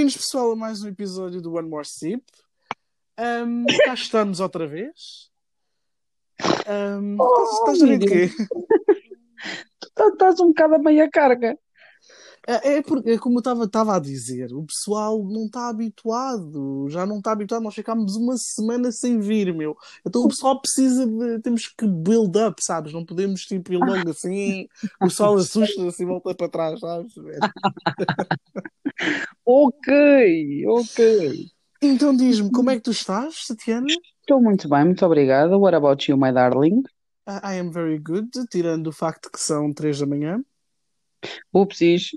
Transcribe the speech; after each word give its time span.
Bem-vindos, 0.00 0.16
pessoal, 0.16 0.52
a 0.52 0.56
mais 0.56 0.82
um 0.82 0.88
episódio 0.88 1.42
do 1.42 1.52
One 1.52 1.68
More 1.68 1.86
Sip. 1.86 2.24
Um, 3.18 3.66
cá 3.84 3.92
estamos 3.92 4.40
outra 4.40 4.66
vez. 4.66 5.30
Um, 6.66 7.18
Oh, 7.20 7.44
estás, 7.44 7.82
a 7.82 7.86
ver 7.86 7.98
de 7.98 8.06
quê? 8.06 8.30
Tá- 9.94 10.08
estás 10.08 10.40
um 10.40 10.48
bocado 10.48 10.76
a 10.76 10.78
meia 10.78 11.06
carga. 11.10 11.54
É, 12.46 12.76
é 12.76 12.82
porque, 12.82 13.18
como 13.18 13.38
eu 13.38 13.64
estava 13.64 13.96
a 13.96 13.98
dizer, 13.98 14.52
o 14.54 14.64
pessoal 14.64 15.22
não 15.24 15.44
está 15.44 15.68
habituado, 15.68 16.88
já 16.88 17.04
não 17.04 17.18
está 17.18 17.32
habituado. 17.32 17.62
Nós 17.62 17.74
ficámos 17.74 18.16
uma 18.16 18.36
semana 18.36 18.90
sem 18.90 19.20
vir, 19.20 19.54
meu. 19.54 19.76
Então 20.06 20.22
o 20.22 20.28
pessoal 20.28 20.60
precisa 20.60 21.06
de. 21.06 21.40
Temos 21.40 21.68
que 21.68 21.86
build 21.86 22.38
up, 22.38 22.62
sabes? 22.64 22.92
Não 22.92 23.04
podemos 23.04 23.42
tipo 23.42 23.72
ir 23.72 23.76
logo 23.76 24.10
assim, 24.10 24.66
o 25.00 25.08
pessoal 25.08 25.36
assusta-se 25.38 26.02
e 26.02 26.06
volta 26.06 26.34
para 26.34 26.48
trás, 26.48 26.80
sabes? 26.80 27.12
Ok, 29.44 30.66
ok. 30.68 31.50
Então 31.82 32.14
diz-me, 32.14 32.50
como 32.52 32.70
é 32.70 32.76
que 32.76 32.82
tu 32.82 32.90
estás, 32.90 33.46
Tatiana? 33.48 33.86
Estou 34.20 34.40
muito 34.40 34.68
bem, 34.68 34.84
muito 34.84 35.04
obrigada. 35.04 35.56
What 35.56 35.74
about 35.74 36.10
you, 36.10 36.16
my 36.16 36.30
darling? 36.30 36.82
I 37.26 37.54
I 37.54 37.58
am 37.58 37.70
very 37.70 37.98
good, 37.98 38.28
tirando 38.50 38.88
o 38.88 38.92
facto 38.92 39.30
que 39.30 39.40
são 39.40 39.72
três 39.72 39.98
da 39.98 40.06
manhã. 40.06 40.42
Upsis. 41.52 42.10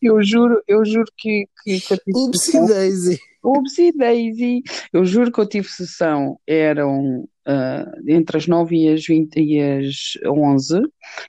Eu 0.00 0.22
juro, 0.22 0.62
eu 0.66 0.84
juro 0.84 1.06
que, 1.16 1.46
que, 1.64 1.80
que 1.80 1.94
eu 1.94 1.98
tive 1.98 2.18
Upsi 2.18 2.44
sessão. 2.44 2.66
Daisy. 2.66 3.18
Upsi 3.42 3.92
Daisy. 3.96 4.62
Eu 4.92 5.04
juro 5.04 5.32
que 5.32 5.40
eu 5.40 5.46
tive 5.46 5.68
sessão, 5.68 6.38
eram 6.46 7.28
ah, 7.44 7.90
entre 8.06 8.36
as 8.36 8.46
9 8.46 8.76
e 8.76 8.88
as 8.92 9.04
20 9.04 9.36
e 9.40 9.60
as 9.60 10.18
11, 10.24 10.80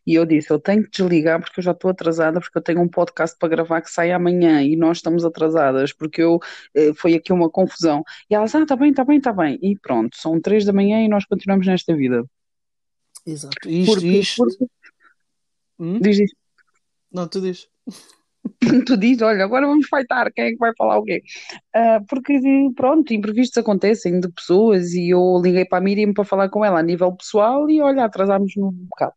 e 0.05 0.13
eu 0.15 0.25
disse: 0.25 0.51
Eu 0.51 0.59
tenho 0.59 0.83
que 0.83 0.91
desligar 0.91 1.39
porque 1.41 1.59
eu 1.59 1.63
já 1.63 1.71
estou 1.71 1.89
atrasada, 1.89 2.39
porque 2.39 2.57
eu 2.57 2.61
tenho 2.61 2.81
um 2.81 2.87
podcast 2.87 3.35
para 3.37 3.49
gravar 3.49 3.81
que 3.81 3.89
sai 3.89 4.11
amanhã 4.11 4.61
e 4.61 4.75
nós 4.75 4.97
estamos 4.97 5.25
atrasadas, 5.25 5.91
porque 5.91 6.21
eu, 6.21 6.39
eh, 6.75 6.93
foi 6.95 7.15
aqui 7.15 7.33
uma 7.33 7.49
confusão. 7.49 8.03
E 8.29 8.35
elas: 8.35 8.53
Ah, 8.53 8.61
está 8.61 8.75
bem, 8.75 8.91
está 8.91 9.03
bem, 9.03 9.17
está 9.17 9.33
bem. 9.33 9.57
E 9.61 9.77
pronto, 9.79 10.15
são 10.17 10.39
3 10.39 10.65
da 10.65 10.73
manhã 10.73 11.03
e 11.03 11.07
nós 11.07 11.25
continuamos 11.25 11.65
nesta 11.65 11.95
vida. 11.95 12.23
Exato. 13.25 13.67
Isto, 13.67 13.93
Porque, 13.93 14.07
isto. 14.07 14.35
porque, 14.35 14.65
Hum? 15.79 15.99
diz 15.99 16.19
isto. 16.19 16.37
Não, 17.11 17.27
tu 17.27 17.41
diz. 17.41 17.67
Tu 18.85 18.97
dizes, 18.97 19.21
olha, 19.21 19.45
agora 19.45 19.65
vamos 19.65 19.87
fightar, 19.87 20.29
quem 20.33 20.45
é 20.45 20.49
que 20.51 20.57
vai 20.57 20.73
falar 20.77 20.97
o 20.97 21.03
quê? 21.03 21.23
Ah, 21.73 22.01
porque, 22.09 22.37
pronto, 22.75 23.13
imprevistos 23.13 23.57
acontecem 23.57 24.19
de 24.19 24.29
pessoas 24.29 24.93
e 24.93 25.09
eu 25.09 25.39
liguei 25.41 25.63
para 25.63 25.77
a 25.77 25.81
Miriam 25.81 26.13
para 26.13 26.25
falar 26.25 26.49
com 26.49 26.63
ela 26.63 26.79
a 26.79 26.83
nível 26.83 27.15
pessoal 27.15 27.69
e 27.69 27.81
olha, 27.81 28.03
atrasámos-nos 28.03 28.73
um 28.73 28.87
bocado. 28.89 29.13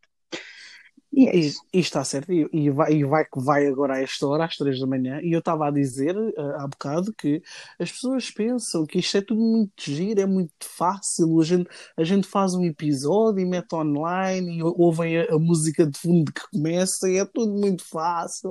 E 1.13 1.27
é 1.27 1.35
E, 1.37 1.51
e 1.73 1.79
está 1.79 2.03
certo. 2.03 2.31
E, 2.31 2.47
e 2.51 2.69
vai, 2.69 2.93
e 2.93 3.03
vai 3.05 3.25
que 3.25 3.39
vai 3.41 3.65
agora 3.67 3.95
a 3.95 4.01
esta 4.01 4.27
hora, 4.27 4.45
às 4.45 4.55
três 4.55 4.79
da 4.79 4.85
manhã. 4.85 5.19
E 5.23 5.31
eu 5.33 5.39
estava 5.39 5.67
a 5.67 5.71
dizer 5.71 6.15
ah, 6.37 6.63
há 6.63 6.67
bocado 6.67 7.13
que 7.13 7.41
as 7.79 7.91
pessoas 7.91 8.29
pensam 8.29 8.85
que 8.85 8.99
isto 8.99 9.17
é 9.17 9.21
tudo 9.21 9.41
muito 9.41 9.71
giro, 9.79 10.19
é 10.21 10.25
muito 10.25 10.51
fácil. 10.61 11.39
A 11.39 11.43
gente, 11.43 11.69
a 11.97 12.03
gente 12.03 12.27
faz 12.27 12.53
um 12.53 12.63
episódio 12.63 13.39
e 13.41 13.45
mete 13.45 13.73
online 13.73 14.57
e 14.57 14.63
ou- 14.63 14.75
ouvem 14.79 15.17
a, 15.17 15.35
a 15.35 15.39
música 15.39 15.85
de 15.87 15.97
fundo 15.97 16.31
que 16.31 16.41
começa 16.51 17.09
e 17.09 17.17
é 17.17 17.25
tudo 17.25 17.53
muito 17.53 17.83
fácil. 17.87 18.49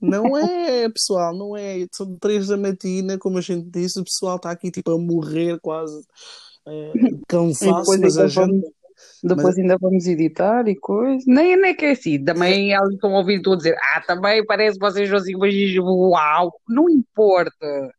Não 0.00 0.24
é, 0.36 0.88
pessoal, 0.88 1.36
não 1.36 1.56
é. 1.56 1.86
São 1.92 2.16
três 2.18 2.48
da 2.48 2.56
matina, 2.56 3.18
como 3.18 3.38
a 3.38 3.40
gente 3.40 3.68
disse, 3.70 4.00
o 4.00 4.04
pessoal 4.04 4.36
está 4.36 4.50
aqui 4.50 4.70
tipo 4.70 4.90
a 4.92 4.98
morrer 4.98 5.58
quase. 5.60 6.02
E 6.94 7.18
cansaço, 7.28 7.98
mas 7.98 8.18
a 8.18 8.26
gente. 8.28 8.79
Depois 9.22 9.58
ainda 9.58 9.76
vamos 9.78 10.06
editar 10.06 10.66
e 10.68 10.74
coisa. 10.74 11.24
Nem, 11.26 11.56
nem 11.56 11.74
que 11.74 11.84
é 11.84 11.90
assim. 11.92 12.22
Também 12.22 12.72
elas 12.72 12.92
estão 12.94 13.28
estou 13.28 13.54
a 13.54 13.56
dizer, 13.56 13.76
ah, 13.94 14.00
também 14.06 14.44
parece 14.44 14.78
que 14.78 14.84
vocês 14.84 15.12
assim, 15.12 15.36
mas 15.36 15.54
uau, 15.78 16.52
não 16.68 16.88
importa. 16.88 17.90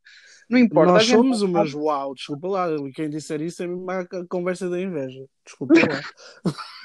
Não 0.49 0.57
importa. 0.57 0.91
Nós 0.93 1.03
gente 1.03 1.15
somos 1.15 1.41
umas 1.41 1.73
uau, 1.73 2.13
desculpa 2.13 2.47
lá. 2.47 2.67
Quem 2.93 3.09
disser 3.09 3.41
isso 3.41 3.63
é 3.63 3.67
mesmo 3.67 3.89
a 3.89 4.05
conversa 4.29 4.69
da 4.69 4.81
inveja. 4.81 5.23
Desculpa 5.45 5.73
lá. 5.75 6.01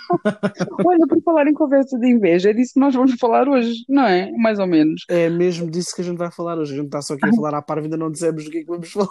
Olha, 0.86 1.04
por 1.08 1.20
falar 1.22 1.48
em 1.48 1.54
conversa 1.54 1.98
de 1.98 2.08
inveja, 2.08 2.50
é 2.50 2.52
disso 2.52 2.74
que 2.74 2.80
nós 2.80 2.94
vamos 2.94 3.14
falar 3.18 3.48
hoje, 3.48 3.84
não 3.88 4.06
é? 4.06 4.30
Mais 4.32 4.60
ou 4.60 4.66
menos. 4.68 5.04
É 5.08 5.28
mesmo 5.28 5.68
disso 5.68 5.94
que 5.96 6.02
a 6.02 6.04
gente 6.04 6.16
vai 6.16 6.30
falar 6.30 6.56
hoje. 6.58 6.74
A 6.74 6.76
gente 6.76 6.86
está 6.86 7.02
só 7.02 7.14
aqui 7.14 7.26
a 7.26 7.32
falar 7.34 7.54
à 7.54 7.62
parva 7.62 7.86
ainda 7.86 7.96
não 7.96 8.10
dissemos 8.10 8.46
o 8.46 8.50
que 8.50 8.58
é 8.58 8.60
que 8.60 8.66
vamos 8.66 8.90
falar. 8.92 9.08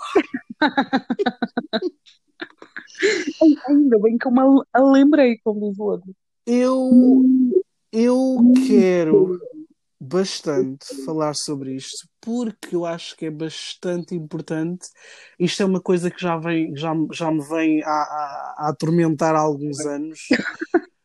Ai, 3.41 3.56
Ainda 3.69 4.00
bem 4.00 4.17
que 4.17 4.28
eu 4.28 4.31
me 4.31 4.91
lembrei, 4.91 5.38
como 5.44 5.69
diz 5.69 5.78
o 5.79 5.83
outro. 5.83 6.16
Eu, 6.45 6.91
eu 7.91 8.38
quero 8.67 9.39
bastante 10.00 10.85
falar 11.03 11.34
sobre 11.34 11.75
isto 11.75 12.07
porque 12.22 12.75
eu 12.75 12.85
acho 12.85 13.16
que 13.16 13.25
é 13.25 13.31
bastante 13.31 14.16
importante. 14.16 14.89
Isto 15.39 15.63
é 15.63 15.66
uma 15.66 15.81
coisa 15.81 16.11
que 16.11 16.22
já, 16.22 16.38
vem, 16.38 16.75
já, 16.75 16.94
já 17.11 17.31
me 17.31 17.44
vem 17.47 17.84
a, 17.84 17.89
a, 17.89 18.55
a 18.57 18.69
atormentar 18.69 19.35
há 19.35 19.39
alguns 19.39 19.79
anos. 19.85 20.19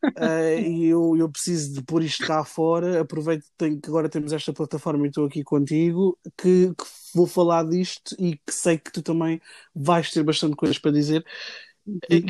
Uh, 0.03 0.59
e 0.65 0.87
eu, 0.87 1.15
eu 1.17 1.29
preciso 1.29 1.73
de 1.73 1.83
pôr 1.83 2.03
isto 2.03 2.25
cá 2.25 2.43
fora. 2.43 3.01
Aproveito 3.01 3.45
que, 3.57 3.79
agora 3.87 4.09
temos 4.09 4.33
esta 4.33 4.53
plataforma 4.53 5.05
e 5.05 5.09
estou 5.09 5.25
aqui 5.25 5.43
contigo, 5.43 6.17
que, 6.37 6.73
que 6.73 6.85
vou 7.13 7.27
falar 7.27 7.63
disto 7.67 8.15
e 8.19 8.35
que 8.35 8.53
sei 8.53 8.77
que 8.77 8.91
tu 8.91 9.01
também 9.01 9.39
vais 9.75 10.11
ter 10.11 10.23
bastante 10.23 10.55
coisas 10.55 10.79
para 10.79 10.91
dizer, 10.91 11.23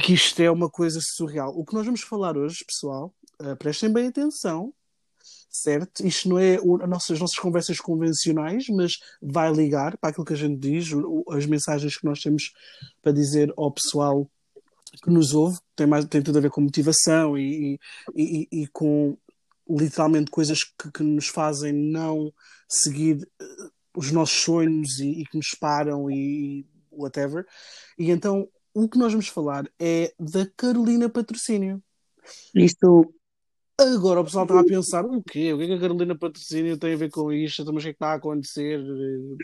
que 0.01 0.13
isto 0.13 0.39
é 0.41 0.49
uma 0.49 0.69
coisa 0.69 0.99
surreal. 1.01 1.53
O 1.57 1.65
que 1.65 1.73
nós 1.73 1.85
vamos 1.85 2.01
falar 2.01 2.37
hoje, 2.37 2.63
pessoal, 2.65 3.13
uh, 3.41 3.55
prestem 3.57 3.91
bem 3.91 4.07
atenção, 4.07 4.73
certo? 5.49 6.05
Isto 6.05 6.29
não 6.29 6.39
é 6.39 6.59
o- 6.61 6.81
a 6.81 6.87
nossa- 6.87 7.13
as 7.13 7.19
nossas 7.19 7.37
conversas 7.37 7.79
convencionais, 7.79 8.65
mas 8.69 8.93
vai 9.21 9.51
ligar 9.51 9.97
para 9.97 10.09
aquilo 10.09 10.25
que 10.25 10.33
a 10.33 10.37
gente 10.37 10.57
diz, 10.59 10.89
as 11.29 11.45
mensagens 11.45 11.97
que 11.97 12.05
nós 12.05 12.19
temos 12.21 12.51
para 13.01 13.11
dizer 13.11 13.53
ao 13.57 13.71
pessoal 13.71 14.29
que 15.03 15.09
nos 15.09 15.33
ouve, 15.33 15.57
tem, 15.75 15.87
mais, 15.87 16.05
tem 16.05 16.21
tudo 16.21 16.37
a 16.37 16.41
ver 16.41 16.49
com 16.51 16.61
motivação 16.61 17.37
e, 17.37 17.79
e, 18.15 18.47
e- 18.51 18.63
e 18.63 18.67
com 18.67 19.17
literalmente 19.69 20.29
coisas 20.31 20.63
que, 20.63 20.91
que 20.91 21.03
nos 21.03 21.27
fazem 21.27 21.71
não 21.73 22.33
seguir 22.69 23.27
eh, 23.41 23.45
os 23.95 24.11
nossos 24.11 24.37
sonhos 24.43 24.99
e, 24.99 25.21
e 25.21 25.25
que 25.25 25.37
nos 25.37 25.51
param 25.59 26.09
e 26.11 26.65
whatever. 26.91 27.45
E 27.97 28.11
então 28.11 28.47
o 28.73 28.87
que 28.87 28.97
nós 28.97 29.11
vamos 29.11 29.27
falar 29.27 29.69
é 29.79 30.13
da 30.19 30.45
Carolina 30.55 31.09
Patrocínio. 31.09 31.81
Isto, 32.55 33.13
Agora 33.81 34.21
o 34.21 34.23
pessoal 34.23 34.45
está 34.45 34.59
a 34.59 34.63
pensar 34.63 35.05
o 35.05 35.23
quê? 35.23 35.53
O 35.53 35.57
que 35.57 35.63
é 35.63 35.67
que 35.67 35.73
a 35.73 35.79
Carolina 35.79 36.15
Patrocínio 36.15 36.77
tem 36.77 36.93
a 36.93 36.97
ver 36.97 37.09
com 37.09 37.31
isto? 37.31 37.61
Então, 37.63 37.73
mas 37.73 37.83
o 37.83 37.85
que 37.85 37.89
é 37.89 37.93
que 37.93 37.95
está 37.95 38.11
a 38.11 38.15
acontecer? 38.15 38.79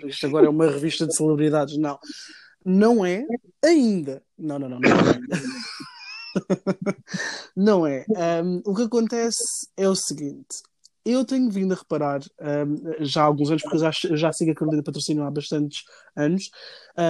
Isto 0.05 0.27
agora 0.27 0.45
é 0.45 0.49
uma 0.49 0.69
revista 0.69 1.07
de 1.07 1.15
celebridades. 1.15 1.77
Não, 1.77 1.97
não 2.63 3.05
é 3.05 3.25
ainda. 3.65 4.21
Não, 4.38 4.59
não, 4.59 4.69
não, 4.69 4.79
não 4.79 4.89
é. 4.89 5.19
Não 7.55 7.88
é. 7.88 8.05
Um, 8.44 8.61
o 8.63 8.75
que 8.75 8.83
acontece 8.83 9.67
é 9.75 9.89
o 9.89 9.95
seguinte. 9.95 10.61
Eu 11.03 11.25
tenho 11.25 11.49
vindo 11.49 11.73
a 11.73 11.77
reparar 11.77 12.21
um, 12.39 13.05
já 13.05 13.23
há 13.23 13.25
alguns 13.25 13.49
anos, 13.49 13.63
porque 13.63 13.77
eu 13.77 13.81
já, 13.81 13.91
já 13.91 14.31
sigo 14.31 14.51
a 14.51 14.55
Carolina 14.55 14.83
Patrocínio 14.83 15.23
há 15.23 15.31
bastantes 15.31 15.83
anos 16.15 16.51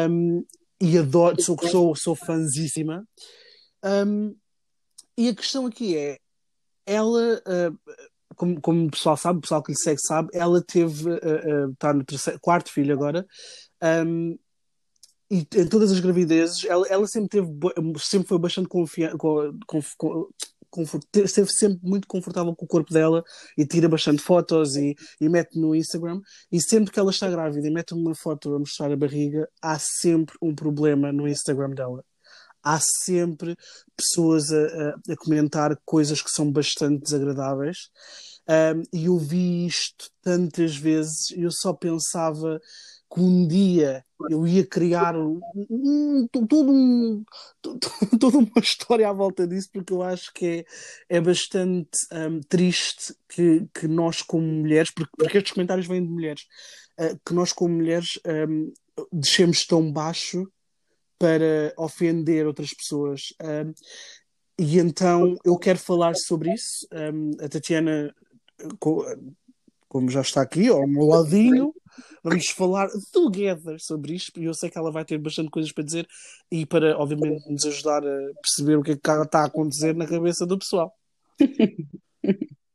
um, 0.09 0.45
e 0.79 0.97
adoro, 0.97 1.41
sou, 1.41 1.57
sou, 1.59 1.95
sou 1.95 2.15
fãzíssima. 2.15 3.07
Um, 3.83 4.35
e 5.17 5.29
a 5.29 5.35
questão 5.35 5.65
aqui 5.65 5.97
é: 5.97 6.19
ela, 6.85 7.41
uh, 7.47 7.93
como, 8.35 8.61
como 8.61 8.87
o 8.87 8.91
pessoal 8.91 9.17
sabe, 9.17 9.39
o 9.39 9.41
pessoal 9.41 9.63
que 9.63 9.71
lhe 9.71 9.77
segue 9.77 9.99
sabe, 9.99 10.29
ela 10.33 10.61
teve, 10.61 11.09
uh, 11.09 11.67
uh, 11.67 11.71
está 11.71 11.93
no 11.93 12.03
terceiro, 12.03 12.39
quarto 12.39 12.71
filho 12.71 12.93
agora. 12.93 13.25
Um, 13.83 14.37
e 15.29 15.39
em 15.39 15.67
todas 15.67 15.91
as 15.91 15.99
gravidezes, 15.99 16.63
ela, 16.63 16.87
ela 16.87 17.05
sempre 17.05 17.29
teve, 17.29 17.47
sempre 17.99 18.27
foi 18.29 18.39
bastante 18.39 18.69
confiante, 18.69 19.17
esteve 21.13 21.49
sempre 21.51 21.79
muito 21.87 22.07
confortável 22.07 22.55
com 22.55 22.65
o 22.65 22.67
corpo 22.67 22.93
dela 22.93 23.23
e 23.57 23.65
tira 23.65 23.89
bastante 23.89 24.21
fotos 24.21 24.75
e, 24.75 24.95
e 25.19 25.29
mete 25.29 25.59
no 25.59 25.75
Instagram. 25.75 26.21
E 26.51 26.61
sempre 26.61 26.91
que 26.91 26.99
ela 26.99 27.11
está 27.11 27.29
grávida 27.29 27.67
e 27.67 27.71
mete 27.71 27.93
uma 27.93 28.15
foto 28.15 28.53
a 28.55 28.59
mostrar 28.59 28.91
a 28.91 28.97
barriga, 28.97 29.47
há 29.61 29.77
sempre 29.79 30.35
um 30.41 30.53
problema 30.53 31.11
no 31.11 31.27
Instagram 31.27 31.71
dela. 31.71 32.03
Há 32.63 32.79
sempre 33.05 33.55
pessoas 33.95 34.51
a, 34.51 34.57
a, 34.57 35.13
a 35.13 35.17
comentar 35.17 35.77
coisas 35.85 36.21
que 36.21 36.29
são 36.29 36.51
bastante 36.51 37.03
desagradáveis. 37.03 37.89
Um, 38.49 38.83
e 38.93 39.05
eu 39.05 39.17
vi 39.17 39.65
isto 39.65 40.09
tantas 40.21 40.75
vezes, 40.75 41.31
eu 41.31 41.49
só 41.51 41.73
pensava 41.73 42.59
que 43.13 43.19
um 43.19 43.47
dia 43.47 44.05
eu 44.29 44.47
ia 44.47 44.65
criar 44.65 45.15
um, 45.15 45.39
um, 45.69 46.27
todo 46.27 46.71
um, 46.71 47.23
toda 48.19 48.37
uma 48.37 48.59
história 48.59 49.07
à 49.07 49.13
volta 49.13 49.47
disso, 49.47 49.69
porque 49.71 49.93
eu 49.93 50.01
acho 50.01 50.33
que 50.33 50.65
é, 51.09 51.17
é 51.17 51.21
bastante 51.21 51.89
um, 52.11 52.39
triste 52.41 53.13
que, 53.29 53.67
que 53.73 53.87
nós, 53.87 54.21
como 54.21 54.45
mulheres, 54.45 54.91
porque, 54.91 55.11
porque 55.17 55.37
estes 55.37 55.53
comentários 55.53 55.87
vêm 55.87 56.03
de 56.03 56.09
mulheres, 56.09 56.43
uh, 56.99 57.19
que 57.25 57.33
nós, 57.33 57.53
como 57.53 57.75
mulheres, 57.75 58.19
um, 58.49 58.71
descemos 59.11 59.65
tão 59.65 59.91
baixo 59.91 60.47
para 61.19 61.73
ofender 61.77 62.45
outras 62.45 62.73
pessoas. 62.73 63.33
Um, 63.41 63.73
e 64.59 64.79
então 64.79 65.35
eu 65.45 65.57
quero 65.57 65.77
falar 65.77 66.15
sobre 66.15 66.53
isso. 66.53 66.87
Um, 66.91 67.31
a 67.39 67.47
Tatiana, 67.47 68.13
como 69.87 70.09
já 70.09 70.21
está 70.21 70.41
aqui, 70.41 70.67
ao 70.67 70.87
meu 70.87 71.05
ladinho, 71.05 71.73
vamos 72.23 72.49
falar 72.49 72.87
together 73.11 73.77
sobre 73.79 74.15
isto 74.15 74.39
e 74.39 74.45
eu 74.45 74.53
sei 74.53 74.69
que 74.69 74.77
ela 74.77 74.91
vai 74.91 75.05
ter 75.05 75.17
bastante 75.17 75.49
coisas 75.49 75.71
para 75.71 75.83
dizer 75.83 76.07
e 76.51 76.65
para, 76.65 76.97
obviamente, 76.97 77.49
nos 77.49 77.65
ajudar 77.65 78.03
a 78.05 78.31
perceber 78.41 78.77
o 78.77 78.83
que 78.83 78.91
é 78.91 78.95
que 78.95 79.09
está 79.09 79.41
a 79.41 79.45
acontecer 79.45 79.95
na 79.95 80.07
cabeça 80.07 80.45
do 80.45 80.57
pessoal. 80.57 80.93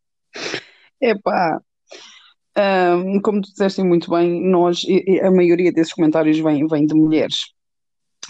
Epá, 1.01 1.61
um, 2.57 3.21
como 3.21 3.41
tu 3.41 3.51
disseste 3.51 3.83
muito 3.83 4.11
bem, 4.11 4.41
nós, 4.49 4.83
a 5.23 5.31
maioria 5.31 5.73
desses 5.73 5.93
comentários 5.93 6.39
vem, 6.39 6.67
vem 6.67 6.87
de 6.87 6.95
mulheres. 6.95 7.37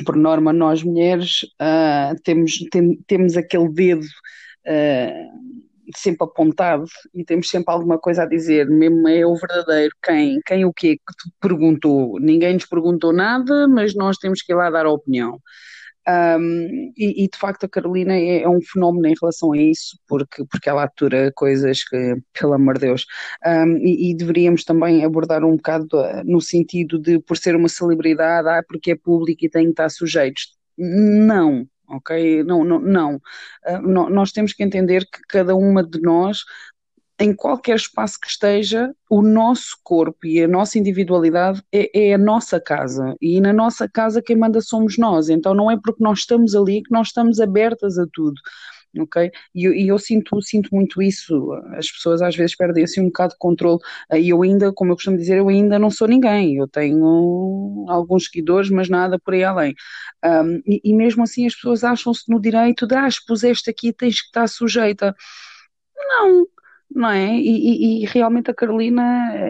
Por 0.07 0.17
norma, 0.17 0.53
nós 0.53 0.83
mulheres 0.83 1.43
uh, 1.61 2.15
temos, 2.23 2.59
tem, 2.71 2.97
temos 3.07 3.37
aquele 3.37 3.69
dedo 3.69 4.07
uh, 4.67 5.63
sempre 5.97 6.25
apontado 6.25 6.85
e 7.15 7.25
temos 7.25 7.49
sempre 7.49 7.73
alguma 7.73 7.99
coisa 7.99 8.23
a 8.23 8.27
dizer, 8.27 8.69
mesmo 8.69 9.09
é 9.09 9.27
o 9.27 9.35
verdadeiro, 9.35 9.95
quem, 10.03 10.41
quem 10.47 10.65
o 10.65 10.73
quê 10.73 10.97
que 10.97 11.15
te 11.17 11.35
perguntou, 11.41 12.19
ninguém 12.21 12.55
nos 12.55 12.67
perguntou 12.67 13.13
nada, 13.13 13.67
mas 13.69 13.95
nós 13.95 14.17
temos 14.19 14.43
que 14.43 14.53
ir 14.53 14.57
lá 14.57 14.71
dar 14.71 14.87
a 14.87 14.91
opinião. 14.91 15.41
Um, 16.09 16.93
e, 16.97 17.25
e, 17.25 17.29
de 17.29 17.39
facto 17.39 17.65
a 17.65 17.69
Carolina 17.69 18.13
é, 18.13 18.43
é, 18.43 18.49
um 18.49 18.61
fenómeno 18.61 19.07
em 19.07 19.15
relação 19.21 19.53
a 19.53 19.57
isso, 19.57 19.97
porque, 20.09 20.45
porque 20.51 20.69
ela 20.69 20.83
atura 20.83 21.31
coisas 21.33 21.85
que, 21.85 22.17
pelo 22.33 22.55
amor 22.55 22.75
de 22.75 22.87
Deus, 22.87 23.07
um, 23.47 23.77
e, 23.77 24.11
e, 24.11 24.17
deveríamos 24.17 24.65
também 24.65 25.05
abordar 25.05 25.45
um 25.45 25.57
bocado 25.57 25.87
uh, 25.95 26.25
no 26.25 26.41
sentido 26.41 26.99
de 26.99 27.21
por 27.21 27.37
ser 27.37 27.55
uma 27.55 27.69
celebridade, 27.69 28.49
ah, 28.49 28.65
porque 28.67 28.93
é 28.93 28.97
público 28.97 29.45
e 29.45 29.51
tem 29.51 29.65
que 29.67 29.71
estar 29.71 29.89
sujeitos. 29.91 30.57
Não, 30.77 31.67
ok? 31.89 32.43
Não, 32.45 32.65
não, 32.65 32.81
não. 32.81 33.17
Uh, 33.67 34.11
nós 34.11 34.33
temos 34.33 34.53
que 34.53 34.63
entender 34.63 35.07
que 35.07 35.21
cada 35.29 35.55
uma 35.55 35.83
de 35.83 36.01
nós, 36.01 36.45
em 37.19 37.35
qualquer 37.35 37.77
espaço 37.77 38.19
que 38.21 38.29
esteja, 38.29 38.95
o 39.09 39.23
nosso 39.23 39.77
corpo 39.83 40.27
e 40.27 40.43
a 40.43 40.49
nossa 40.49 40.79
individualidade 40.79 41.63
é, 41.73 42.09
é, 42.09 42.15
a 42.15 42.19
nossa 42.19 42.61
casa. 42.61 43.15
E 43.21 43.41
na 43.41 43.53
nossa 43.53 43.89
casa 43.89 44.23
quem 44.23 44.37
manda 44.37 44.61
somos 44.61 44.99
nós. 44.99 45.29
Então 45.29 45.55
não 45.55 45.71
é 45.71 45.77
porque 45.77 46.03
nós 46.03 46.21
estamos 46.21 46.55
ali 46.55 46.83
que 46.83 46.91
nós 46.91 47.09
estamos 47.09 47.41
abertas 47.41 47.99
a 47.99 48.07
tudo 48.13 48.41
ok? 48.99 49.31
E, 49.55 49.67
e, 49.67 49.89
eu 49.89 49.99
sinto, 49.99 50.41
sinto 50.43 50.69
muito 50.75 51.03
isso, 51.03 51.53
as 51.77 51.91
pessoas 51.91 52.23
às 52.23 52.37
vezes 52.37 52.57
perdem 52.57 52.85
assim 52.85 53.01
um 53.01 53.07
bocado 53.07 53.33
de 53.33 53.39
controle, 53.39 53.79
e 54.15 54.29
eu 54.29 54.43
ainda, 54.43 54.73
como 54.73 54.93
eu 54.93 54.97
costumo 54.97 55.17
dizer, 55.17 55.39
eu 55.39 55.49
ainda 55.49 55.79
não 55.79 55.91
sou 55.91 56.09
ninguém, 56.09 56.57
eu 56.57 56.69
tenho 56.69 57.87
alguns 57.89 58.27
seguidores, 58.27 58.71
mas 58.71 58.89
nada 58.89 59.19
por 59.19 59.35
aí 59.35 59.45
além. 59.45 59.75
Um, 60.25 60.63
e, 60.67 60.81
e, 60.85 60.95
mesmo 60.95 61.23
assim 61.23 61.47
as 61.47 61.55
pessoas 61.55 61.85
acham-se 61.85 62.25
no 62.29 62.41
direito 62.41 62.87
de, 62.87 62.95
ah, 62.95 63.09
expuseste 63.09 63.71
aqui, 63.71 63.93
tens 63.93 64.21
que 64.21 64.29
estar 64.29 64.49
sujeita. 64.49 65.15
Não, 65.97 66.47
não 66.95 67.11
é? 67.11 67.37
E, 67.37 68.01
e, 68.01 68.03
e, 68.03 68.07
realmente 68.07 68.51
a 68.51 68.55
Carolina 68.55 69.03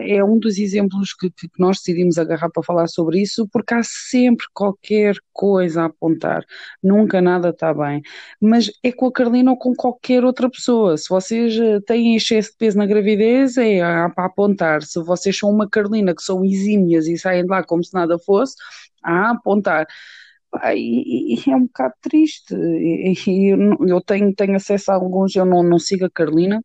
é 0.07 0.23
um 0.23 0.37
dos 0.39 0.57
exemplos 0.57 1.13
que, 1.13 1.29
que, 1.31 1.49
nós 1.59 1.77
decidimos 1.77 2.17
agarrar 2.17 2.49
para 2.49 2.63
falar 2.63 2.87
sobre 2.87 3.21
isso, 3.21 3.47
porque 3.51 3.73
há 3.73 3.81
sempre 3.83 4.45
qualquer 4.53 5.15
coisa 5.31 5.83
a 5.83 5.85
apontar, 5.85 6.45
nunca 6.81 7.21
nada 7.21 7.49
está 7.49 7.73
bem. 7.73 8.01
Mas 8.39 8.71
é 8.83 8.91
com 8.91 9.07
a 9.07 9.11
Carolina 9.11 9.51
ou 9.51 9.57
com 9.57 9.73
qualquer 9.75 10.23
outra 10.23 10.49
pessoa. 10.49 10.97
Se 10.97 11.09
vocês 11.09 11.57
eh, 11.59 11.79
têm 11.81 12.15
excesso 12.15 12.51
de 12.51 12.57
peso 12.57 12.77
na 12.77 12.85
gravidez, 12.85 13.57
é 13.57 13.81
há 13.81 14.09
para 14.09 14.25
apontar. 14.25 14.83
Se 14.83 15.01
vocês 15.03 15.37
são 15.37 15.49
uma 15.49 15.69
Carolina 15.69 16.15
que 16.15 16.23
são 16.23 16.43
exímias 16.45 17.07
e 17.07 17.17
saem 17.17 17.43
de 17.43 17.49
lá 17.49 17.63
como 17.63 17.83
se 17.83 17.93
nada 17.93 18.17
fosse, 18.19 18.55
há 19.03 19.29
a 19.29 19.31
apontar. 19.31 19.87
E, 20.75 21.35
e, 21.35 21.51
é 21.51 21.55
um 21.55 21.65
bocado 21.65 21.93
triste. 22.01 22.53
E, 22.55 23.49
eu 23.87 24.01
tenho, 24.01 24.33
tenho 24.35 24.55
acesso 24.55 24.91
a 24.91 24.95
alguns, 24.95 25.35
eu 25.35 25.45
não, 25.45 25.63
não 25.63 25.79
sigo 25.79 26.05
a 26.05 26.09
Carolina, 26.09 26.63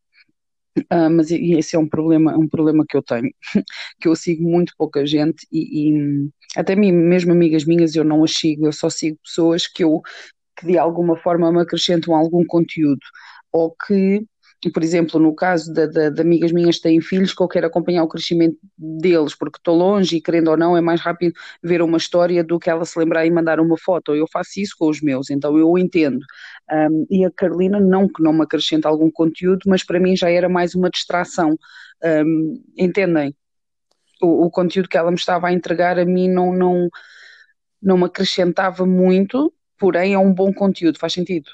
Uh, 0.93 1.11
mas 1.11 1.31
esse 1.31 1.77
é 1.77 1.79
um 1.79 1.89
problema, 1.89 2.37
um 2.37 2.49
problema 2.49 2.85
que 2.89 2.97
eu 2.97 3.03
tenho, 3.03 3.31
que 4.01 4.09
eu 4.09 4.17
sigo 4.17 4.43
muito 4.43 4.73
pouca 4.77 5.07
gente 5.07 5.47
e, 5.53 5.91
e, 5.91 6.31
até 6.57 6.77
mim, 6.77 6.93
mesmo 6.93 7.33
amigas 7.33 7.65
minhas 7.65 7.95
eu 7.95 8.05
não 8.05 8.25
as 8.25 8.37
sigo, 8.37 8.67
eu 8.67 8.73
só 8.73 8.91
sigo 8.91 9.19
pessoas 9.23 9.67
que 9.67 9.85
eu 9.85 10.01
que 10.59 10.67
de 10.67 10.79
alguma 10.79 11.17
forma 11.17 11.53
me 11.53 11.61
acrescentam 11.61 12.15
algum 12.15 12.45
conteúdo 12.45 13.01
ou 13.53 13.75
que 13.87 14.25
por 14.73 14.83
exemplo, 14.83 15.21
no 15.21 15.33
caso 15.35 15.73
de, 15.73 15.87
de, 15.87 16.11
de, 16.11 16.21
amigas 16.21 16.51
minhas 16.51 16.77
que 16.77 16.83
têm 16.83 17.01
filhos, 17.01 17.33
que 17.33 17.41
eu 17.41 17.47
quero 17.47 17.69
acompanhar 17.69 18.03
o 18.03 18.09
crescimento 18.09 18.59
deles, 18.77 19.35
porque 19.35 19.59
estou 19.59 19.77
longe 19.77 20.17
e 20.17 20.21
querendo 20.21 20.49
ou 20.49 20.57
não, 20.57 20.77
é 20.77 20.81
mais 20.81 21.01
rápido 21.01 21.33
ver 21.63 21.81
uma 21.81 21.97
história 21.97 22.43
do 22.43 22.59
que 22.59 22.69
ela 22.69 22.85
se 22.85 22.99
lembrar 22.99 23.25
e 23.25 23.31
mandar 23.31 23.61
uma 23.61 23.79
foto. 23.79 24.17
Eu 24.17 24.27
faço 24.33 24.59
isso 24.61 24.75
com 24.77 24.89
os 24.89 25.01
meus, 25.01 25.31
então 25.31 25.57
eu 25.57 25.79
entendo. 25.79 26.19
Um, 26.71 27.07
e 27.09 27.25
a 27.25 27.31
Carolina, 27.31 27.79
não 27.79 28.09
que 28.09 28.21
não 28.21 28.33
me 28.33 28.43
acrescente 28.43 28.87
algum 28.87 29.11
conteúdo, 29.11 29.63
mas 29.67 29.85
para 29.85 30.01
mim 30.01 30.17
já 30.17 30.29
era 30.29 30.49
mais 30.49 30.75
uma 30.75 30.91
distração. 30.91 31.57
Um, 32.05 32.63
entendem? 32.77 33.35
O, 34.21 34.47
o, 34.47 34.51
conteúdo 34.51 34.89
que 34.89 34.99
ela 34.99 35.13
me 35.13 35.17
estava 35.17 35.47
a 35.49 35.53
entregar 35.53 35.99
a 35.99 36.05
mim 36.05 36.29
não, 36.29 36.53
não, 36.53 36.89
não 37.81 37.97
me 37.97 38.07
acrescentava 38.07 38.85
muito, 38.85 39.53
porém 39.79 40.15
é 40.15 40.19
um 40.19 40.35
bom 40.35 40.53
conteúdo, 40.53 40.99
faz 40.99 41.13
sentido? 41.13 41.49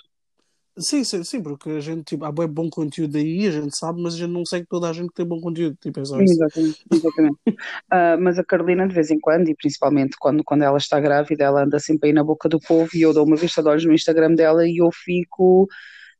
Sim, 0.76 1.04
sim, 1.04 1.22
sim, 1.22 1.40
porque 1.40 1.70
a 1.70 1.80
gente, 1.80 2.02
tipo, 2.02 2.24
há 2.24 2.32
bom 2.32 2.68
conteúdo 2.68 3.16
aí, 3.16 3.46
a 3.46 3.50
gente 3.52 3.78
sabe, 3.78 4.02
mas 4.02 4.14
a 4.14 4.18
gente 4.18 4.30
não 4.30 4.44
segue 4.44 4.66
toda 4.68 4.90
a 4.90 4.92
gente 4.92 5.08
que 5.08 5.14
tem 5.14 5.26
bom 5.26 5.40
conteúdo, 5.40 5.76
tipo, 5.80 6.00
é 6.00 6.04
só 6.04 6.20
isso. 6.20 6.34
Exatamente, 6.34 6.84
exatamente. 6.92 7.38
uh, 7.46 8.18
mas 8.20 8.40
a 8.40 8.44
Carolina, 8.44 8.88
de 8.88 8.92
vez 8.92 9.08
em 9.08 9.20
quando, 9.20 9.48
e 9.48 9.54
principalmente 9.54 10.16
quando, 10.18 10.42
quando 10.42 10.62
ela 10.62 10.76
está 10.76 10.98
grávida, 10.98 11.44
ela 11.44 11.62
anda 11.62 11.78
sempre 11.78 12.08
aí 12.08 12.12
na 12.12 12.24
boca 12.24 12.48
do 12.48 12.58
povo 12.58 12.90
e 12.92 13.02
eu 13.02 13.14
dou 13.14 13.24
uma 13.24 13.36
vista 13.36 13.62
de 13.62 13.68
olhos 13.68 13.84
no 13.84 13.94
Instagram 13.94 14.34
dela 14.34 14.66
e 14.66 14.78
eu 14.78 14.90
fico 14.92 15.68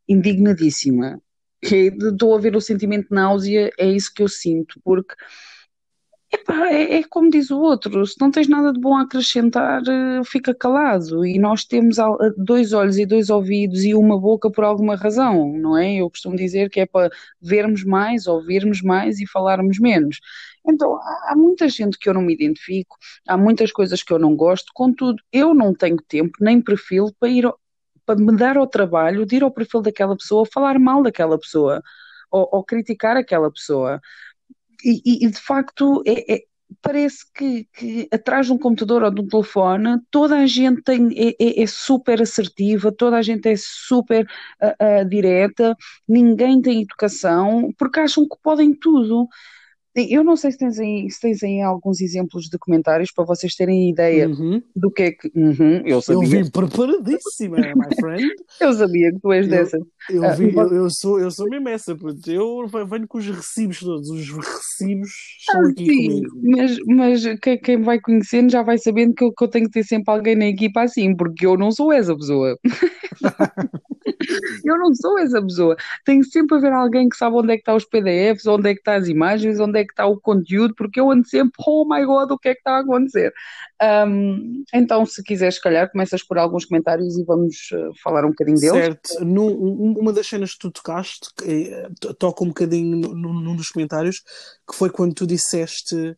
indignadíssima. 0.09 1.21
Estou 1.61 2.37
a 2.37 2.39
ver 2.39 2.55
o 2.55 2.61
sentimento 2.61 3.09
de 3.09 3.15
náusea, 3.15 3.71
é 3.77 3.87
isso 3.87 4.13
que 4.15 4.23
eu 4.23 4.29
sinto, 4.29 4.81
porque 4.85 5.15
Epá, 6.35 6.69
é, 6.69 6.97
é, 6.97 7.03
como 7.05 7.31
diz 7.31 7.49
o 7.51 7.61
outro, 7.61 8.05
se 8.07 8.21
não 8.21 8.29
tens 8.31 8.49
nada 8.49 8.73
de 8.73 8.81
bom 8.81 8.97
a 8.97 9.03
acrescentar, 9.03 9.83
eh, 9.87 10.25
fica 10.25 10.53
calado. 10.53 11.25
E 11.25 11.39
nós 11.39 11.65
temos 11.65 11.97
dois 12.37 12.73
olhos 12.73 12.99
e 12.99 13.07
dois 13.07 13.31
ouvidos 13.31 13.85
e 13.85 13.95
uma 13.95 14.19
boca 14.19 14.51
por 14.51 14.65
alguma 14.65 14.97
razão, 14.97 15.53
não 15.57 15.79
é? 15.79 15.95
Eu 15.97 16.11
costumo 16.11 16.35
dizer 16.37 16.71
que 16.71 16.81
é 16.81 16.87
para 16.87 17.09
vermos 17.41 17.85
mais, 17.85 18.27
ouvirmos 18.27 18.83
mais 18.83 19.21
e 19.21 19.27
falarmos 19.29 19.79
menos. 19.79 20.19
Então, 20.67 20.99
há 21.29 21.35
muita 21.37 21.69
gente 21.69 21.97
que 21.99 22.09
eu 22.09 22.15
não 22.15 22.23
me 22.23 22.35
identifico, 22.35 22.97
há 23.29 23.37
muitas 23.37 23.71
coisas 23.71 24.03
que 24.03 24.13
eu 24.13 24.19
não 24.19 24.35
gosto, 24.35 24.73
contudo, 24.75 25.23
eu 25.33 25.55
não 25.55 25.73
tenho 25.73 25.99
tempo 26.09 26.33
nem 26.41 26.61
perfil 26.61 27.13
para 27.21 27.29
ir 27.29 27.49
para 28.07 28.21
me 28.21 28.37
dar 28.37 28.57
ao 28.59 28.67
trabalho 28.67 29.25
de 29.25 29.37
ir 29.37 29.43
ao 29.43 29.51
perfil 29.53 29.81
daquela 29.83 30.17
pessoa, 30.17 30.45
falar 30.53 30.79
mal 30.79 31.03
daquela 31.03 31.39
pessoa 31.39 31.83
ou, 32.31 32.49
ou 32.53 32.65
criticar 32.65 33.17
aquela 33.17 33.51
pessoa 33.51 34.01
e, 34.85 35.27
e, 35.27 35.31
de 35.31 35.41
facto 35.41 36.03
é, 36.07 36.35
é, 36.35 36.45
parece 36.83 37.25
que, 37.33 37.67
que, 37.73 38.09
atrás 38.13 38.47
de 38.47 38.53
um 38.53 38.59
computador 38.59 39.03
ou 39.03 39.11
de 39.11 39.21
um 39.21 39.27
telefone 39.27 39.99
toda 40.11 40.39
a 40.39 40.47
gente 40.47 40.83
tem, 40.83 41.09
é, 41.17 41.35
é, 41.41 41.63
é 41.63 41.67
super 41.67 42.21
assertiva, 42.23 42.93
toda 42.93 43.17
a 43.17 43.23
gente 43.23 43.49
é 43.49 43.55
super 43.57 44.27
uh, 44.63 45.03
uh, 45.03 45.09
direta, 45.09 45.77
ninguém 46.09 46.61
tem 46.61 46.83
educação 46.83 47.73
porque 47.79 48.01
acham 48.01 48.29
que 48.29 48.37
podem 48.43 48.75
tudo. 48.75 49.29
Eu 49.97 50.25
não 50.25 50.35
sei 50.35 50.51
se 50.51 50.59
tens, 50.59 50.81
aí, 50.81 51.09
se 51.09 51.21
tens 51.21 51.41
aí 51.45 51.61
alguns 51.61 52.01
exemplos 52.01 52.47
de 52.47 52.59
comentários 52.59 53.13
para 53.13 53.25
vocês 53.25 53.55
terem 53.55 53.91
ideia 53.91 54.29
uhum. 54.29 54.61
do 54.75 54.91
que 54.91 55.03
é 55.05 55.13
que. 55.13 55.31
Uhum, 55.33 55.83
eu, 55.85 56.03
sabia. 56.03 56.23
eu 56.23 56.29
vim 56.29 56.51
preparadíssima, 56.51 57.59
my 57.59 57.95
friend. 58.01 58.29
eu 58.61 58.73
sabia 58.73 59.13
que 59.13 59.21
tu 59.21 59.33
és 59.33 59.47
eu, 59.47 59.51
dessa. 59.51 59.79
Eu, 60.11 60.35
vi, 60.35 60.47
uh, 60.47 60.61
eu, 60.61 60.75
eu, 60.75 60.91
sou, 60.91 61.21
eu 61.21 61.31
sou 61.31 61.49
mesmo 61.49 61.69
essa, 61.69 61.95
porque 61.95 62.33
eu 62.33 62.67
venho 62.89 63.07
com 63.07 63.19
os 63.19 63.27
recibos 63.27 63.79
todos. 63.79 64.11
Os 64.11 64.29
recibos 64.31 65.11
estão 65.39 65.63
ah, 65.63 65.69
aqui 65.69 65.87
sim, 65.87 66.23
comigo. 66.25 66.41
Mas, 66.43 66.77
mas 66.87 67.41
quem, 67.41 67.59
quem 67.59 67.81
vai 67.81 68.01
conhecendo 68.01 68.51
já 68.51 68.63
vai 68.63 68.79
sabendo 68.79 69.15
que 69.15 69.23
eu, 69.23 69.33
que 69.33 69.45
eu 69.45 69.49
tenho 69.49 69.67
que 69.67 69.73
ter 69.73 69.85
sempre 69.85 70.13
alguém 70.13 70.35
na 70.35 70.47
equipa 70.47 70.83
assim, 70.83 71.15
porque 71.15 71.47
eu 71.47 71.57
não 71.57 71.71
sou 71.71 71.93
essa 71.93 72.17
pessoa. 72.17 72.59
eu 74.65 74.79
não 74.79 74.95
sou 74.95 75.19
essa 75.19 75.41
pessoa. 75.41 75.77
Tem 76.05 76.23
sempre 76.23 76.57
a 76.57 76.59
haver 76.59 76.73
alguém 76.73 77.09
que 77.09 77.17
sabe 77.17 77.37
onde 77.37 77.53
é 77.53 77.55
que 77.55 77.61
estão 77.61 77.77
os 77.77 77.85
PDFs, 77.85 78.47
onde 78.47 78.71
é 78.71 78.75
que 78.75 78.81
estão 78.81 78.95
as 78.95 79.09
imagens, 79.09 79.61
onde 79.61 79.79
é 79.79 79.84
que 79.87 79.93
está 79.93 80.07
o 80.07 80.21
conteúdo, 80.21 80.75
porque 80.77 81.01
eu 81.01 81.11
ando 81.11 81.27
sempre, 81.27 81.53
oh 81.67 81.87
my 81.89 82.05
god, 82.05 82.31
o 82.31 82.39
que 82.39 82.49
é 82.49 82.55
que 82.55 82.61
está 82.61 82.77
a 82.77 82.81
acontecer? 82.81 83.33
Um, 83.83 84.65
então, 84.73 85.05
se 85.05 85.23
quiseres, 85.23 85.57
se 85.57 85.63
calhar, 85.63 85.91
começas 85.91 86.23
por 86.23 86.39
alguns 86.39 86.65
comentários 86.65 87.17
e 87.19 87.25
vamos 87.25 87.55
uh, 87.73 87.93
falar 88.03 88.25
um 88.25 88.31
bocadinho 88.31 88.59
deles. 88.59 88.85
Certo. 88.85 89.25
Num, 89.25 89.95
uma 89.99 90.13
das 90.13 90.27
cenas 90.27 90.53
que 90.53 90.59
tu 90.59 90.71
tocaste, 90.71 91.29
que, 91.37 91.73
uh, 92.07 92.15
toca 92.15 92.45
um 92.45 92.49
bocadinho 92.49 92.97
num 93.15 93.57
dos 93.57 93.71
comentários, 93.71 94.23
que 94.69 94.77
foi 94.77 94.91
quando 94.91 95.15
tu 95.15 95.27
disseste 95.27 96.17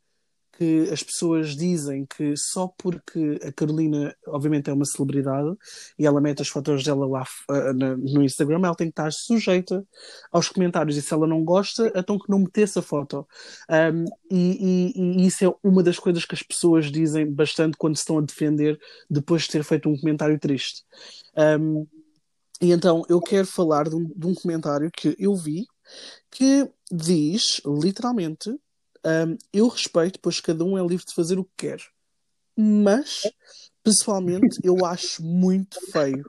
que 0.57 0.89
as 0.91 1.03
pessoas 1.03 1.55
dizem 1.55 2.07
que 2.07 2.35
só 2.37 2.67
porque 2.79 3.39
a 3.43 3.53
Carolina, 3.53 4.15
obviamente, 4.27 4.71
é 4.71 4.73
uma 4.73 4.85
celebridade 4.85 5.55
e 5.99 6.07
ela 6.07 6.21
mete 6.21 6.43
as 6.43 6.49
fotos 6.49 6.83
dela 6.83 7.07
lá 7.07 7.25
uh, 7.51 7.73
no 7.73 8.23
Instagram, 8.23 8.61
ela 8.65 8.75
tem 8.75 8.87
que 8.87 8.93
estar 8.93 9.13
sujeita 9.13 9.87
aos 10.33 10.49
comentários. 10.49 10.97
E 10.97 11.03
se 11.03 11.13
ela 11.13 11.27
não 11.27 11.45
gosta, 11.45 11.93
então 11.95 12.19
que 12.19 12.31
não 12.31 12.41
metesse 12.41 12.79
a 12.79 12.83
foto. 12.83 13.27
Um, 13.71 14.05
e, 14.31 14.93
e, 14.95 15.23
e, 15.23 15.27
isso 15.27 15.45
é 15.45 15.55
uma 15.63 15.83
das 15.83 15.99
coisas 15.99 16.25
que 16.25 16.35
as 16.35 16.43
pessoas 16.43 16.91
dizem 16.91 17.31
bastante 17.31 17.77
quando 17.77 17.97
se 17.97 18.03
estão 18.03 18.19
a 18.19 18.23
defender 18.23 18.79
depois 19.11 19.43
de 19.43 19.51
ter 19.51 19.65
feito 19.65 19.89
um 19.89 19.97
comentário 19.99 20.39
triste. 20.39 20.85
Um, 21.37 21.87
e 22.61 22.73
então 22.73 23.03
eu 23.09 23.21
quero 23.21 23.47
falar 23.47 23.89
de 23.89 23.95
um, 23.95 24.05
de 24.05 24.27
um 24.27 24.35
comentário 24.35 24.91
que 24.91 25.15
eu 25.19 25.35
vi 25.37 25.67
que 26.31 26.69
diz 26.91 27.61
literalmente 27.67 28.57
Um, 29.07 29.39
eu 29.53 29.69
respeito, 29.69 30.19
pois 30.19 30.41
cada 30.41 30.65
um 30.65 30.77
é 30.77 30.85
livre 30.85 31.07
de 31.07 31.15
fazer 31.15 31.39
o 31.39 31.45
que 31.45 31.69
quer. 31.69 31.81
Mas, 32.57 33.23
pessoalmente, 33.85 34.59
eu 34.65 34.85
acho 34.85 35.23
muito 35.23 35.79
feio. 35.93 36.29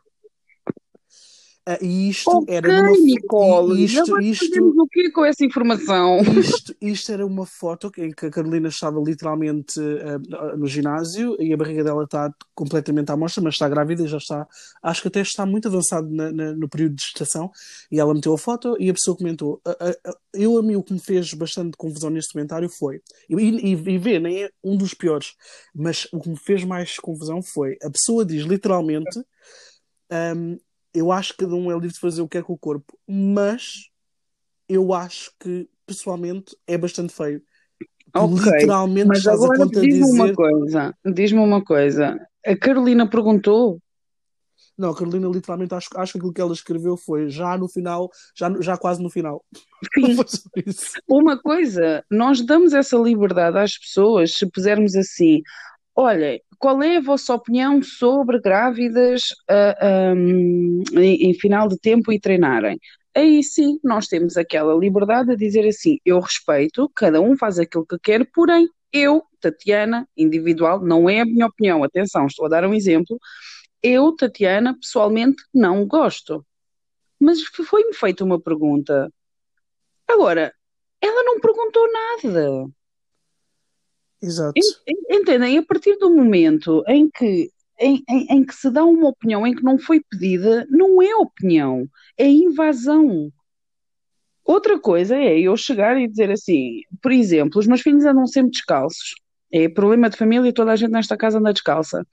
Uh, 1.68 1.84
e 1.84 2.10
isto 2.10 2.30
Ok, 2.30 2.56
era 2.56 2.82
numa. 2.82 2.98
Nicole, 2.98 3.84
isto, 3.84 4.22
isto, 4.22 4.70
o 4.82 4.88
quê 4.88 5.12
com 5.12 5.26
essa 5.26 5.44
informação? 5.44 6.20
isto, 6.40 6.74
isto 6.80 7.12
era 7.12 7.26
uma 7.26 7.46
foto 7.46 7.92
em 7.98 8.10
que 8.12 8.28
a 8.28 8.30
Carolina 8.30 8.70
estava 8.70 9.02
literalmente 9.02 9.78
uh, 9.78 10.56
no 10.58 10.66
ginásio 10.66 11.36
e 11.42 11.52
a 11.52 11.58
barriga 11.58 11.84
dela 11.84 12.06
está 12.06 12.32
completamente 12.56 13.12
à 13.12 13.18
mostra, 13.18 13.44
mas 13.44 13.56
está 13.56 13.68
grávida 13.68 14.04
e 14.04 14.08
já 14.08 14.16
está, 14.16 14.48
acho 14.82 15.02
que 15.02 15.10
até 15.10 15.20
está 15.20 15.46
muito 15.46 15.68
avançado 15.68 16.10
na- 16.10 16.32
na- 16.32 16.54
no 16.54 16.70
período 16.70 16.96
de 16.96 17.04
gestação. 17.04 17.52
E 17.92 18.00
ela 18.00 18.14
meteu 18.14 18.34
a 18.34 18.38
foto 18.38 18.78
e 18.80 18.90
a 18.90 18.94
pessoa 18.94 19.18
comentou. 19.18 19.60
"A- 19.66 19.72
a- 19.90 20.10
a- 20.12 20.16
eu, 20.36 20.58
a 20.58 20.64
mim, 20.64 20.78
o 20.78 20.84
que 20.84 20.94
me 20.94 21.00
fez 21.02 21.34
bastante 21.34 21.76
confusão 21.76 22.10
neste 22.10 22.32
comentário 22.32 22.70
foi, 22.70 23.02
e, 23.30 23.36
e, 23.36 23.72
e 23.74 23.98
vê, 23.98 24.20
nem 24.20 24.44
é 24.44 24.50
um 24.64 24.78
dos 24.78 24.94
piores, 24.94 25.34
mas 25.76 26.08
o 26.14 26.22
que 26.22 26.30
me 26.30 26.38
fez 26.40 26.64
mais 26.64 26.96
confusão 26.98 27.42
foi 27.44 27.76
a 27.84 27.90
pessoa 27.90 28.24
diz 28.24 28.44
literalmente. 28.46 29.20
um, 30.10 30.58
eu 30.98 31.12
acho 31.12 31.34
que 31.34 31.40
cada 31.46 31.56
um 31.56 31.72
é 31.72 31.76
livre 31.76 31.90
de 31.94 32.00
fazer 32.00 32.22
o 32.22 32.28
que 32.28 32.38
quer 32.38 32.44
com 32.46 32.54
o 32.54 32.58
corpo, 32.58 32.98
mas 33.08 33.90
eu 34.70 34.94
acho 34.94 35.32
que 35.40 35.70
pessoalmente 35.86 36.58
é 36.68 36.78
bastante 36.78 37.14
feio. 37.14 37.44
Tu 38.16 38.26
Ok, 38.26 38.46
literalmente 38.46 39.08
mas 39.08 39.20
estás 39.20 39.46
a 39.46 39.50
agora 39.50 39.60
diz-me 39.68 40.06
uma 40.12 40.30
contradizer. 40.30 40.34
coisa, 40.34 40.94
diz-me 41.06 41.40
uma 41.40 41.64
coisa. 41.64 42.18
A 42.46 42.56
Carolina 42.58 43.10
perguntou, 43.10 43.80
Não, 44.78 44.92
a 44.92 44.96
Carolina 44.96 45.28
literalmente 45.28 45.74
acho, 45.74 45.90
acho 45.96 46.14
que 46.14 46.18
aquilo 46.20 46.34
que 46.34 46.42
ela 46.42 46.54
escreveu 46.54 46.98
foi 46.98 47.30
já 47.30 47.58
no 47.58 47.68
final, 47.68 48.10
já, 48.36 48.50
já 48.62 48.78
quase 48.78 49.02
no 49.02 49.10
final. 49.10 49.44
sim, 49.98 51.00
uma 51.08 51.40
coisa, 51.42 52.04
nós 52.12 52.46
damos 52.46 52.74
essa 52.74 52.98
liberdade 52.98 53.58
às 53.58 53.78
pessoas 53.78 54.34
se 54.34 54.50
pusermos 54.50 54.96
assim, 54.96 55.42
olha, 55.96 56.42
qual 56.60 56.82
é 56.82 56.98
a 56.98 57.02
vossa 57.02 57.34
opinião 57.34 57.82
sobre 57.82 58.40
grávidas 58.40 59.24
ah, 59.50 59.76
ahm, 60.12 60.84
em, 60.94 61.30
em 61.30 61.34
final 61.34 61.68
de 61.68 61.78
tempo 61.80 62.12
e 62.12 62.20
treinarem? 62.20 62.80
Aí 63.16 63.44
sim, 63.44 63.80
nós 63.84 64.08
temos 64.08 64.38
aquela 64.38 64.76
liberdade 64.76 65.30
de 65.30 65.38
dizer 65.38 65.68
assim, 65.68 65.98
eu 66.06 66.20
respeito, 66.20 66.90
cada 66.96 67.20
um 67.20 67.36
faz 67.36 67.58
aquilo 67.60 67.86
que 67.86 67.98
quer, 68.00 68.26
porém, 68.32 68.68
eu, 68.94 69.24
Tatiana, 69.40 70.08
individual, 70.16 70.82
não 70.82 71.10
é 71.10 71.22
a 71.22 71.26
minha 71.26 71.48
opinião, 71.48 71.84
atenção, 71.84 72.28
estou 72.28 72.46
a 72.46 72.50
dar 72.50 72.66
um 72.66 72.74
exemplo, 72.74 73.18
eu, 73.82 74.16
Tatiana, 74.16 74.78
pessoalmente 74.80 75.44
não 75.54 75.86
gosto. 75.86 76.46
Mas 77.20 77.42
foi-me 77.44 77.94
feita 77.94 78.24
uma 78.24 78.40
pergunta. 78.40 79.12
Agora, 80.08 80.54
ela 81.02 81.24
não 81.24 81.40
perguntou 81.40 81.88
nada. 81.92 82.68
Exato. 84.22 84.60
En- 84.60 84.96
en- 84.96 85.20
Entendem? 85.22 85.58
A 85.58 85.64
partir 85.66 85.98
do 85.98 86.10
momento 86.10 86.84
em 86.88 87.10
que, 87.10 87.50
em, 87.80 88.04
em- 88.10 88.28
em 88.30 88.46
que 88.46 88.54
se 88.56 88.70
dá 88.72 88.84
uma 88.84 89.10
opinião 89.10 89.46
em 89.46 89.56
que 89.56 89.64
não 89.64 89.78
foi 89.78 90.02
pedida, 90.10 90.66
não 90.70 91.02
é 91.02 91.16
opinião, 91.16 91.88
é 92.18 92.28
invasão. 92.28 93.32
Outra 94.44 94.80
coisa 94.80 95.16
é 95.16 95.40
eu 95.40 95.56
chegar 95.58 96.00
e 96.00 96.08
dizer 96.08 96.32
assim, 96.32 96.80
por 97.02 97.12
exemplo, 97.12 97.60
os 97.60 97.68
meus 97.68 97.82
filhos 97.82 98.06
andam 98.06 98.26
sempre 98.26 98.52
descalços. 98.52 99.14
É 99.52 99.70
problema 99.70 100.10
de 100.10 100.18
família, 100.18 100.54
toda 100.54 100.74
a 100.74 100.76
gente 100.76 100.92
nesta 100.92 101.16
casa 101.16 101.40
anda 101.40 101.54
descalça. 101.54 102.06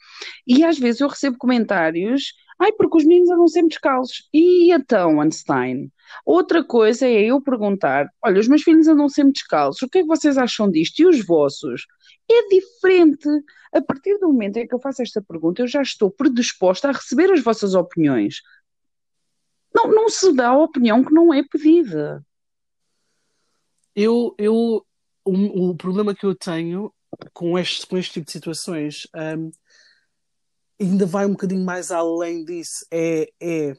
E 0.47 0.65
às 0.65 0.79
vezes 0.79 1.01
eu 1.01 1.09
recebo 1.09 1.37
comentários, 1.37 2.33
ai, 2.61 2.71
porque 2.73 2.99
os 2.99 3.05
meninos 3.05 3.31
andam 3.31 3.49
sempre 3.49 3.71
descalços. 3.71 4.29
E 4.33 4.73
então, 4.73 5.21
Einstein? 5.21 5.91
Outra 6.25 6.63
coisa 6.63 7.07
é 7.07 7.25
eu 7.25 7.41
perguntar, 7.41 8.09
olha, 8.23 8.41
os 8.41 8.47
meus 8.47 8.63
filhos 8.63 8.87
andam 8.87 9.09
sempre 9.09 9.33
descalços, 9.33 9.83
o 9.83 9.89
que 9.89 9.99
é 9.99 10.03
que 10.03 10.07
vocês 10.07 10.39
acham 10.39 10.71
disto? 10.71 11.01
E 11.01 11.07
os 11.07 11.25
vossos? 11.27 11.87
É 12.31 12.49
diferente. 12.49 13.29
A 13.73 13.83
partir 13.83 14.19
do 14.19 14.29
momento 14.29 14.57
em 14.59 14.69
que 14.69 14.75
eu 14.75 14.81
faço 14.81 15.03
esta 15.03 15.21
pergunta, 15.21 15.63
eu 15.63 15.67
já 15.67 15.83
estou 15.83 16.11
predisposta 16.11 16.89
a 16.89 16.93
receber 16.93 17.33
as 17.33 17.43
vossas 17.43 17.75
opiniões. 17.75 18.41
Não, 19.75 19.89
não 19.89 20.09
se 20.09 20.33
dá 20.33 20.51
a 20.51 20.63
opinião 20.63 21.05
que 21.05 21.13
não 21.13 21.35
é 21.35 21.43
pedida. 21.43 22.25
Eu, 23.97 24.35
eu, 24.39 24.87
o, 25.25 25.71
o 25.71 25.77
problema 25.77 26.15
que 26.15 26.25
eu 26.25 26.35
tenho 26.35 26.93
com 27.33 27.59
este, 27.59 27.87
com 27.87 27.97
este 27.97 28.15
tipo 28.15 28.27
de 28.27 28.33
situações 28.33 29.07
um, 29.15 29.51
ainda 30.81 31.07
vai 31.07 31.27
um 31.27 31.33
bocadinho 31.33 31.65
mais 31.65 31.91
além 31.91 32.45
disso. 32.45 32.87
É, 32.91 33.29
é 33.41 33.77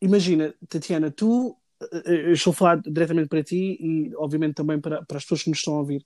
imagina, 0.00 0.54
Tatiana, 0.68 1.10
tu, 1.10 1.56
eh, 1.80 2.28
eu 2.28 2.32
estou 2.32 2.52
a 2.52 2.54
falar 2.54 2.80
diretamente 2.80 3.28
para 3.28 3.42
ti 3.42 3.76
e, 3.80 4.12
obviamente, 4.16 4.54
também 4.54 4.80
para, 4.80 5.04
para 5.04 5.16
as 5.16 5.24
pessoas 5.24 5.42
que 5.42 5.50
nos 5.50 5.58
estão 5.58 5.74
a 5.74 5.78
ouvir. 5.78 6.04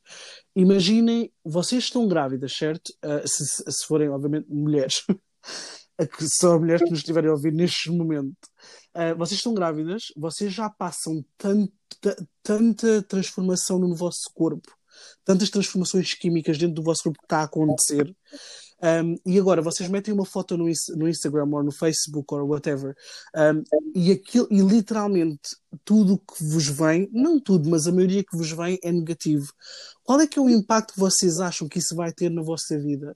Imaginem, 0.56 1.32
vocês 1.44 1.84
estão 1.84 2.08
grávidas, 2.08 2.52
certo? 2.52 2.88
Uh, 3.04 3.26
se, 3.26 3.44
se 3.46 3.86
forem, 3.86 4.08
obviamente, 4.08 4.48
mulheres. 4.48 5.04
que 6.16 6.26
são 6.28 6.58
mulheres 6.58 6.82
que 6.82 6.90
nos 6.90 7.00
estiverem 7.00 7.28
a 7.28 7.32
ouvir 7.32 7.52
neste 7.52 7.90
momento. 7.90 8.48
Uh, 8.94 9.16
vocês 9.16 9.38
estão 9.38 9.54
grávidas, 9.54 10.04
vocês 10.16 10.52
já 10.52 10.68
passam 10.70 11.24
tanta, 11.36 12.26
tanta 12.42 13.02
transformação 13.02 13.78
no 13.78 13.94
vosso 13.94 14.30
corpo, 14.34 14.74
tantas 15.24 15.50
transformações 15.50 16.14
químicas 16.14 16.58
dentro 16.58 16.74
do 16.74 16.82
vosso 16.82 17.02
corpo 17.04 17.18
que 17.18 17.26
está 17.26 17.38
a 17.40 17.44
acontecer. 17.44 18.14
Um, 18.82 19.16
e 19.26 19.38
agora 19.38 19.60
vocês 19.60 19.90
metem 19.90 20.14
uma 20.14 20.24
foto 20.24 20.56
no, 20.56 20.64
no, 20.96 21.08
Instagram 21.08 21.48
ou 21.52 21.62
no 21.62 21.70
Facebook 21.70 22.32
ou 22.32 22.48
whatever, 22.48 22.96
um, 23.36 23.62
e, 23.94 24.10
aquilo, 24.10 24.48
e 24.50 24.62
literalmente 24.62 25.50
tudo 25.84 26.16
que 26.16 26.42
vos 26.42 26.66
vem, 26.66 27.06
não 27.12 27.38
tudo, 27.38 27.68
mas 27.68 27.86
a 27.86 27.92
maioria 27.92 28.24
que 28.24 28.34
vos 28.34 28.50
vem 28.50 28.78
é 28.82 28.90
negativo. 28.90 29.52
Qual 30.02 30.18
é 30.18 30.26
que 30.26 30.38
é 30.38 30.42
o 30.42 30.48
impacto 30.48 30.94
que 30.94 31.00
vocês 31.00 31.40
acham 31.40 31.68
que 31.68 31.78
isso 31.78 31.94
vai 31.94 32.10
ter 32.10 32.30
na 32.30 32.42
vossa 32.42 32.78
vida? 32.78 33.14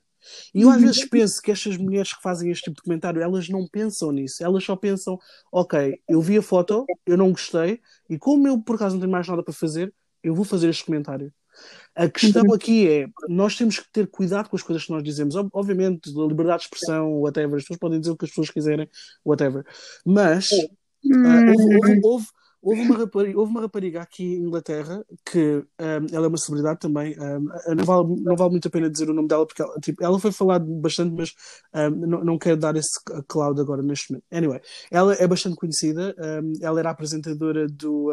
E 0.55 0.63
eu 0.63 0.71
às 0.71 0.81
vezes 0.81 1.09
penso 1.09 1.41
que 1.41 1.51
estas 1.51 1.77
mulheres 1.77 2.15
que 2.15 2.23
fazem 2.23 2.51
este 2.51 2.65
tipo 2.65 2.77
de 2.77 2.83
comentário, 2.83 3.23
elas 3.23 3.49
não 3.49 3.67
pensam 3.67 4.13
nisso, 4.13 4.43
elas 4.45 4.65
só 4.65 4.77
pensam, 4.77 5.19
ok, 5.51 5.99
eu 6.09 6.21
vi 6.21 6.39
a 6.39 6.43
foto, 6.43 6.85
eu 7.07 7.17
não 7.17 7.31
gostei, 7.31 7.81
e 8.09 8.19
como 8.19 8.47
eu 8.49 8.61
por 8.61 8.77
acaso 8.77 8.97
não 8.97 9.01
tenho 9.01 9.13
mais 9.13 9.27
nada 9.27 9.43
para 9.43 9.53
fazer, 9.53 9.93
eu 10.23 10.35
vou 10.35 10.45
fazer 10.45 10.69
este 10.69 10.85
comentário. 10.85 11.33
A 11.95 12.09
questão 12.09 12.53
aqui 12.53 12.89
é, 12.89 13.07
nós 13.29 13.57
temos 13.57 13.79
que 13.79 13.89
ter 13.93 14.09
cuidado 14.09 14.49
com 14.49 14.57
as 14.57 14.63
coisas 14.63 14.85
que 14.85 14.91
nós 14.91 15.03
dizemos. 15.03 15.37
Obviamente, 15.53 16.11
a 16.11 16.27
liberdade 16.27 16.63
de 16.63 16.65
expressão, 16.65 17.21
whatever, 17.21 17.57
as 17.57 17.63
pessoas 17.63 17.79
podem 17.79 18.01
dizer 18.01 18.11
o 18.11 18.17
que 18.17 18.25
as 18.25 18.31
pessoas 18.31 18.51
quiserem, 18.51 18.89
whatever. 19.25 19.65
Mas 20.05 20.51
uh, 20.51 20.69
houve, 21.05 21.77
houve, 21.77 22.01
houve, 22.03 22.27
houve, 22.61 22.81
uma 22.81 22.97
rapariga, 22.97 23.39
houve 23.39 23.51
uma 23.53 23.61
rapariga 23.61 24.03
aqui 24.03 24.25
em 24.25 24.43
Inglaterra 24.43 25.05
que 25.25 25.65
um, 25.81 26.07
ela 26.13 26.27
é 26.27 26.29
uma 26.29 26.37
celebridade 26.37 26.81
também. 26.81 27.15
Um, 27.17 27.75
não, 27.77 27.85
vale, 27.85 28.23
não 28.23 28.37
vale 28.37 28.51
muito 28.51 28.67
a 28.67 28.71
pena 28.73 28.91
dizer 28.91 29.09
o 29.09 29.15
nome 29.15 29.29
dela 29.29 29.47
porque 29.47 29.63
ela, 29.63 29.79
tipo, 29.79 30.03
ela 30.03 30.19
foi 30.19 30.33
falada 30.33 30.67
bastante, 30.67 31.15
mas 31.15 31.33
um, 31.73 31.91
não, 31.91 32.25
não 32.25 32.39
quero 32.39 32.57
dar 32.57 32.75
esse 32.75 32.99
cloud 33.29 33.61
agora 33.61 33.83
neste 33.83 34.11
momento. 34.11 34.25
Anyway, 34.33 34.61
ela 34.91 35.15
é 35.15 35.29
bastante 35.29 35.55
conhecida. 35.55 36.13
ela 36.61 36.81
era 36.81 36.91
apresentadora 36.91 37.69
do 37.69 38.11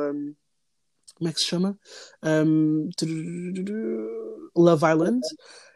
como 1.22 1.30
é 1.30 1.34
que 1.34 1.40
se 1.40 1.46
chama? 1.46 1.78
Um, 2.24 2.90
Love 4.56 4.86
Island. 4.92 5.22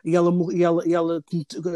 E 0.03 0.15
ela, 0.15 0.31
e 0.51 0.63
ela, 0.63 0.83
e 0.87 0.93
ela, 0.95 1.23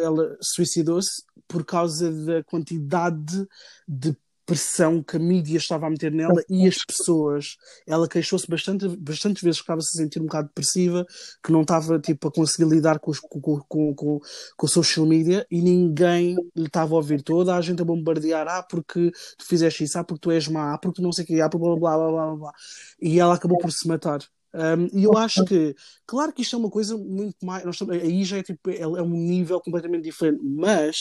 ela 0.01 0.37
suicidou-se 0.41 1.21
por 1.47 1.63
causa 1.63 2.11
da 2.25 2.43
quantidade 2.43 3.47
de 3.87 4.17
pressão 4.49 5.03
que 5.03 5.15
a 5.15 5.19
mídia 5.19 5.57
estava 5.57 5.85
a 5.85 5.89
meter 5.91 6.11
nela 6.11 6.43
e 6.49 6.67
as 6.67 6.77
pessoas. 6.83 7.55
Ela 7.85 8.07
queixou-se 8.07 8.47
bastante, 8.49 8.87
bastante 8.97 9.43
vezes 9.43 9.59
que 9.59 9.63
estava 9.63 9.79
-se 9.81 9.95
sentir 9.95 10.19
um 10.19 10.25
bocado 10.25 10.47
depressiva, 10.47 11.05
que 11.43 11.51
não 11.51 11.61
estava 11.61 11.99
tipo, 11.99 12.27
a 12.27 12.31
conseguir 12.31 12.67
lidar 12.67 12.97
com, 12.99 13.11
os, 13.11 13.19
com, 13.19 13.39
com, 13.39 13.93
com, 13.93 14.19
com 14.57 14.65
o 14.65 14.67
social 14.67 15.05
media 15.05 15.45
e 15.51 15.61
ninguém 15.61 16.35
lhe 16.55 16.65
estava 16.65 16.95
a 16.95 16.97
ouvir. 16.97 17.21
Toda 17.21 17.55
a 17.55 17.61
gente 17.61 17.79
a 17.83 17.85
bombardear, 17.85 18.47
ah, 18.47 18.63
porque 18.63 19.11
tu 19.37 19.45
fizeste 19.45 19.83
isso, 19.83 19.99
ah, 19.99 20.03
porque 20.03 20.21
tu 20.21 20.31
és 20.31 20.47
má, 20.47 20.73
ah, 20.73 20.77
porque 20.79 20.99
tu 20.99 21.03
não 21.03 21.11
sei 21.11 21.23
o 21.25 21.27
que, 21.27 21.41
ah, 21.41 21.47
blá, 21.47 21.75
blá, 21.75 21.97
blá, 21.97 22.11
blá, 22.11 22.35
blá. 22.35 22.51
E 22.99 23.19
ela 23.19 23.35
acabou 23.35 23.59
por 23.59 23.71
se 23.71 23.87
matar. 23.87 24.19
Um, 24.51 24.99
e 24.99 25.03
eu 25.03 25.15
acho 25.15 25.45
que, 25.45 25.75
claro 26.07 26.33
que 26.33 26.41
isto 26.41 26.55
é 26.55 26.59
uma 26.59 26.71
coisa 26.71 26.97
muito 26.97 27.45
mais. 27.45 27.63
Nós, 27.63 27.79
aí 27.87 28.23
já 28.23 28.37
é, 28.39 28.43
tipo, 28.43 28.67
é, 28.71 28.79
é 28.81 28.87
um 28.87 29.11
nível 29.11 29.61
completamente 29.61 30.05
diferente, 30.05 30.41
mas 30.43 30.97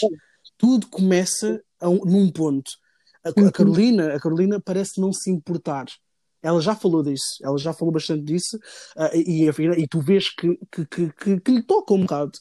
tudo 0.59 0.87
começa 0.88 1.62
a 1.81 1.88
um, 1.88 2.05
num 2.05 2.31
ponto. 2.31 2.71
A, 3.28 3.49
a, 3.49 3.52
Carolina, 3.52 4.14
a 4.14 4.20
Carolina 4.20 4.61
parece 4.61 5.00
não 5.00 5.12
se 5.12 5.30
importar. 5.30 5.87
Ela 6.42 6.61
já 6.61 6.75
falou 6.75 7.02
disso, 7.02 7.38
ela 7.42 7.58
já 7.58 7.73
falou 7.73 7.92
bastante 7.92 8.23
disso, 8.23 8.56
uh, 8.97 9.16
e, 9.16 9.49
e, 9.49 9.88
tu 9.88 10.00
vês 10.00 10.30
que, 10.30 10.56
que, 10.70 10.87
que, 10.87 11.12
que, 11.12 11.40
que 11.40 11.50
lhe 11.50 11.62
toca 11.62 11.94
um 11.94 12.02
bocado. 12.02 12.32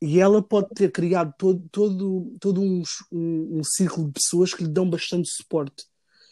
E 0.00 0.18
ela 0.18 0.42
pode 0.42 0.68
ter 0.74 0.90
criado 0.90 1.32
todo, 1.38 1.62
todo, 1.70 2.36
todo 2.40 2.60
um, 2.60 2.82
um, 3.12 3.58
um 3.58 3.64
círculo 3.64 4.06
de 4.06 4.12
pessoas 4.14 4.54
que 4.54 4.64
lhe 4.64 4.70
dão 4.70 4.88
bastante 4.88 5.28
suporte. 5.28 5.84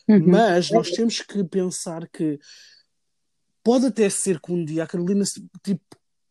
Uhum. 0.09 0.27
Mas 0.27 0.71
nós 0.71 0.91
temos 0.91 1.21
que 1.21 1.45
pensar 1.45 2.09
que 2.09 2.39
pode 3.63 3.87
até 3.87 4.09
ser 4.11 4.41
que 4.41 4.53
um 4.53 4.65
dia 4.65 4.85
a 4.85 4.87
Carolina, 4.87 5.25
tipo, 5.63 5.83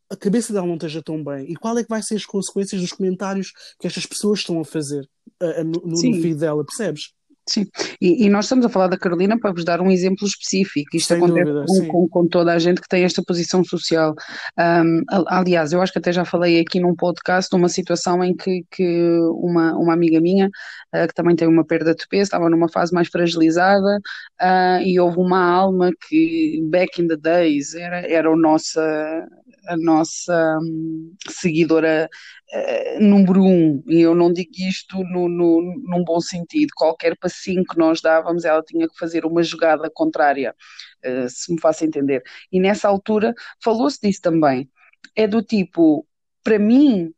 a 0.10 0.16
cabeça 0.18 0.52
dela 0.52 0.68
não 0.68 0.76
esteja 0.76 1.02
tão 1.02 1.24
bem. 1.24 1.50
E 1.50 1.56
qual 1.56 1.78
é 1.78 1.84
que 1.84 1.90
vai 1.90 2.04
ser 2.04 2.16
as 2.16 2.26
consequências 2.26 2.82
dos 2.82 2.92
comentários 2.92 3.54
que 3.80 3.88
estas 3.88 4.06
pessoas 4.06 4.40
estão 4.40 4.60
a 4.60 4.66
fazer 4.66 5.10
uh, 5.42 5.64
no, 5.64 5.82
no, 5.86 5.92
no 5.92 6.22
feed 6.22 6.36
dela, 6.36 6.66
percebes? 6.66 7.14
Sim, 7.52 7.68
e, 8.00 8.26
e, 8.26 8.30
nós 8.30 8.46
estamos 8.46 8.66
a 8.66 8.70
falar 8.70 8.88
da 8.88 8.98
Carolina 8.98 9.38
para 9.38 9.52
vos 9.52 9.66
dar 9.66 9.82
um 9.82 9.92
exemplo 9.92 10.26
específico. 10.26 10.96
Isto 10.96 11.10
Sem 11.10 11.18
acontece 11.18 11.52
dúvida, 11.52 11.66
com, 11.68 11.88
com, 11.88 12.08
com, 12.08 12.28
toda 12.28 12.54
a 12.54 12.60
gente 12.60 12.80
que 12.80 12.88
tem 12.88 13.04
esta 13.04 13.22
posição 13.22 13.62
social. 13.62 14.16
Um, 14.58 15.04
aliás, 15.28 15.74
eu 15.74 15.82
acho 15.82 15.92
que 15.92 16.00
até 16.00 16.14
já 16.14 16.24
falei 16.24 16.62
aqui 16.62 16.80
num 16.80 16.96
podcast 16.96 17.52
numa 17.52 17.68
situação 17.68 18.24
em 18.24 18.34
que, 18.34 18.64
que 18.72 19.20
uma, 19.34 19.76
uma 19.76 19.94
amiga 19.94 20.22
minha, 20.22 20.48
uh, 20.48 21.08
que 21.08 21.14
também 21.14 21.36
tem 21.36 21.46
uma 21.46 21.66
perda 21.66 21.94
de 21.94 22.08
peso, 22.08 22.24
estava 22.24 22.50
numa 22.50 22.70
fase 22.70 22.94
mais 22.94 23.10
fragilizada 23.10 24.00
uh, 24.42 24.82
e 24.82 24.98
houve 24.98 25.18
uma 25.18 25.44
alma 25.44 25.92
que, 26.08 26.62
back 26.70 27.02
in 27.02 27.08
the 27.10 27.18
days, 27.18 27.76
era, 27.76 28.00
era 28.10 28.32
o 28.32 28.38
nossa, 28.38 29.28
a 29.68 29.78
nossa 29.78 30.58
um, 30.62 31.14
seguidora 31.30 32.10
uh, 32.54 33.04
número 33.04 33.44
um, 33.44 33.84
e 33.88 34.02
eu 34.02 34.16
não 34.16 34.32
digo 34.32 34.52
isto 34.58 34.98
no, 35.04 35.30
no, 35.30 35.62
num 35.84 36.04
bom 36.04 36.20
sentido, 36.20 36.72
qualquer 36.76 37.18
passinho 37.18 37.64
que 37.64 37.78
nós 37.78 38.02
dávamos, 38.02 38.46
ela 38.46 38.64
tinha 38.64 38.88
que 38.88 38.98
fazer 38.98 39.26
uma 39.26 39.44
jogada 39.44 39.90
contrária, 39.94 40.56
uh, 41.06 41.30
se 41.30 41.54
me 41.54 41.60
faço 41.60 41.86
entender. 41.86 42.24
E 42.52 42.60
nessa 42.60 42.88
altura 42.88 43.34
falou-se 43.64 44.00
disso 44.02 44.22
também. 44.22 44.70
É 45.16 45.28
do 45.28 45.42
tipo, 45.42 46.08
para 46.44 46.58
mim, 46.60 47.14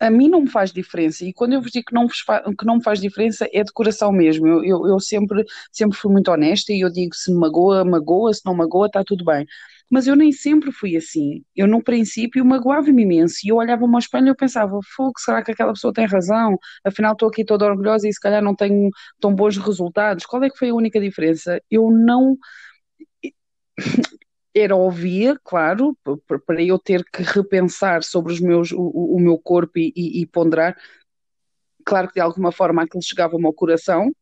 a 0.00 0.10
mim 0.10 0.28
não 0.28 0.40
me 0.40 0.50
faz 0.50 0.72
diferença. 0.72 1.24
E 1.24 1.32
quando 1.32 1.52
eu 1.52 1.60
vos 1.60 1.70
digo 1.70 1.86
que 1.86 1.94
não, 1.94 2.08
que 2.08 2.64
não 2.64 2.76
me 2.76 2.82
faz 2.82 3.00
diferença, 3.00 3.46
é 3.52 3.62
de 3.62 3.72
coração 3.72 4.10
mesmo. 4.10 4.46
Eu, 4.46 4.64
eu, 4.64 4.86
eu, 4.86 4.98
sempre, 4.98 5.44
sempre 5.70 5.96
fui 5.96 6.10
muito 6.10 6.30
honesta 6.30 6.72
e 6.72 6.80
eu 6.80 6.90
digo 6.90 7.14
se 7.14 7.30
me 7.30 7.38
magoa, 7.38 7.84
magoa, 7.84 8.32
se 8.32 8.40
não 8.46 8.54
magoa, 8.54 8.86
está 8.86 9.04
tudo 9.04 9.24
bem. 9.24 9.46
Mas 9.90 10.06
eu 10.06 10.14
nem 10.14 10.30
sempre 10.30 10.70
fui 10.70 10.96
assim. 10.96 11.44
Eu, 11.54 11.66
no 11.66 11.82
princípio, 11.82 12.44
magoava-me 12.44 13.02
imenso. 13.02 13.38
E 13.44 13.48
eu 13.48 13.56
olhava-me 13.56 13.92
ao 13.92 13.98
espelho 13.98 14.26
e 14.26 14.30
eu 14.30 14.36
pensava: 14.36 14.78
fogo, 14.94 15.14
será 15.18 15.42
que 15.42 15.50
aquela 15.50 15.72
pessoa 15.72 15.92
tem 15.92 16.06
razão? 16.06 16.56
Afinal, 16.84 17.12
estou 17.12 17.28
aqui 17.28 17.44
toda 17.44 17.66
orgulhosa 17.66 18.08
e 18.08 18.12
se 18.12 18.20
calhar 18.20 18.42
não 18.42 18.54
tenho 18.54 18.88
tão 19.20 19.34
bons 19.34 19.56
resultados. 19.58 20.24
Qual 20.24 20.42
é 20.44 20.48
que 20.50 20.56
foi 20.56 20.70
a 20.70 20.74
única 20.74 21.00
diferença? 21.00 21.60
Eu 21.70 21.90
não. 21.90 22.38
Era 24.54 24.74
ouvir, 24.76 25.40
claro, 25.44 25.96
para 26.46 26.62
eu 26.62 26.78
ter 26.78 27.04
que 27.04 27.22
repensar 27.22 28.02
sobre 28.02 28.32
os 28.32 28.40
meus, 28.40 28.72
o, 28.72 28.82
o 28.82 29.20
meu 29.20 29.38
corpo 29.38 29.78
e, 29.78 29.92
e, 29.96 30.22
e 30.22 30.26
ponderar. 30.26 30.76
Claro 31.84 32.08
que 32.08 32.14
de 32.14 32.20
alguma 32.20 32.52
forma 32.52 32.82
aquilo 32.82 33.02
chegava-me 33.02 33.46
ao 33.46 33.52
coração, 33.52 34.12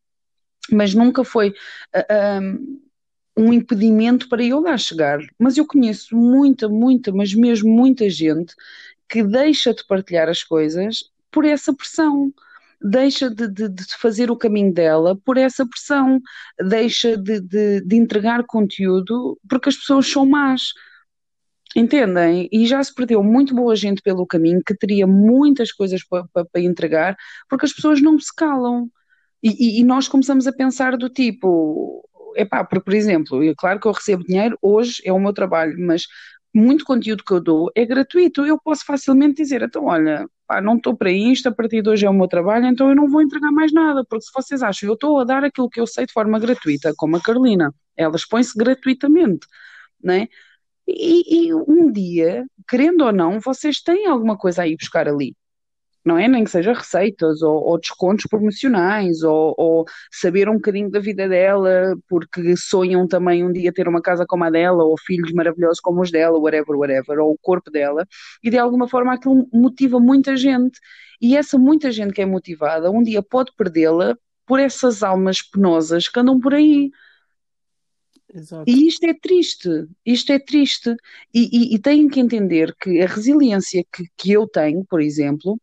mas 0.71 0.93
nunca 0.93 1.23
foi. 1.23 1.49
Uh, 1.95 2.53
um 2.53 2.88
impedimento 3.53 4.27
para 4.27 4.43
eu 4.43 4.59
lá 4.59 4.77
chegar. 4.77 5.19
Mas 5.37 5.57
eu 5.57 5.65
conheço 5.65 6.15
muita, 6.15 6.67
muita, 6.67 7.11
mas 7.11 7.33
mesmo 7.33 7.69
muita 7.69 8.09
gente 8.09 8.53
que 9.07 9.23
deixa 9.23 9.73
de 9.73 9.85
partilhar 9.85 10.29
as 10.29 10.43
coisas 10.43 11.11
por 11.31 11.45
essa 11.45 11.73
pressão. 11.73 12.33
Deixa 12.81 13.29
de, 13.29 13.47
de, 13.47 13.69
de 13.69 13.97
fazer 13.97 14.31
o 14.31 14.37
caminho 14.37 14.73
dela 14.73 15.15
por 15.25 15.37
essa 15.37 15.65
pressão, 15.67 16.21
deixa 16.65 17.17
de, 17.17 17.41
de 17.81 17.95
entregar 17.95 18.45
conteúdo 18.45 19.37
porque 19.49 19.69
as 19.69 19.75
pessoas 19.75 20.09
são 20.09 20.25
más. 20.25 20.73
Entendem? 21.75 22.49
E 22.51 22.65
já 22.65 22.83
se 22.83 22.93
perdeu 22.93 23.23
muito 23.23 23.53
boa 23.53 23.75
gente 23.75 24.01
pelo 24.01 24.25
caminho 24.25 24.61
que 24.65 24.75
teria 24.75 25.05
muitas 25.05 25.71
coisas 25.71 26.03
para 26.03 26.25
pa, 26.33 26.45
pa 26.45 26.59
entregar 26.59 27.15
porque 27.47 27.65
as 27.65 27.73
pessoas 27.73 28.01
não 28.01 28.17
se 28.17 28.33
calam. 28.35 28.89
E, 29.41 29.77
e, 29.77 29.81
e, 29.81 29.83
nós 29.83 30.07
começamos 30.07 30.47
a 30.47 30.51
pensar 30.51 30.97
do 30.97 31.09
tipo: 31.09 32.03
epá, 32.41 32.63
por, 32.63 32.81
por 32.81 32.93
exemplo, 32.93 33.43
é 33.43 33.53
claro 33.55 33.79
que 33.79 33.87
eu 33.87 33.91
recebo 33.91 34.23
dinheiro, 34.23 34.57
hoje 34.61 35.01
é 35.05 35.13
o 35.13 35.19
meu 35.19 35.33
trabalho, 35.33 35.75
mas 35.79 36.07
muito 36.53 36.85
conteúdo 36.85 37.23
que 37.23 37.31
eu 37.33 37.39
dou 37.41 37.71
é 37.75 37.85
gratuito, 37.85 38.45
eu 38.45 38.59
posso 38.59 38.85
facilmente 38.85 39.41
dizer, 39.41 39.61
então 39.61 39.85
olha, 39.85 40.27
pá, 40.47 40.61
não 40.61 40.77
estou 40.77 40.95
para 40.97 41.11
isto, 41.11 41.47
a 41.47 41.51
partir 41.51 41.81
de 41.81 41.89
hoje 41.89 42.05
é 42.05 42.09
o 42.09 42.13
meu 42.13 42.27
trabalho, 42.27 42.65
então 42.65 42.89
eu 42.89 42.95
não 42.95 43.07
vou 43.07 43.21
entregar 43.21 43.51
mais 43.51 43.71
nada, 43.71 44.03
porque 44.05 44.25
se 44.25 44.31
vocês 44.33 44.63
acham, 44.63 44.89
eu 44.89 44.93
estou 44.93 45.19
a 45.19 45.23
dar 45.23 45.43
aquilo 45.43 45.69
que 45.69 45.79
eu 45.79 45.87
sei 45.87 46.05
de 46.05 46.13
forma 46.13 46.39
gratuita, 46.39 46.93
como 46.97 47.17
a 47.17 47.21
Carolina, 47.21 47.73
ela 47.95 48.15
expõe-se 48.15 48.57
gratuitamente, 48.57 49.47
né? 50.03 50.27
E, 50.87 51.49
e 51.49 51.53
um 51.53 51.91
dia, 51.91 52.45
querendo 52.67 53.05
ou 53.05 53.11
não, 53.13 53.39
vocês 53.39 53.81
têm 53.81 54.07
alguma 54.07 54.37
coisa 54.37 54.63
a 54.63 54.67
ir 54.67 54.75
buscar 54.77 55.07
ali 55.07 55.35
não 56.05 56.17
é? 56.17 56.27
Nem 56.27 56.43
que 56.43 56.49
seja 56.51 56.73
receitas 56.73 57.41
ou, 57.41 57.55
ou 57.55 57.79
descontos 57.79 58.25
promocionais 58.29 59.21
ou, 59.23 59.53
ou, 59.57 59.85
saber 60.11 60.49
um 60.49 60.55
bocadinho 60.55 60.89
da 60.89 60.99
vida 60.99 61.27
dela 61.27 61.95
porque 62.07 62.55
sonham 62.57 63.07
também 63.07 63.43
um 63.43 63.51
dia 63.51 63.73
ter 63.73 63.87
uma 63.87 64.01
casa 64.01 64.25
como 64.25 64.43
a 64.43 64.49
dela 64.49 64.83
ou 64.83 64.95
filhos 64.97 65.31
maravilhosos 65.33 65.79
como 65.79 66.01
os 66.01 66.11
dela, 66.11 66.39
whatever, 66.39 66.75
whatever, 66.77 67.19
ou 67.19 67.33
o 67.33 67.37
corpo 67.41 67.69
dela 67.69 68.05
e 68.43 68.49
de 68.49 68.57
alguma 68.57 68.87
forma 68.87 69.13
aquilo 69.13 69.47
motiva 69.53 69.99
muita 69.99 70.35
gente 70.37 70.79
e 71.21 71.35
essa 71.35 71.57
muita 71.57 71.91
gente 71.91 72.13
que 72.13 72.21
é 72.21 72.25
motivada 72.25 72.89
um 72.91 73.03
dia 73.03 73.21
pode 73.21 73.51
perdê-la 73.57 74.15
por 74.49 74.59
essas 74.59 75.03
almas 75.03 75.43
penosas 75.43 76.07
que 76.07 76.19
andam 76.19 76.39
por 76.39 76.55
aí. 76.55 76.89
Exato. 78.33 78.63
E 78.67 78.87
isto 78.87 79.05
é 79.05 79.13
triste, 79.13 79.69
isto 80.03 80.31
é 80.31 80.39
triste. 80.39 80.95
E, 81.33 81.73
e, 81.73 81.75
e 81.75 81.79
têm 81.79 82.07
que 82.07 82.19
entender 82.19 82.75
que 82.79 82.99
a 82.99 83.05
resiliência 83.05 83.83
que, 83.91 84.05
que 84.17 84.31
eu 84.31 84.47
tenho, 84.47 84.83
por 84.85 85.01
exemplo, 85.01 85.59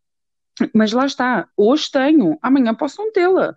mas 0.74 0.92
lá 0.92 1.06
está, 1.06 1.48
hoje 1.56 1.90
tenho, 1.90 2.38
amanhã 2.42 2.74
posso 2.74 3.02
não 3.02 3.12
tê-la. 3.12 3.56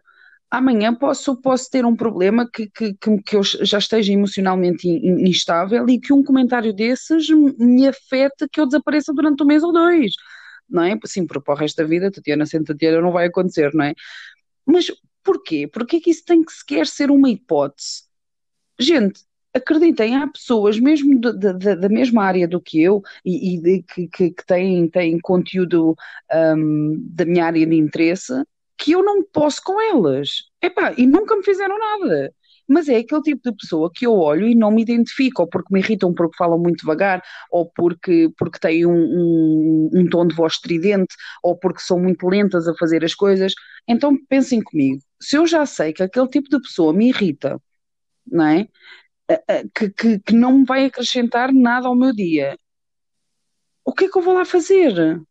Amanhã 0.52 0.96
posso, 0.96 1.40
posso 1.40 1.70
ter 1.70 1.86
um 1.86 1.96
problema 1.96 2.50
que, 2.50 2.68
que, 2.70 2.94
que 2.96 3.36
eu 3.36 3.44
já 3.44 3.78
esteja 3.78 4.12
emocionalmente 4.12 4.88
instável 4.88 5.88
e 5.88 6.00
que 6.00 6.12
um 6.12 6.24
comentário 6.24 6.74
desses 6.74 7.30
me 7.30 7.88
afete 7.88 8.48
que 8.52 8.60
eu 8.60 8.66
desapareça 8.66 9.14
durante 9.14 9.44
um 9.44 9.46
mês 9.46 9.62
ou 9.62 9.72
dois. 9.72 10.14
Não 10.68 10.84
é? 10.84 10.98
Sim, 11.06 11.28
para 11.28 11.42
o 11.46 11.56
resto 11.56 11.78
da 11.78 11.84
vida, 11.84 12.12
Tatiana 12.12 12.46
sem 12.48 12.64
Tatiana 12.64 13.00
não 13.02 13.12
vai 13.12 13.28
acontecer, 13.28 13.74
não 13.76 13.86
é? 13.86 13.94
Mas 14.66 14.88
porquê? 15.24 15.68
Porquê 15.68 16.00
que 16.00 16.10
isso 16.10 16.26
tem 16.26 16.44
que 16.44 16.52
sequer 16.52 16.88
ser 16.88 17.12
uma 17.12 17.30
hipótese? 17.30 18.04
Gente, 18.80 19.22
acreditem, 19.54 20.16
há 20.16 20.28
pessoas 20.28 20.80
mesmo 20.80 21.20
da, 21.20 21.32
da, 21.32 21.76
da 21.76 21.90
mesma 21.90 22.24
área 22.24 22.48
do 22.48 22.62
que 22.62 22.82
eu 22.82 23.02
e, 23.26 23.56
e 23.56 23.62
de, 23.62 23.84
que, 23.84 24.08
que, 24.08 24.32
que, 24.32 24.46
têm, 24.46 24.88
têm 24.90 25.20
conteúdo 25.20 25.96
um, 26.34 26.96
da 27.10 27.26
minha 27.26 27.46
área 27.46 27.66
de 27.66 27.76
interesse 27.76 28.34
que 28.78 28.94
eu 28.94 29.04
não 29.04 29.24
posso 29.24 29.62
com 29.64 29.80
elas. 29.82 30.30
Epá, 30.62 30.94
e 30.98 31.06
nunca 31.06 31.36
me 31.36 31.44
fizeram 31.44 31.78
nada. 31.78 32.34
Mas 32.68 32.88
é 32.88 32.98
aquele 32.98 33.22
tipo 33.24 33.42
de 33.44 33.58
pessoa 33.58 33.92
que 33.94 34.06
eu 34.06 34.14
olho 34.14 34.48
e 34.48 34.54
não 34.56 34.72
me 34.72 34.84
identifico, 34.84 35.42
ou 35.42 35.48
porque 35.50 35.74
me 35.74 35.80
irritam 35.80 36.14
porque 36.14 36.38
falam 36.38 36.60
muito 36.60 36.82
devagar, 36.82 37.22
ou 37.52 37.70
porque, 37.72 38.30
porque 38.38 38.60
têm 38.60 38.86
um, 38.86 38.92
um, 38.94 39.90
um 39.94 40.10
tom 40.10 40.28
de 40.28 40.36
voz 40.36 40.54
estridente, 40.54 41.14
ou 41.44 41.58
porque 41.58 41.82
são 41.82 42.00
muito 42.00 42.28
lentas 42.28 42.68
a 42.68 42.76
fazer 42.76 43.04
as 43.04 43.16
coisas. 43.16 43.54
Então 43.88 44.16
pensem 44.30 44.62
comigo, 44.62 45.02
se 45.20 45.36
eu 45.36 45.48
já 45.48 45.66
sei 45.66 45.94
que 45.94 46.04
aquele 46.04 46.28
tipo 46.28 46.48
de 46.50 46.62
pessoa 46.62 46.94
me 46.94 47.10
irrita, 47.10 47.60
não 48.28 48.46
é? 48.46 48.68
Que, 49.74 49.90
que, 49.92 50.20
que 50.20 50.34
não 50.34 50.60
me 50.60 50.66
vai 50.66 50.86
acrescentar 50.86 51.54
nada 51.54 51.88
ao 51.88 51.96
meu 51.96 52.14
dia, 52.14 52.58
o 53.86 53.94
que 53.94 54.06
é 54.06 54.10
que 54.10 54.18
eu 54.18 54.22
vou 54.22 54.34
lá 54.34 54.46
fazer? 54.46 55.22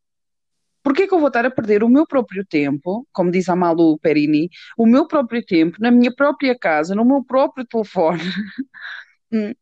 Porquê 0.82 1.02
é 1.02 1.06
que 1.06 1.14
eu 1.14 1.18
vou 1.18 1.28
estar 1.28 1.44
a 1.44 1.50
perder 1.50 1.82
o 1.82 1.88
meu 1.88 2.06
próprio 2.06 2.44
tempo, 2.46 3.06
como 3.12 3.30
diz 3.30 3.48
a 3.48 3.56
Malu 3.56 3.98
Perini, 3.98 4.48
o 4.76 4.86
meu 4.86 5.06
próprio 5.06 5.44
tempo, 5.44 5.76
na 5.80 5.90
minha 5.90 6.14
própria 6.14 6.58
casa, 6.58 6.94
no 6.94 7.04
meu 7.04 7.22
próprio 7.24 7.66
telefone, 7.66 8.22
hum, 9.32 9.52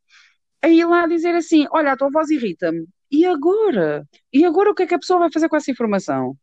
a 0.63 0.69
ir 0.69 0.85
lá 0.87 1.07
dizer 1.07 1.35
assim: 1.35 1.67
Olha, 1.71 1.93
a 1.93 1.97
tua 1.97 2.11
voz 2.11 2.31
irrita-me. 2.31 2.87
E 3.11 3.27
agora? 3.27 4.07
E 4.33 4.45
agora 4.45 4.71
o 4.71 4.75
que 4.75 4.85
é 4.85 4.87
que 4.87 4.95
a 4.95 4.99
pessoa 4.99 5.21
vai 5.21 5.33
fazer 5.33 5.49
com 5.49 5.57
essa 5.57 5.71
informação? 5.71 6.37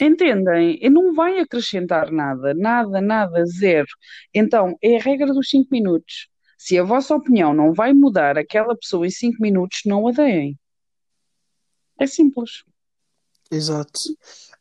Entendem? 0.00 0.78
E 0.80 0.88
não 0.88 1.12
vai 1.12 1.38
acrescentar 1.40 2.10
nada, 2.10 2.54
nada, 2.54 3.00
nada, 3.02 3.44
zero. 3.44 3.88
Então, 4.32 4.76
é 4.82 4.96
a 4.96 5.00
regra 5.00 5.32
dos 5.34 5.50
5 5.50 5.68
minutos. 5.70 6.28
Se 6.56 6.78
a 6.78 6.82
vossa 6.82 7.14
opinião 7.14 7.52
não 7.52 7.74
vai 7.74 7.92
mudar 7.92 8.38
aquela 8.38 8.74
pessoa 8.74 9.06
em 9.06 9.10
5 9.10 9.36
minutos, 9.40 9.80
não 9.84 10.08
a 10.08 10.12
deem. 10.12 10.58
É 11.98 12.06
simples. 12.06 12.64
Exato. 13.50 13.98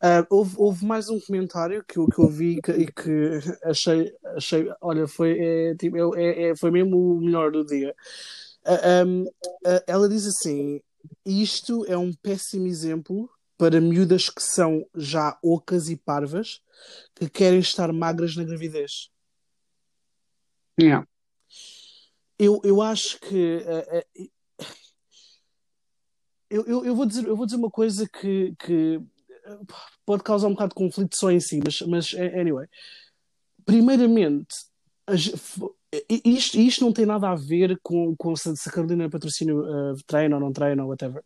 Uh, 0.04 0.26
houve, 0.30 0.56
houve, 0.58 0.86
mais 0.86 1.10
um 1.10 1.20
comentário 1.20 1.84
que, 1.88 1.94
que 1.94 2.20
eu 2.20 2.28
vi 2.28 2.58
e 2.58 2.62
que, 2.62 2.92
que, 2.92 3.40
achei, 3.64 4.12
achei, 4.36 4.70
olha, 4.82 5.08
foi, 5.08 5.38
é, 5.40 5.76
tipo, 5.76 6.18
é, 6.18 6.50
é, 6.50 6.56
foi 6.56 6.72
mesmo 6.72 6.98
o 6.98 7.22
melhor 7.22 7.52
do 7.52 7.66
dia. 7.66 7.96
Uh, 8.66 9.06
um, 9.06 9.24
uh, 9.24 9.84
ela 9.88 10.10
diz 10.10 10.26
assim: 10.26 10.82
Isto 11.26 11.86
é 11.86 11.98
um 11.98 12.12
péssimo 12.14 12.68
exemplo 12.68 13.30
para 13.60 13.82
miúdas 13.82 14.30
que 14.30 14.42
são 14.42 14.88
já 14.96 15.38
ocas 15.44 15.90
e 15.90 15.98
parvas 15.98 16.62
que 17.14 17.30
querem 17.30 17.60
estar 17.60 17.92
magras 17.92 18.38
na 18.38 18.46
gravidez. 18.46 19.12
Yeah. 20.80 21.06
Eu, 22.40 22.62
eu 22.64 22.82
acho 22.82 23.20
que 23.20 23.58
uh, 23.58 23.98
uh, 23.98 24.30
eu, 26.50 26.66
eu, 26.66 26.86
eu, 26.86 26.96
vou 26.96 27.06
dizer, 27.06 27.28
eu 27.28 27.36
vou 27.36 27.46
dizer 27.46 27.58
uma 27.58 27.70
coisa 27.70 28.08
que, 28.08 28.56
que 28.58 29.02
pode 30.06 30.24
causar 30.24 30.48
um 30.48 30.54
bocado 30.54 30.70
de 30.70 30.76
conflito 30.76 31.18
só 31.18 31.30
em 31.30 31.42
si, 31.42 31.60
mas, 31.62 31.82
mas 31.82 32.14
anyway. 32.14 32.66
Primeiramente, 33.66 34.56
isto, 36.24 36.58
isto 36.58 36.86
não 36.86 36.94
tem 36.94 37.06
nada 37.06 37.30
a 37.30 37.36
ver 37.36 37.78
com, 37.84 38.16
com 38.16 38.34
se 38.38 38.50
a 38.50 38.72
Carolina 38.72 39.10
Patrocínio 39.10 39.60
uh, 39.60 39.98
treina 40.08 40.38
ou 40.38 40.42
não 40.42 40.54
treina 40.54 40.82
ou 40.82 40.90
whatever 40.90 41.22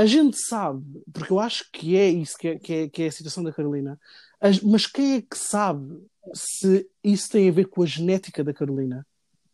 a 0.00 0.06
gente 0.06 0.36
sabe, 0.38 0.84
porque 1.12 1.32
eu 1.32 1.40
acho 1.40 1.64
que 1.72 1.96
é 1.96 2.08
isso 2.08 2.36
que 2.38 2.48
é, 2.48 2.58
que 2.58 2.72
é, 2.72 2.88
que 2.88 3.02
é 3.02 3.06
a 3.08 3.12
situação 3.12 3.42
da 3.42 3.52
Carolina, 3.52 3.98
As- 4.40 4.60
mas 4.62 4.86
quem 4.86 5.16
é 5.16 5.22
que 5.22 5.36
sabe 5.36 6.00
se 6.34 6.88
isso 7.02 7.28
tem 7.30 7.48
a 7.48 7.52
ver 7.52 7.66
com 7.66 7.82
a 7.82 7.86
genética 7.86 8.44
da 8.44 8.52
Carolina? 8.54 9.04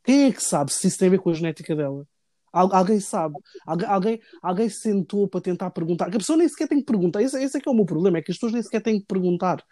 Quem 0.05 0.25
é 0.27 0.33
que 0.33 0.43
sabe 0.43 0.73
se 0.73 0.87
isso 0.89 0.99
tem 0.99 1.09
a 1.09 1.11
ver 1.13 1.19
com 1.21 1.31
a 1.31 1.35
genética 1.35 1.75
dela? 1.77 2.07
Al- 2.53 2.75
alguém 2.75 3.01
sabe? 3.01 3.37
Algu- 3.67 3.87
alguém, 3.87 4.21
alguém 4.43 4.69
sentou 4.71 5.29
para 5.29 5.41
tentar 5.41 5.71
perguntar? 5.71 6.09
A 6.09 6.11
pessoa 6.19 6.37
nem 6.39 6.49
sequer 6.49 6.69
tem 6.69 6.79
que 6.81 6.85
perguntar. 6.87 7.23
Esse, 7.23 7.43
esse 7.43 7.59
é 7.59 7.61
que 7.61 7.69
é 7.69 7.73
o 7.73 7.75
meu 7.75 7.87
problema, 7.87 8.19
é 8.19 8.23
que 8.23 8.31
as 8.33 8.37
pessoas 8.39 8.53
nem 8.53 8.63
sequer 8.63 8.83
têm 8.83 9.01
que 9.01 9.07
perguntar. 9.07 9.65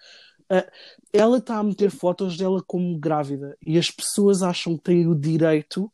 Ah, 0.51 0.67
ela 1.13 1.39
está 1.39 1.59
a 1.59 1.63
meter 1.65 1.91
fotos 1.91 2.37
dela 2.37 2.63
como 2.67 2.99
grávida 2.99 3.57
e 3.67 3.79
as 3.79 3.91
pessoas 3.91 4.43
acham 4.43 4.77
que 4.77 4.85
têm 4.85 5.07
o 5.09 5.15
direito 5.15 5.93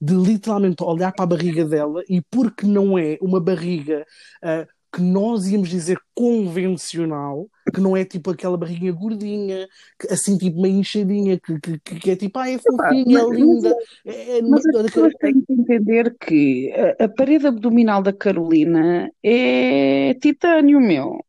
de 0.00 0.14
literalmente 0.14 0.82
olhar 0.82 1.12
para 1.12 1.24
a 1.24 1.28
barriga 1.28 1.64
dela 1.64 2.02
e 2.08 2.20
porque 2.30 2.66
não 2.66 2.96
é 2.98 3.18
uma 3.20 3.40
barriga 3.40 4.04
ah, 4.42 4.66
que 4.90 5.02
nós 5.02 5.46
íamos 5.46 5.68
dizer 5.68 5.98
convencional, 6.14 7.46
que 7.74 7.80
não 7.80 7.94
é 7.96 8.04
tipo 8.06 8.30
aquela 8.30 8.56
barriguinha 8.56 8.92
gordinha, 8.92 9.68
que, 10.00 10.10
assim 10.12 10.38
tipo 10.38 10.60
meio 10.60 10.76
inchadinha, 10.78 11.38
que, 11.38 11.60
que, 11.60 11.78
que- 12.00 12.10
é 12.10 12.16
tipo, 12.16 12.38
ah, 12.38 12.48
é 12.50 12.58
fofinha, 12.58 13.18
é 13.18 13.22
mas- 13.22 13.36
linda. 13.36 13.76
É, 14.06 14.38
é- 14.38 14.42
Mas 14.42 14.64
as 14.66 14.82
pessoas 14.86 15.12
têm 15.20 15.42
que 15.42 15.52
entender 15.52 16.16
que 16.18 16.72
a, 16.98 17.04
a 17.04 17.08
parede 17.08 17.46
abdominal 17.46 18.02
da 18.02 18.12
Carolina 18.14 19.10
é 19.22 20.14
titânio, 20.14 20.80
meu. 20.80 21.22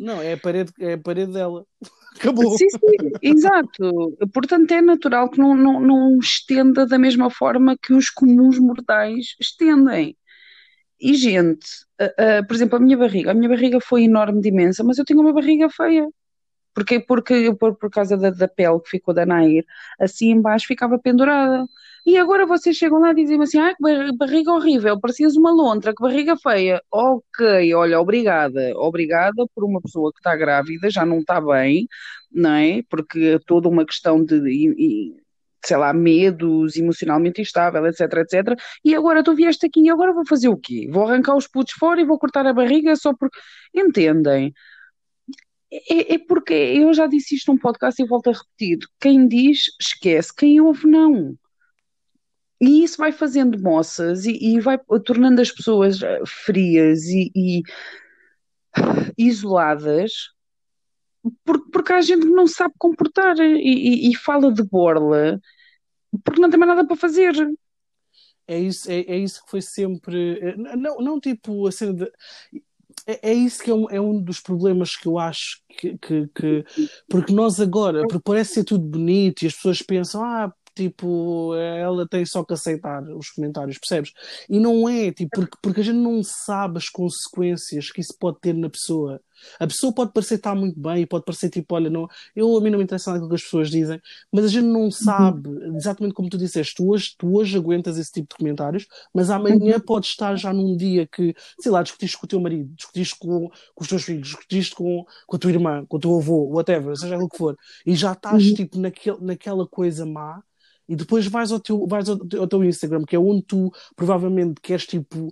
não, 0.00 0.20
é 0.20 0.34
a 0.34 0.38
parede, 0.38 0.72
é 0.80 0.92
a 0.92 0.98
parede 0.98 1.32
dela. 1.32 1.64
Acabou. 2.18 2.56
Sim, 2.56 2.68
sim, 2.70 2.78
exato. 3.22 4.16
Portanto, 4.32 4.70
é 4.72 4.80
natural 4.80 5.28
que 5.30 5.38
não, 5.38 5.54
não, 5.54 5.80
não 5.80 6.18
estenda 6.18 6.86
da 6.86 6.98
mesma 6.98 7.30
forma 7.30 7.76
que 7.80 7.92
os 7.92 8.10
comuns 8.10 8.58
mortais 8.58 9.34
estendem. 9.40 10.16
E, 11.00 11.14
gente, 11.14 11.66
a- 12.00 12.38
a- 12.38 12.44
por 12.44 12.54
exemplo, 12.54 12.76
a 12.76 12.80
minha 12.80 12.96
barriga, 12.96 13.30
a 13.30 13.34
minha 13.34 13.48
barriga 13.48 13.80
foi 13.80 14.04
enorme 14.04 14.40
de 14.40 14.48
imensa, 14.48 14.82
mas 14.84 14.98
eu 14.98 15.04
tenho 15.04 15.20
uma 15.20 15.32
barriga 15.32 15.68
feia. 15.70 16.08
Porque, 16.74 17.00
porque 17.00 17.54
por, 17.58 17.76
por 17.76 17.90
causa 17.90 18.16
da, 18.16 18.30
da 18.30 18.48
pele 18.48 18.80
que 18.80 18.90
ficou 18.90 19.14
da 19.14 19.26
Nair, 19.26 19.64
assim 20.00 20.30
embaixo 20.30 20.66
ficava 20.66 20.98
pendurada. 20.98 21.66
E 22.06 22.16
agora 22.16 22.46
vocês 22.46 22.76
chegam 22.76 23.00
lá 23.00 23.10
e 23.10 23.14
dizem 23.16 23.42
assim: 23.42 23.58
ah, 23.58 23.74
que 23.74 23.82
bar- 23.82 24.14
barriga 24.16 24.52
horrível, 24.52 24.98
parecias 25.00 25.36
uma 25.36 25.50
lontra, 25.50 25.92
que 25.94 26.02
barriga 26.02 26.36
feia. 26.36 26.80
Ok, 26.90 27.74
olha, 27.74 28.00
obrigada. 28.00 28.72
Obrigada 28.76 29.44
por 29.54 29.64
uma 29.64 29.80
pessoa 29.82 30.12
que 30.12 30.20
está 30.20 30.36
grávida, 30.36 30.88
já 30.88 31.04
não 31.04 31.18
está 31.18 31.40
bem, 31.40 31.88
não 32.30 32.50
é? 32.54 32.82
Porque 32.88 33.18
é 33.36 33.38
toda 33.40 33.68
uma 33.68 33.84
questão 33.84 34.24
de, 34.24 35.14
sei 35.64 35.76
lá, 35.76 35.92
medos, 35.92 36.76
emocionalmente 36.76 37.40
instável, 37.40 37.84
etc, 37.86 38.00
etc. 38.18 38.58
E 38.84 38.94
agora 38.94 39.22
tu 39.24 39.34
vieste 39.34 39.66
aqui 39.66 39.80
e 39.82 39.90
agora 39.90 40.12
vou 40.12 40.24
fazer 40.26 40.48
o 40.48 40.56
quê? 40.56 40.88
Vou 40.90 41.04
arrancar 41.06 41.36
os 41.36 41.48
putos 41.48 41.74
fora 41.74 42.00
e 42.00 42.04
vou 42.06 42.18
cortar 42.18 42.46
a 42.46 42.52
barriga 42.54 42.94
só 42.96 43.12
porque. 43.14 43.38
Entendem? 43.74 44.52
É, 45.72 46.14
é 46.14 46.18
porque 46.18 46.54
eu 46.54 46.92
já 46.94 47.06
disse 47.06 47.34
isto 47.34 47.52
num 47.52 47.58
podcast 47.58 48.00
e 48.00 48.06
volto 48.06 48.30
a 48.30 48.32
repetir: 48.32 48.78
quem 49.00 49.26
diz, 49.26 49.64
esquece, 49.80 50.32
quem 50.34 50.60
ouve, 50.60 50.86
não. 50.86 51.36
E 52.60 52.82
isso 52.82 52.96
vai 52.98 53.12
fazendo 53.12 53.60
moças 53.60 54.24
e, 54.24 54.32
e 54.32 54.60
vai 54.60 54.78
tornando 55.04 55.40
as 55.42 55.50
pessoas 55.50 56.02
eh, 56.02 56.20
frias 56.26 57.04
e, 57.04 57.30
e 57.34 57.62
isoladas, 59.18 60.12
por- 61.44 61.70
porque 61.70 61.92
há 61.92 62.00
gente 62.00 62.22
que 62.22 62.32
não 62.32 62.46
sabe 62.46 62.74
comportar 62.78 63.36
e, 63.38 63.58
e- 63.58 64.10
e 64.10 64.16
fala 64.16 64.52
de 64.52 64.62
borla 64.62 65.40
porque 66.24 66.40
não 66.40 66.48
tem 66.48 66.58
mais 66.58 66.70
nada 66.74 66.86
para 66.86 66.96
fazer. 66.96 67.34
É 68.48 68.58
isso, 68.58 68.90
é, 68.90 69.00
é 69.00 69.18
isso 69.18 69.42
que 69.44 69.50
foi 69.50 69.60
sempre. 69.60 70.38
é, 70.40 70.56
Não, 70.76 70.98
não 70.98 71.20
tipo 71.20 71.66
a 71.66 71.72
cena 71.72 71.92
de. 71.92 72.10
É, 73.06 73.30
é 73.30 73.34
isso 73.34 73.62
que 73.62 73.70
é 73.70 73.74
um, 73.74 73.90
é 73.90 74.00
um 74.00 74.20
dos 74.22 74.40
problemas 74.40 74.96
que 74.96 75.06
eu 75.08 75.18
acho 75.18 75.60
que, 75.68 75.98
que, 75.98 76.28
que- 76.28 76.64
Porque 77.08 77.32
nós 77.32 77.60
agora, 77.60 78.02
porque 78.02 78.22
parece 78.24 78.54
ser 78.54 78.64
tudo 78.64 78.84
bonito 78.86 79.42
e 79.42 79.46
as 79.46 79.54
pessoas 79.54 79.82
pensam, 79.82 80.24
ah, 80.24 80.52
tipo, 80.76 81.54
ela 81.56 82.06
tem 82.08 82.24
só 82.26 82.44
que 82.44 82.54
aceitar 82.54 83.02
os 83.16 83.30
comentários, 83.30 83.78
percebes? 83.78 84.12
E 84.48 84.60
não 84.60 84.88
é, 84.88 85.10
tipo, 85.12 85.30
porque, 85.34 85.56
porque 85.62 85.80
a 85.80 85.84
gente 85.84 85.96
não 85.98 86.22
sabe 86.22 86.78
as 86.78 86.88
consequências 86.88 87.90
que 87.90 88.00
isso 88.00 88.14
pode 88.18 88.38
ter 88.40 88.54
na 88.54 88.70
pessoa. 88.70 89.20
A 89.60 89.66
pessoa 89.66 89.92
pode 89.94 90.12
parecer 90.12 90.36
estar 90.36 90.54
muito 90.54 90.80
bem, 90.80 91.06
pode 91.06 91.24
parecer 91.24 91.50
tipo, 91.50 91.74
olha, 91.74 91.90
não, 91.90 92.08
eu 92.34 92.56
a 92.56 92.60
mim 92.60 92.70
não 92.70 92.78
me 92.78 92.84
interessa 92.84 93.10
nada 93.10 93.18
aquilo 93.18 93.28
que 93.30 93.34
as 93.36 93.42
pessoas 93.42 93.70
dizem, 93.70 94.00
mas 94.32 94.44
a 94.46 94.48
gente 94.48 94.64
não 94.66 94.90
sabe, 94.90 95.50
exatamente 95.76 96.14
como 96.14 96.28
tu 96.30 96.38
disseste, 96.38 96.74
tu 96.74 96.88
hoje, 96.90 97.14
tu 97.18 97.34
hoje 97.36 97.56
aguentas 97.56 97.98
esse 97.98 98.10
tipo 98.12 98.28
de 98.30 98.36
comentárários, 98.36 98.86
mas 99.14 99.28
amanhã 99.30 99.78
pode 99.78 100.06
estar 100.06 100.36
já 100.36 100.52
num 100.54 100.76
dia 100.76 101.06
que, 101.06 101.34
sei 101.60 101.70
lá, 101.70 101.82
discutiste 101.82 102.16
com 102.18 102.24
o 102.26 102.28
teu 102.28 102.40
marido, 102.40 102.72
discutiste 102.74 103.16
com, 103.18 103.48
com 103.74 103.82
os 103.84 103.88
teus 103.88 104.04
filhos, 104.04 104.28
discutiste 104.28 104.74
com, 104.74 105.04
com 105.26 105.36
a 105.36 105.38
tua 105.38 105.50
irmã, 105.50 105.84
com 105.86 105.96
o 105.96 106.00
teu 106.00 106.16
avô, 106.16 106.46
whatever, 106.48 106.96
seja 106.96 107.14
aquilo 107.14 107.28
que 107.28 107.36
for, 107.38 107.56
e 107.84 107.94
já 107.94 108.12
estás 108.12 108.50
Uhum. 108.50 108.54
tipo 108.54 108.78
naquela 109.20 109.66
coisa 109.66 110.04
má, 110.06 110.42
e 110.88 110.94
depois 110.96 111.26
vais 111.26 111.50
ao 111.52 111.60
teu, 111.60 111.86
vais 111.86 112.08
ao, 112.08 112.16
teu- 112.18 112.40
ao 112.40 112.46
teu 112.46 112.64
Instagram, 112.64 113.04
que 113.04 113.16
é 113.16 113.18
onde 113.18 113.42
tu 113.42 113.72
provavelmente 113.94 114.60
queres 114.60 114.86
tipo 114.86 115.30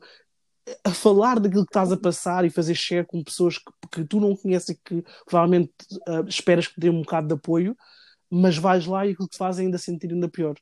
a 0.82 0.90
falar 0.90 1.38
daquilo 1.38 1.64
que 1.64 1.70
estás 1.70 1.92
a 1.92 1.96
passar 1.96 2.44
e 2.44 2.50
fazer 2.50 2.74
share 2.74 3.06
com 3.06 3.22
pessoas 3.22 3.58
que, 3.58 3.64
que 3.92 4.04
tu 4.04 4.18
não 4.18 4.34
conheces 4.34 4.70
e 4.70 4.74
que 4.82 5.04
provavelmente 5.26 5.72
ah, 6.08 6.24
esperas 6.26 6.66
que 6.66 6.80
dê 6.80 6.88
um 6.88 7.02
bocado 7.02 7.28
de 7.28 7.34
apoio, 7.34 7.76
mas 8.30 8.56
vais 8.56 8.86
lá 8.86 9.06
e 9.06 9.12
aquilo 9.12 9.28
que 9.28 9.36
faz 9.36 9.58
é 9.58 9.62
ainda 9.62 9.78
sentir 9.78 10.10
ainda 10.10 10.28
pior. 10.28 10.54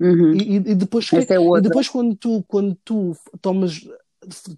Uhum. 0.00 0.32
E, 0.34 0.56
e- 0.56 0.74
depois, 0.74 1.12
Essa 1.12 1.34
é 1.34 1.38
e 1.38 1.60
depois 1.60 1.88
quando 1.88 2.14
tu, 2.14 2.44
quando 2.46 2.76
tu 2.84 3.16
tomas, 3.40 3.80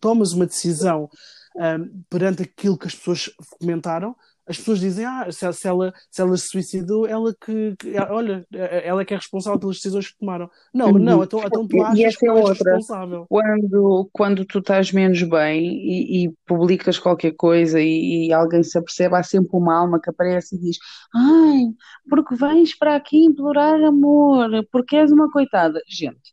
tomas 0.01 0.33
uma 0.33 0.47
decisão 0.47 1.09
ahm, 1.57 2.03
perante 2.11 2.43
aquilo 2.43 2.77
que 2.77 2.87
as 2.89 2.95
pessoas 2.95 3.31
comentaram, 3.59 4.15
as 4.49 4.57
pessoas 4.59 4.81
dizem, 4.81 5.05
ah, 5.05 5.31
se, 5.31 5.53
se 5.53 5.69
ela, 5.69 5.93
se 6.11 6.21
ela 6.23 6.37
se 6.37 6.49
suicidou, 6.49 7.07
ela 7.07 7.35
que, 7.45 7.77
que- 7.77 7.99
olha, 8.11 8.47
ela 8.53 9.03
é 9.03 9.05
que 9.05 9.15
é 9.15 9.17
responsável 9.17 9.59
pelas 9.59 9.77
decisões 9.77 10.11
que 10.11 10.19
tomaram. 10.19 10.49
Não, 10.75 10.93
Uhum. 10.93 10.99
não, 10.99 11.23
então, 11.23 11.41
então 11.47 11.67
tu 11.69 11.77
e 11.77 11.83
achas 11.83 12.05
essa 12.05 12.19
que 12.19 12.27
é 12.27 12.33
outra. 12.33 12.71
responsável. 12.73 13.27
Quando, 13.29 14.09
quando 14.13 14.45
tu 14.47 14.59
estás 14.61 14.91
menos 14.91 15.23
bem 15.23 15.63
e, 15.67 16.25
e 16.27 16.33
publicas 16.47 16.99
qualquer 16.99 17.33
coisa 17.37 17.79
e, 17.81 18.29
e 18.29 18.33
alguém 18.33 18.63
se 18.63 18.79
apercebe, 18.79 19.15
há 19.17 19.23
sempre 19.23 19.51
uma 19.57 19.77
alma 19.79 20.01
que 20.01 20.09
aparece 20.09 20.57
e 20.57 20.59
diz: 20.59 20.79
Ai, 21.15 21.65
porque 22.09 22.35
vens 22.37 22.75
para 22.77 22.97
aqui 22.97 23.19
implorar 23.25 23.79
amor, 23.83 24.49
porque 24.73 24.97
és 24.97 25.13
uma 25.13 25.31
coitada. 25.31 25.79
Gente, 25.89 26.33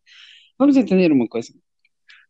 vamos 0.59 0.77
entender 0.77 1.11
uma 1.11 1.27
coisa. 1.27 1.53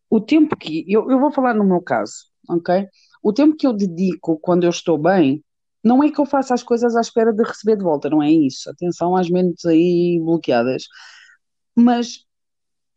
O 0.10 0.20
tempo 0.22 0.56
que. 0.58 0.86
Eu, 0.88 1.10
eu 1.12 1.20
vou 1.20 1.32
falar 1.32 1.54
no 1.54 1.64
meu 1.66 1.82
caso, 1.82 2.14
ok? 2.50 2.88
O 3.24 3.34
tempo 3.34 3.56
que 3.58 3.68
eu 3.68 3.74
dedico 3.74 4.40
quando 4.40 4.64
eu 4.66 4.70
estou 4.72 4.98
bem, 4.98 5.44
não 5.86 6.04
é 6.04 6.10
que 6.12 6.20
eu 6.20 6.26
faça 6.26 6.54
as 6.54 6.64
coisas 6.64 6.96
à 6.96 7.02
espera 7.02 7.32
de 7.32 7.44
receber 7.44 7.78
de 7.78 7.84
volta, 7.84 8.10
não 8.10 8.22
é 8.24 8.32
isso. 8.32 8.70
Atenção 8.70 9.16
às 9.16 9.30
mentes 9.30 9.66
aí 9.66 10.20
bloqueadas. 10.20 10.86
Mas 11.76 12.26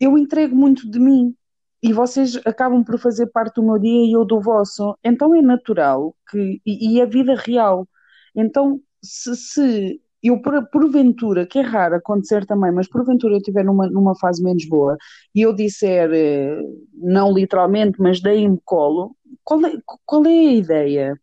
eu 0.01 0.17
entrego 0.19 0.57
muito 0.57 0.91
de 0.91 0.99
mim 0.99 1.35
e 1.83 1.93
vocês 1.93 2.37
acabam 2.47 2.83
por 2.85 2.99
fazer 2.99 3.27
parte 3.29 3.57
do 3.57 3.63
meu 3.63 3.79
dia 3.79 4.07
e 4.07 4.13
eu 4.13 4.25
do 4.25 4.41
vosso. 4.41 4.97
Então 5.05 5.35
é 5.35 5.43
natural 5.43 6.17
que, 6.31 6.61
e, 6.67 6.95
e 6.95 7.01
é 7.01 7.07
vida 7.07 7.35
real. 7.37 7.87
Então, 8.35 8.81
se, 9.03 9.37
se 9.37 10.01
eu 10.23 10.41
por, 10.43 10.69
porventura, 10.71 11.47
que 11.47 11.59
é 11.59 11.63
raro 11.63 11.97
acontecer 11.97 12.47
também, 12.47 12.73
mas 12.73 12.89
porventura 12.89 13.35
eu 13.35 13.39
estiver 13.39 13.65
numa, 13.65 13.89
numa 13.89 14.17
fase 14.19 14.43
menos 14.43 14.67
boa 14.67 14.97
e 15.35 15.43
eu 15.43 15.55
disser, 15.55 16.11
eh, 16.13 16.59
não 16.95 17.33
literalmente, 17.35 18.01
mas 18.01 18.21
dei-me 18.21 18.59
colo, 18.65 19.15
qual 19.45 19.65
é, 19.67 19.73
qual 20.07 20.25
é 20.27 20.31
a 20.31 20.53
ideia? 20.55 21.21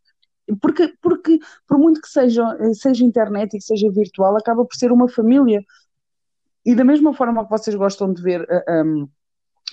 Porque, 0.62 0.94
porque 1.02 1.40
por 1.68 1.78
muito 1.78 2.02
que 2.02 2.08
seja, 2.08 2.44
seja 2.74 3.04
internet 3.04 3.54
e 3.54 3.58
que 3.58 3.64
seja 3.64 3.92
virtual, 3.92 4.38
acaba 4.38 4.64
por 4.64 4.76
ser 4.76 4.92
uma 4.92 5.08
família. 5.08 5.64
E 6.66 6.76
da 6.76 6.84
mesma 6.84 7.14
forma 7.14 7.44
que 7.44 7.50
vocês 7.50 7.76
gostam 7.76 8.14
de 8.14 8.22
ver 8.22 8.42
uh, 8.42 8.84
um, 8.84 9.10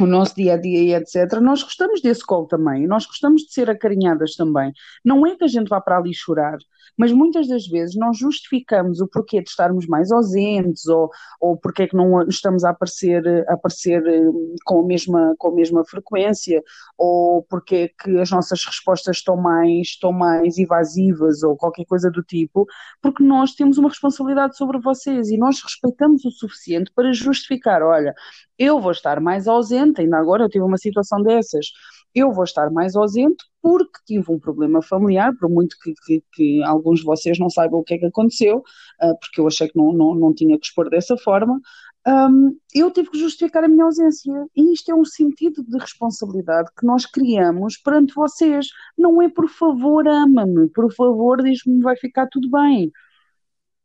o 0.01 0.07
nosso 0.07 0.35
dia 0.35 0.55
a 0.55 0.57
dia 0.57 0.83
e 0.83 0.95
etc., 0.95 1.39
nós 1.41 1.63
gostamos 1.63 2.01
desse 2.01 2.25
colo 2.25 2.47
também, 2.47 2.87
nós 2.87 3.05
gostamos 3.05 3.43
de 3.43 3.53
ser 3.53 3.69
acarinhadas 3.69 4.35
também. 4.35 4.73
Não 5.05 5.27
é 5.27 5.37
que 5.37 5.45
a 5.45 5.49
gente 5.49 5.69
vá 5.69 5.81
para 5.81 5.99
ali 5.99 6.15
chorar, 6.15 6.57
mas 6.97 7.13
muitas 7.13 7.47
das 7.47 7.67
vezes 7.67 7.97
nós 7.97 8.17
justificamos 8.19 9.01
o 9.01 9.07
porquê 9.09 9.43
de 9.43 9.51
estarmos 9.51 9.87
mais 9.87 10.11
ausentes 10.11 10.87
ou, 10.87 11.11
ou 11.41 11.57
porque 11.57 11.83
é 11.83 11.87
que 11.87 11.97
não 11.97 12.23
estamos 12.23 12.65
a 12.65 12.71
aparecer, 12.71 13.23
a 13.49 13.55
aparecer 13.55 14.03
hum, 14.03 14.55
com, 14.65 14.81
a 14.81 14.87
mesma, 14.87 15.35
com 15.39 15.49
a 15.49 15.55
mesma 15.55 15.85
frequência 15.85 16.63
ou 16.97 17.43
porque 17.43 17.75
é 17.75 17.89
que 17.89 18.19
as 18.19 18.31
nossas 18.31 18.65
respostas 18.65 19.19
estão 19.19 19.37
mais, 19.37 19.89
estão 19.89 20.13
mais 20.13 20.57
evasivas 20.59 21.43
ou 21.43 21.57
qualquer 21.57 21.85
coisa 21.85 22.11
do 22.11 22.23
tipo, 22.23 22.67
porque 23.01 23.23
nós 23.23 23.55
temos 23.55 23.79
uma 23.79 23.89
responsabilidade 23.89 24.57
sobre 24.57 24.79
vocês 24.79 25.29
e 25.31 25.37
nós 25.37 25.63
respeitamos 25.63 26.25
o 26.25 26.31
suficiente 26.31 26.91
para 26.95 27.13
justificar, 27.13 27.83
olha, 27.83 28.15
eu 28.59 28.81
vou 28.81 28.93
estar 28.93 29.21
mais 29.21 29.49
ausente, 29.49 29.82
ainda 29.83 30.19
agora 30.19 30.45
eu 30.45 30.49
tive 30.49 30.65
uma 30.65 30.79
situação 30.79 31.23
dessas, 31.23 31.67
eu 32.15 32.33
vou 32.33 32.45
estar 32.45 32.71
mais 32.71 32.95
ausente 32.95 33.45
porque 33.61 33.99
tive 34.07 34.31
um 34.31 34.39
problema 34.39 34.83
familiar, 34.83 35.33
por 35.39 35.49
muito 35.49 35.77
que, 35.83 35.95
que, 36.05 36.25
que 36.33 36.63
alguns 36.63 37.01
de 37.01 37.07
vocês 37.07 37.39
não 37.39 37.49
saibam 37.49 37.81
o 37.81 37.85
que 37.85 37.95
é 37.95 37.99
que 37.99 38.07
aconteceu, 38.07 38.59
uh, 38.59 39.19
porque 39.21 39.41
eu 39.41 39.47
achei 39.47 39.69
que 39.69 39.77
não, 39.77 39.93
não, 39.93 40.15
não 40.15 40.35
tinha 40.35 40.59
que 40.59 40.67
expor 40.67 40.91
dessa 40.91 41.17
forma, 41.17 41.61
um, 42.07 42.59
eu 42.75 42.91
tive 42.91 43.11
que 43.11 43.19
justificar 43.19 43.63
a 43.63 43.69
minha 43.69 43.85
ausência. 43.85 44.33
E 44.57 44.73
isto 44.73 44.91
é 44.91 44.95
um 44.95 45.05
sentido 45.05 45.63
de 45.63 45.79
responsabilidade 45.79 46.71
que 46.77 46.85
nós 46.85 47.07
criamos 47.07 47.77
perante 47.77 48.15
vocês. 48.15 48.67
Não 48.99 49.23
é 49.23 49.29
por 49.29 49.49
favor, 49.49 50.07
ama-me, 50.09 50.69
por 50.71 50.93
favor, 50.93 51.43
diz-me 51.43 51.81
vai 51.81 51.97
ficar 51.97 52.27
tudo 52.29 52.51
bem. 52.51 52.91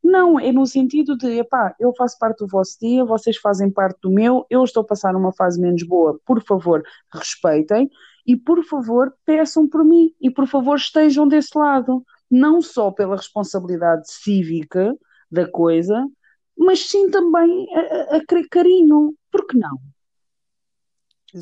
Não, 0.08 0.40
é 0.40 0.54
no 0.54 0.66
sentido 0.66 1.18
de, 1.18 1.40
epá, 1.40 1.76
eu 1.78 1.94
faço 1.94 2.18
parte 2.18 2.40
do 2.40 2.48
vosso 2.48 2.78
dia, 2.80 3.04
vocês 3.04 3.36
fazem 3.36 3.70
parte 3.70 4.00
do 4.02 4.10
meu, 4.10 4.46
eu 4.50 4.64
estou 4.64 4.82
a 4.82 4.86
passar 4.86 5.12
numa 5.12 5.34
fase 5.34 5.60
menos 5.60 5.84
boa, 5.84 6.18
por 6.26 6.42
favor, 6.42 6.82
respeitem 7.14 7.90
e 8.26 8.38
por 8.38 8.64
favor, 8.64 9.14
peçam 9.26 9.68
por 9.68 9.84
mim 9.84 10.14
e 10.22 10.32
por 10.32 10.48
favor, 10.48 10.78
estejam 10.78 11.28
desse 11.28 11.58
lado. 11.58 12.06
Não 12.32 12.62
só 12.62 12.90
pela 12.90 13.18
responsabilidade 13.18 14.10
cívica 14.10 14.98
da 15.30 15.46
coisa, 15.46 16.06
mas 16.58 16.88
sim 16.88 17.10
também 17.10 17.68
a, 17.76 18.16
a, 18.16 18.18
a 18.18 18.48
carinho, 18.50 19.14
por 19.30 19.46
que 19.46 19.58
não? 19.58 19.78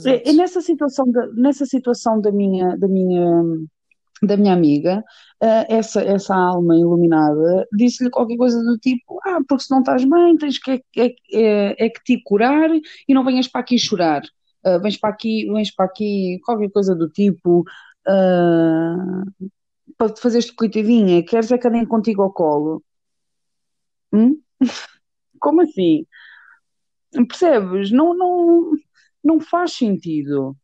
É, 0.05 0.29
é, 0.29 0.33
nessa 0.33 0.59
situação 0.59 1.09
da, 1.11 1.27
nessa 1.33 1.67
situação 1.67 2.19
da 2.19 2.31
minha, 2.31 2.75
da 2.77 2.87
minha, 2.87 3.43
da 4.25 4.37
minha 4.37 4.53
amiga, 4.53 5.03
uh, 5.43 5.65
essa, 5.69 6.01
essa 6.01 6.35
alma 6.35 6.75
iluminada 6.75 7.67
disse-lhe 7.73 8.09
qualquer 8.09 8.37
coisa 8.37 8.61
do 8.63 8.77
tipo: 8.77 9.19
Ah, 9.25 9.39
porque 9.47 9.63
se 9.63 9.71
não 9.71 9.79
estás 9.79 10.05
bem, 10.05 10.37
tens 10.37 10.59
que, 10.59 10.83
é, 10.97 11.15
é, 11.33 11.85
é 11.85 11.89
que 11.89 12.03
te 12.03 12.21
curar 12.23 12.69
e 13.07 13.13
não 13.13 13.25
venhas 13.25 13.47
para 13.47 13.61
aqui 13.61 13.77
chorar. 13.77 14.23
Uh, 14.65 14.79
vens 14.81 14.97
para 14.97 15.09
aqui, 15.09 15.45
vens 15.51 15.73
para 15.73 15.85
aqui, 15.85 16.39
qualquer 16.43 16.71
coisa 16.71 16.95
do 16.95 17.09
tipo. 17.09 17.63
Uh, 18.07 19.49
para 19.97 20.13
te 20.13 20.21
fazeres 20.21 20.51
coitadinha, 20.51 21.23
queres 21.23 21.51
é 21.51 21.57
que 21.57 21.67
andem 21.67 21.85
contigo 21.85 22.21
ao 22.21 22.33
colo? 22.33 22.83
Hum? 24.13 24.39
Como 25.39 25.61
assim? 25.61 26.05
Percebes? 27.11 27.91
Não, 27.91 28.13
não, 28.13 28.71
não 29.23 29.39
faz 29.39 29.73
sentido. 29.73 30.55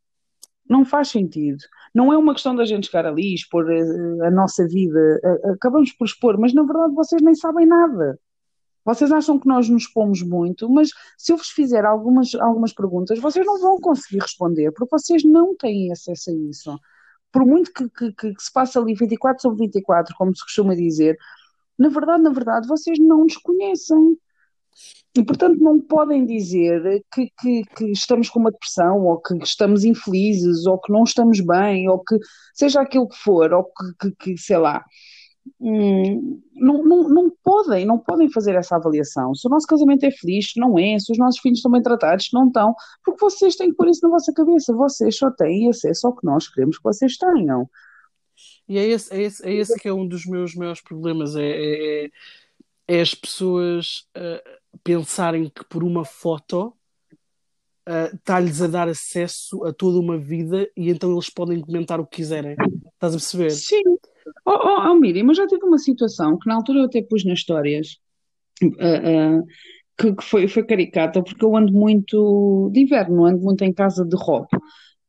Não 0.68 0.86
faz 0.86 1.10
sentido. 1.10 1.60
Não 1.94 2.12
é 2.12 2.18
uma 2.18 2.34
questão 2.34 2.56
da 2.56 2.66
gente 2.66 2.88
chegar 2.88 3.06
ali 3.06 3.32
e 3.32 3.36
expor 3.36 3.70
a, 3.70 3.74
eh, 3.74 4.28
a 4.28 4.32
nossa 4.32 4.68
vida. 4.68 5.20
Acabamos 5.54 5.92
por 5.94 6.06
expor, 6.06 6.38
mas 6.38 6.54
na 6.54 6.64
verdade 6.64 6.94
vocês 6.94 7.22
nem 7.22 7.36
sabem 7.36 7.66
nada. 7.66 8.18
Vocês 8.84 9.12
acham 9.12 9.38
que 9.38 9.48
nós 9.48 9.70
nos 9.70 9.84
expomos 9.84 10.24
muito, 10.24 10.68
mas 10.70 10.90
se 11.18 11.32
eu 11.32 11.38
vos 11.38 11.50
fizer 11.50 11.86
algumas, 11.86 12.34
algumas 12.36 12.74
perguntas, 12.74 13.20
vocês 13.20 13.46
não 13.46 13.60
vão 13.60 13.80
conseguir 13.80 14.20
responder, 14.20 14.72
porque 14.72 14.90
vocês 14.92 15.24
não 15.24 15.56
têm 15.56 15.92
acesso 15.92 16.32
a 16.32 16.34
isso. 16.34 16.80
Por 17.32 17.46
muito 17.46 17.72
que, 17.72 17.90
que, 17.90 18.12
que 18.12 18.44
se 18.44 18.52
passe 18.52 18.78
ali 18.78 18.96
24 18.96 19.42
sobre 19.42 19.66
24, 19.68 20.16
como 20.18 20.36
se 20.36 20.44
costuma 20.44 20.76
dizer, 20.76 21.18
na 21.78 21.90
verdade, 21.90 22.24
na 22.24 22.32
verdade, 22.32 22.68
vocês 22.68 23.00
não 23.00 23.24
nos 23.24 23.38
conhecem. 23.38 24.18
E, 25.18 25.24
portanto, 25.26 25.60
não 25.60 25.80
podem 25.80 26.26
dizer 26.26 27.04
que, 27.14 27.30
que, 27.42 27.64
que, 27.76 27.92
estamos 27.92 28.30
com 28.30 28.40
uma 28.40 28.52
depressão, 28.52 29.06
ou 29.06 29.22
que 29.22 29.36
estamos 29.44 29.84
infelizes, 29.84 30.66
ou 30.66 30.80
que 30.80 30.92
não 30.92 31.04
estamos 31.04 31.42
bem, 31.42 31.90
ou 31.90 32.00
que 32.00 32.18
seja 32.54 32.82
aquilo 32.82 33.10
que 33.10 33.18
for, 33.18 33.52
ou 33.54 33.66
que, 34.00 34.12
que 34.18 34.38
sei 34.38 34.58
lá. 34.58 34.86
Hum, 35.60 36.42
não, 36.54 36.84
não, 36.84 37.10
não 37.10 37.34
podem, 37.44 37.86
não 37.86 38.00
podem 38.00 38.32
fazer 38.32 38.56
essa 38.56 38.78
avaliação. 38.78 39.36
Se 39.36 39.48
o 39.48 39.50
nosso 39.50 39.68
casamento 39.68 40.06
é 40.06 40.12
feliz, 40.12 40.54
não 40.56 40.80
é. 40.80 40.98
Se 40.98 41.12
os 41.12 41.18
nossos 41.18 41.42
filhos 41.42 41.60
estão 41.60 41.72
bem 41.72 41.82
tratados, 41.82 42.30
não 42.32 42.48
estão. 42.48 42.74
Porque 43.04 43.20
vocês 43.20 43.56
têm 43.58 43.72
que 43.72 43.76
pôr 43.76 43.90
isso 43.90 44.02
na 44.04 44.10
vossa 44.10 44.32
cabeça. 44.34 44.74
Vocês 44.74 45.18
só 45.18 45.30
têm 45.32 45.70
acesso 45.70 46.08
ao 46.08 46.16
que 46.16 46.26
nós 46.26 46.48
queremos 46.48 46.78
que 46.78 46.84
vocês 46.84 47.18
tenham. 47.18 47.70
E 48.68 48.78
é 48.78 48.86
esse, 48.88 49.14
é 49.14 49.22
esse, 49.24 49.46
é 49.46 49.54
esse 49.54 49.78
que 49.78 49.90
é 49.90 49.94
um 49.94 50.08
dos 50.08 50.26
meus 50.26 50.56
maiores 50.56 50.82
problemas. 50.82 51.36
É, 51.36 51.44
é, 51.44 52.06
é, 52.06 52.12
é 52.88 53.02
as 53.02 53.14
pessoas. 53.14 54.08
Uh 54.16 54.61
pensarem 54.84 55.50
que 55.50 55.64
por 55.66 55.84
uma 55.84 56.06
foto 56.06 56.74
está-lhes 58.14 58.62
a 58.62 58.68
dar 58.68 58.88
acesso 58.88 59.66
a 59.66 59.74
toda 59.74 60.00
uma 60.00 60.18
vida 60.18 60.70
e 60.78 60.90
então 60.90 61.12
eles 61.12 61.30
podem 61.30 61.60
comentar 61.60 62.00
o 62.00 62.06
que 62.06 62.18
quiserem. 62.18 62.56
Estás 62.94 63.14
a 63.14 63.18
perceber? 63.18 63.50
Sim. 63.52 63.82
Oh, 64.46 64.52
oh, 64.52 64.92
oh 64.92 64.96
Miriam, 64.96 65.26
mas 65.26 65.38
já 65.38 65.48
tive 65.48 65.66
uma 65.66 65.80
situação 65.80 66.38
que 66.38 66.48
na 66.48 66.56
altura 66.56 66.80
eu 66.80 66.86
até 66.86 67.02
pus 67.02 67.26
nas 67.26 67.40
histórias. 67.40 67.98
Uh, 68.62 69.40
uh, 69.40 69.46
que, 69.98 70.16
que, 70.16 70.24
foi, 70.24 70.48
foi 70.48 70.64
caricata, 70.64 71.22
porque 71.24 71.44
eu 71.44 71.56
ando 71.56 71.74
muito 71.74 72.70
de 72.72 72.82
inverno, 72.82 73.26
ando 73.26 73.40
muito 73.40 73.64
em 73.64 73.74
casa 73.74 74.06
de 74.06 74.16
roupa. 74.16 74.60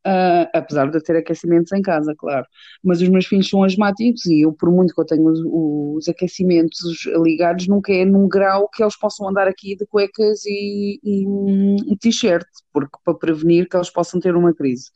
Uh, 0.04 0.50
apesar 0.52 0.90
de 0.90 0.98
eu 0.98 1.02
ter 1.02 1.16
aquecimentos 1.16 1.70
em 1.72 1.80
casa, 1.80 2.12
claro. 2.18 2.44
Mas 2.82 3.00
os 3.00 3.08
meus 3.08 3.24
filhos 3.24 3.48
são 3.48 3.62
asmáticos 3.62 4.26
e 4.26 4.40
eu, 4.42 4.52
por 4.52 4.68
muito 4.68 4.92
que 4.92 5.00
eu 5.00 5.04
tenha 5.04 5.22
os, 5.22 5.40
os 5.44 6.08
aquecimentos 6.08 6.80
ligados, 7.22 7.68
nunca 7.68 7.92
é 7.92 8.04
num 8.04 8.26
grau 8.28 8.68
que 8.68 8.82
eles 8.82 8.98
possam 8.98 9.28
andar 9.28 9.46
aqui 9.46 9.76
de 9.76 9.86
cuecas 9.86 10.44
e, 10.44 10.98
e, 11.04 11.92
e 11.92 11.96
t-shirt, 11.96 12.44
porque 12.72 12.98
para 13.04 13.14
prevenir 13.14 13.68
que 13.68 13.76
eles 13.76 13.90
possam 13.90 14.18
ter 14.18 14.34
uma 14.34 14.52
crise. 14.52 14.90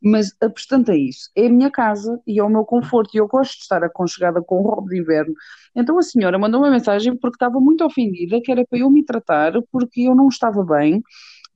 Mas, 0.00 0.32
obstante 0.42 0.90
a 0.90 0.96
isso, 0.96 1.30
é 1.36 1.46
a 1.46 1.50
minha 1.50 1.70
casa 1.70 2.20
e 2.26 2.38
é 2.38 2.42
o 2.42 2.48
meu 2.48 2.64
conforto 2.64 3.14
e 3.14 3.18
eu 3.18 3.28
gosto 3.28 3.54
de 3.54 3.62
estar 3.62 3.82
aconchegada 3.84 4.42
com 4.42 4.60
roupa 4.60 4.88
de 4.88 4.98
inverno. 5.00 5.34
Então 5.76 5.96
a 5.98 6.02
senhora 6.02 6.38
mandou 6.38 6.60
uma 6.60 6.70
mensagem 6.70 7.16
porque 7.16 7.36
estava 7.36 7.60
muito 7.60 7.84
ofendida, 7.84 8.40
que 8.40 8.50
era 8.50 8.64
para 8.66 8.78
eu 8.78 8.90
me 8.90 9.04
tratar 9.04 9.52
porque 9.70 10.02
eu 10.02 10.14
não 10.14 10.28
estava 10.28 10.64
bem 10.64 11.02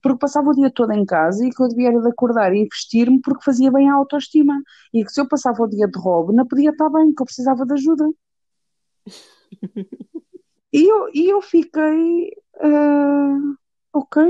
porque 0.07 0.19
passava 0.19 0.49
o 0.49 0.53
dia 0.53 0.71
todo 0.71 0.93
em 0.93 1.05
casa 1.05 1.45
e 1.45 1.49
que 1.49 1.61
eu 1.61 1.67
devia 1.67 1.91
de 1.91 2.07
acordar 2.07 2.53
e 2.55 2.65
vestir-me 2.71 3.19
porque 3.21 3.43
fazia 3.43 3.71
bem 3.71 3.89
a 3.89 3.95
autoestima. 3.95 4.53
E 4.93 5.03
que 5.03 5.11
se 5.11 5.19
eu 5.19 5.27
passava 5.27 5.61
o 5.61 5.67
dia 5.67 5.87
de 5.87 5.99
roubo, 5.99 6.31
não 6.31 6.47
podia 6.47 6.69
estar 6.69 6.89
bem, 6.89 7.13
que 7.13 7.21
eu 7.21 7.25
precisava 7.25 7.65
de 7.65 7.73
ajuda. 7.73 8.09
e, 10.73 10.89
eu, 10.89 11.09
e 11.13 11.29
eu 11.29 11.41
fiquei. 11.41 12.31
Uh, 12.63 13.55
ok. 13.93 14.23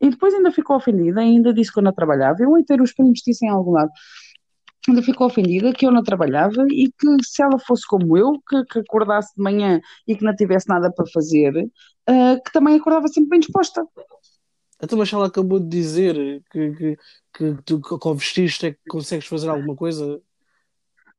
E 0.00 0.10
depois 0.10 0.32
ainda 0.32 0.52
ficou 0.52 0.76
ofendida, 0.76 1.20
ainda 1.20 1.52
disse 1.52 1.72
que 1.72 1.80
eu 1.80 1.82
não 1.82 1.92
trabalhava. 1.92 2.40
Eu 2.40 2.56
ia 2.56 2.64
ter 2.64 2.80
os 2.80 2.92
primos 2.92 3.20
disse 3.24 3.44
em 3.44 3.50
algum 3.50 3.72
lado 3.72 3.90
ainda 4.90 5.02
ficou 5.02 5.26
ofendida 5.26 5.72
que 5.72 5.86
eu 5.86 5.90
não 5.90 6.02
trabalhava 6.02 6.66
e 6.70 6.90
que 6.90 7.06
se 7.22 7.42
ela 7.42 7.58
fosse 7.58 7.86
como 7.86 8.16
eu, 8.16 8.40
que, 8.48 8.64
que 8.64 8.78
acordasse 8.80 9.34
de 9.36 9.42
manhã 9.42 9.80
e 10.06 10.16
que 10.16 10.24
não 10.24 10.34
tivesse 10.34 10.68
nada 10.68 10.90
para 10.90 11.06
fazer, 11.12 11.52
uh, 11.56 12.42
que 12.44 12.52
também 12.52 12.76
acordava 12.76 13.08
sempre 13.08 13.30
bem 13.30 13.40
disposta. 13.40 13.84
Então, 14.80 14.98
mas 14.98 15.12
ela 15.12 15.26
acabou 15.26 15.58
de 15.58 15.68
dizer 15.68 16.42
que, 16.50 16.72
que, 16.72 16.96
que 17.34 17.62
tu 17.64 17.80
vestiste 18.14 18.66
é 18.66 18.72
que 18.72 18.78
consegues 18.88 19.26
fazer 19.26 19.48
alguma 19.48 19.74
coisa. 19.74 20.20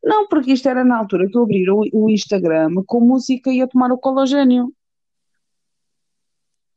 Não, 0.01 0.27
porque 0.27 0.53
isto 0.53 0.69
era 0.69 0.83
na 0.83 0.97
altura 0.97 1.27
que 1.29 1.37
eu 1.37 1.43
abri 1.43 1.69
o, 1.69 1.81
o 1.93 2.09
Instagram 2.09 2.69
com 2.87 3.01
música 3.01 3.49
e 3.49 3.57
ia 3.57 3.67
tomar 3.67 3.91
o 3.91 3.97
cologênio. 3.97 4.73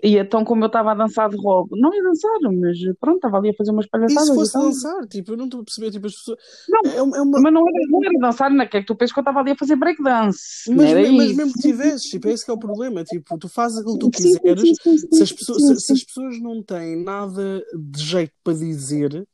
E 0.02 0.16
então, 0.16 0.44
como 0.44 0.64
eu 0.64 0.66
estava 0.66 0.90
a 0.90 0.94
dançar 0.94 1.30
de 1.30 1.36
roubo, 1.36 1.76
não 1.76 1.94
ia 1.94 2.02
dançar, 2.02 2.32
mas 2.40 2.76
pronto, 2.98 3.16
estava 3.16 3.38
ali 3.38 3.50
a 3.50 3.54
fazer 3.54 3.70
umas 3.70 3.86
palhaçadas. 3.86 4.24
E 4.24 4.30
se 4.30 4.34
fosse 4.34 4.52
dançar, 4.52 5.06
tipo, 5.06 5.32
eu 5.32 5.36
não 5.36 5.44
estou 5.44 5.60
a 5.60 5.64
perceber, 5.64 5.92
tipo, 5.92 6.08
as 6.08 6.14
pessoas. 6.14 6.38
Não, 6.68 6.90
é 6.90 6.96
é 6.96 7.02
uma... 7.02 7.40
mas 7.40 7.52
não 7.52 7.62
era, 7.68 7.86
não 7.88 8.04
era 8.04 8.18
dançar, 8.18 8.50
não 8.50 8.62
é 8.62 8.66
que 8.66 8.78
é 8.78 8.80
que 8.80 8.86
tu 8.86 8.96
pensas 8.96 9.12
que 9.12 9.20
eu 9.20 9.22
estava 9.22 9.38
ali 9.38 9.52
a 9.52 9.56
fazer 9.56 9.76
breakdance. 9.76 10.68
Mas, 10.74 10.92
mas, 10.92 11.10
mas 11.10 11.36
mesmo 11.36 11.52
que 11.52 11.60
tivesses, 11.60 12.10
tipo, 12.10 12.26
é 12.26 12.32
esse 12.32 12.44
que 12.44 12.50
é 12.50 12.54
o 12.54 12.58
problema, 12.58 13.04
tipo, 13.04 13.38
tu 13.38 13.48
fazes 13.48 13.78
aquilo 13.78 13.94
que 13.94 14.00
tu 14.00 14.10
quiseres, 14.10 14.60
sim, 14.60 14.74
sim, 14.82 14.98
sim, 14.98 15.08
se, 15.12 15.22
as 15.22 15.32
pessoas, 15.32 15.84
se, 15.84 15.92
as 15.92 16.02
pessoas 16.02 16.40
não 16.40 16.60
têm 16.64 16.96
nada 16.96 17.64
de 17.72 18.02
jeito 18.02 18.32
para 18.42 18.54
dizer, 18.54 19.24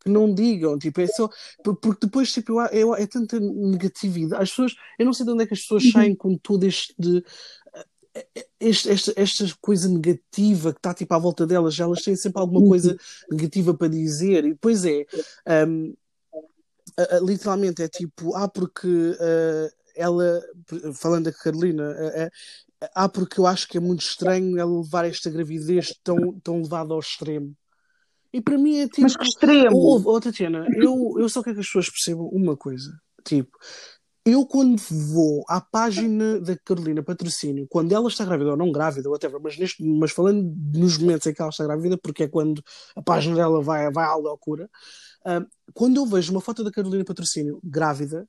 que 0.00 0.10
não 0.10 0.32
digam, 0.32 0.78
tipo, 0.78 1.00
é 1.00 1.06
só 1.06 1.28
porque 1.64 2.06
depois 2.06 2.32
tipo, 2.32 2.60
é, 2.60 3.02
é 3.02 3.06
tanta 3.06 3.40
negatividade. 3.40 4.42
As 4.42 4.50
pessoas, 4.50 4.74
eu 4.98 5.06
não 5.06 5.12
sei 5.12 5.26
de 5.26 5.32
onde 5.32 5.44
é 5.44 5.46
que 5.46 5.54
as 5.54 5.60
pessoas 5.60 5.84
uhum. 5.84 5.90
saem 5.90 6.14
com 6.14 6.36
todo 6.36 6.64
este 6.64 6.94
este, 8.60 8.90
esta, 8.90 9.12
esta 9.16 9.44
coisa 9.60 9.88
negativa 9.88 10.72
que 10.72 10.78
está 10.78 10.94
tipo 10.94 11.14
à 11.14 11.18
volta 11.18 11.46
delas, 11.46 11.78
elas 11.78 12.02
têm 12.02 12.16
sempre 12.16 12.40
alguma 12.40 12.60
uhum. 12.60 12.68
coisa 12.68 12.96
negativa 13.30 13.74
para 13.74 13.88
dizer, 13.88 14.44
e 14.44 14.50
depois 14.50 14.84
é 14.84 15.04
um, 15.66 15.94
literalmente 17.22 17.82
é 17.82 17.88
tipo, 17.88 18.34
ah, 18.34 18.48
porque 18.48 18.86
uh, 18.88 19.70
ela, 19.94 20.40
falando 20.94 21.24
da 21.26 21.32
Carolina, 21.32 21.90
uh, 21.90 22.30
ah, 22.94 23.08
porque 23.08 23.40
eu 23.40 23.46
acho 23.46 23.68
que 23.68 23.76
é 23.76 23.80
muito 23.80 24.00
estranho 24.00 24.58
ela 24.58 24.80
levar 24.80 25.04
esta 25.04 25.30
gravidez 25.30 25.94
tão, 26.02 26.38
tão 26.40 26.62
levada 26.62 26.94
ao 26.94 27.00
extremo. 27.00 27.54
E 28.32 28.40
para 28.40 28.58
mim 28.58 28.78
é 28.78 28.86
tipo. 28.86 29.02
Mas 29.02 29.16
que 29.16 29.24
extremo! 29.24 29.76
Oh, 29.76 30.02
oh, 30.04 30.20
Tatiana, 30.20 30.66
eu, 30.76 31.14
eu 31.18 31.28
só 31.28 31.42
quero 31.42 31.56
que 31.56 31.60
as 31.60 31.66
pessoas 31.66 31.88
percebam 31.88 32.28
uma 32.28 32.56
coisa. 32.56 32.90
Tipo, 33.24 33.50
eu, 34.24 34.44
quando 34.44 34.80
vou 34.90 35.44
à 35.48 35.60
página 35.60 36.40
da 36.40 36.56
Carolina 36.56 37.02
Patrocínio, 37.02 37.66
quando 37.68 37.92
ela 37.92 38.08
está 38.08 38.24
grávida 38.24 38.50
ou 38.50 38.56
não 38.56 38.70
grávida, 38.70 39.08
whatever, 39.08 39.40
mas, 39.40 39.56
neste, 39.56 39.82
mas 39.82 40.10
falando 40.10 40.54
nos 40.74 40.98
momentos 40.98 41.26
em 41.26 41.32
que 41.32 41.40
ela 41.40 41.50
está 41.50 41.64
grávida, 41.64 41.96
porque 41.96 42.24
é 42.24 42.28
quando 42.28 42.62
a 42.94 43.02
página 43.02 43.36
dela 43.36 43.62
vai, 43.62 43.90
vai 43.90 44.04
à 44.04 44.14
loucura, 44.14 44.68
uh, 45.26 45.46
quando 45.72 45.96
eu 45.96 46.06
vejo 46.06 46.32
uma 46.32 46.40
foto 46.40 46.62
da 46.62 46.70
Carolina 46.70 47.04
Patrocínio 47.04 47.58
grávida, 47.64 48.28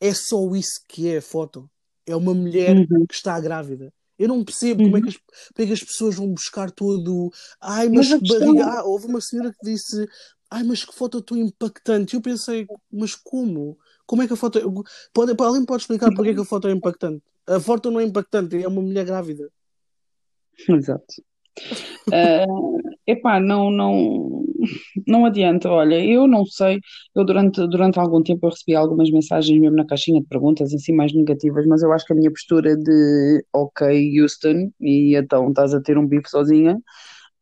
é 0.00 0.12
só 0.14 0.38
isso 0.54 0.82
que 0.88 1.08
é 1.08 1.18
a 1.18 1.22
foto. 1.22 1.70
É 2.06 2.14
uma 2.14 2.34
mulher 2.34 2.76
uhum. 2.76 3.06
que 3.06 3.14
está 3.14 3.38
grávida. 3.40 3.92
Eu 4.18 4.28
não 4.28 4.44
percebo 4.44 4.82
uhum. 4.82 4.90
como, 4.90 4.98
é 4.98 5.00
que 5.00 5.06
uhum. 5.06 5.12
as, 5.12 5.52
como 5.54 5.64
é 5.64 5.66
que 5.66 5.72
as 5.72 5.82
pessoas 5.82 6.14
vão 6.14 6.32
buscar 6.32 6.70
todo. 6.70 7.30
Ai, 7.60 7.88
mas, 7.88 8.10
mas 8.10 8.20
que 8.20 8.38
barriga. 8.38 8.66
Ah, 8.66 8.84
houve 8.84 9.06
uma 9.06 9.20
senhora 9.20 9.50
que 9.50 9.70
disse: 9.70 10.06
Ai, 10.54 10.62
mas 10.62 10.84
que 10.84 10.94
foto 10.94 11.20
tão 11.20 11.36
impactante. 11.36 12.14
Eu 12.14 12.22
pensei: 12.22 12.64
Mas 12.92 13.16
como? 13.16 13.76
Como 14.06 14.22
é 14.22 14.26
que 14.28 14.34
a 14.34 14.36
foto. 14.36 14.60
Pode, 15.12 15.34
alguém 15.42 15.64
pode 15.64 15.82
explicar 15.82 16.14
porque 16.14 16.30
é 16.30 16.34
que 16.34 16.40
a 16.40 16.44
foto 16.44 16.68
é 16.68 16.70
impactante? 16.70 17.20
A 17.44 17.58
foto 17.58 17.90
não 17.90 17.98
é 17.98 18.04
impactante, 18.04 18.62
é 18.62 18.68
uma 18.68 18.80
mulher 18.80 19.04
grávida. 19.04 19.50
Exato. 20.68 21.12
Uh, 22.06 22.78
epá, 23.04 23.40
não, 23.40 23.68
não, 23.68 24.44
não 25.08 25.26
adianta. 25.26 25.68
Olha, 25.68 26.04
eu 26.04 26.28
não 26.28 26.46
sei. 26.46 26.78
Eu 27.16 27.24
durante, 27.24 27.66
durante 27.66 27.98
algum 27.98 28.22
tempo 28.22 28.46
eu 28.46 28.50
recebi 28.50 28.76
algumas 28.76 29.10
mensagens 29.10 29.60
mesmo 29.60 29.76
na 29.76 29.86
caixinha 29.86 30.20
de 30.20 30.28
perguntas, 30.28 30.72
assim, 30.72 30.92
mais 30.92 31.12
negativas, 31.12 31.66
mas 31.66 31.82
eu 31.82 31.92
acho 31.92 32.06
que 32.06 32.12
a 32.12 32.16
minha 32.16 32.30
postura 32.30 32.76
de 32.76 33.44
ok, 33.52 34.20
Houston, 34.20 34.70
e 34.80 35.16
então 35.16 35.48
estás 35.48 35.74
a 35.74 35.80
ter 35.80 35.98
um 35.98 36.06
bife 36.06 36.28
sozinha, 36.30 36.80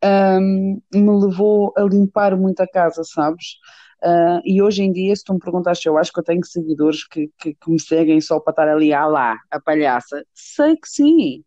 um, 0.05 0.81
me 0.93 1.27
levou 1.27 1.73
a 1.77 1.83
limpar 1.83 2.37
muito 2.37 2.61
a 2.61 2.69
casa, 2.69 3.03
sabes? 3.05 3.57
Uh, 4.03 4.43
e 4.45 4.61
hoje 4.61 4.83
em 4.83 4.93
dia, 4.93 5.15
se 5.15 5.23
tu 5.25 5.33
me 5.35 5.39
perguntaste, 5.39 5.87
eu 5.87 5.97
acho 5.97 6.13
que 6.13 6.19
eu 6.19 6.25
tenho 6.25 6.45
seguidores 6.45 7.07
que, 7.07 7.31
que, 7.39 7.55
que 7.55 7.71
me 7.71 7.81
seguem 7.81 8.21
só 8.21 8.41
para 8.41 8.53
estar 8.53 8.69
ali, 8.69 8.93
ah 8.93 9.07
lá, 9.07 9.37
a 9.51 9.61
palhaça. 9.61 10.25
Sei 10.35 10.77
que 10.77 10.89
sim, 10.89 11.45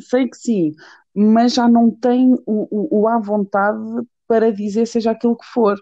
sei 0.00 0.28
que 0.28 0.36
sim, 0.36 0.72
mas 1.14 1.54
já 1.54 1.68
não 1.68 1.90
tenho 1.90 2.42
o, 2.46 2.98
o, 2.98 3.02
o 3.02 3.08
à 3.08 3.18
vontade 3.18 3.78
para 4.26 4.52
dizer 4.52 4.86
seja 4.86 5.12
aquilo 5.12 5.36
que 5.36 5.46
for. 5.46 5.78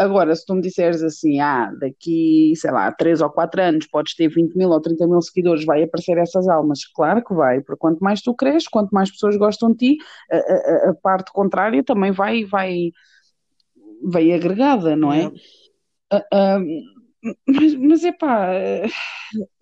Agora, 0.00 0.34
se 0.34 0.46
tu 0.46 0.54
me 0.54 0.62
disseres 0.62 1.02
assim, 1.02 1.40
ah, 1.40 1.70
daqui, 1.78 2.54
sei 2.56 2.70
lá, 2.70 2.90
3 2.90 3.20
ou 3.20 3.28
4 3.28 3.60
anos 3.60 3.86
podes 3.86 4.14
ter 4.14 4.28
20 4.28 4.54
mil 4.54 4.70
ou 4.70 4.80
30 4.80 5.06
mil 5.06 5.20
seguidores, 5.20 5.62
vai 5.66 5.82
aparecer 5.82 6.16
essas 6.16 6.48
almas. 6.48 6.86
Claro 6.86 7.22
que 7.22 7.34
vai, 7.34 7.60
porque 7.60 7.78
quanto 7.78 8.00
mais 8.00 8.22
tu 8.22 8.34
cresces, 8.34 8.66
quanto 8.66 8.92
mais 8.92 9.10
pessoas 9.10 9.36
gostam 9.36 9.72
de 9.72 9.76
ti, 9.76 9.98
a, 10.32 10.36
a, 10.36 10.90
a 10.90 10.94
parte 10.94 11.30
contrária 11.34 11.84
também 11.84 12.12
vai, 12.12 12.46
vai, 12.46 12.92
vai 14.02 14.32
agregada, 14.32 14.96
não 14.96 15.12
é? 15.12 15.26
Uh, 15.26 16.16
uh, 16.32 17.34
mas, 17.46 17.74
mas 17.74 18.02
é 18.02 18.12
pá, 18.12 18.52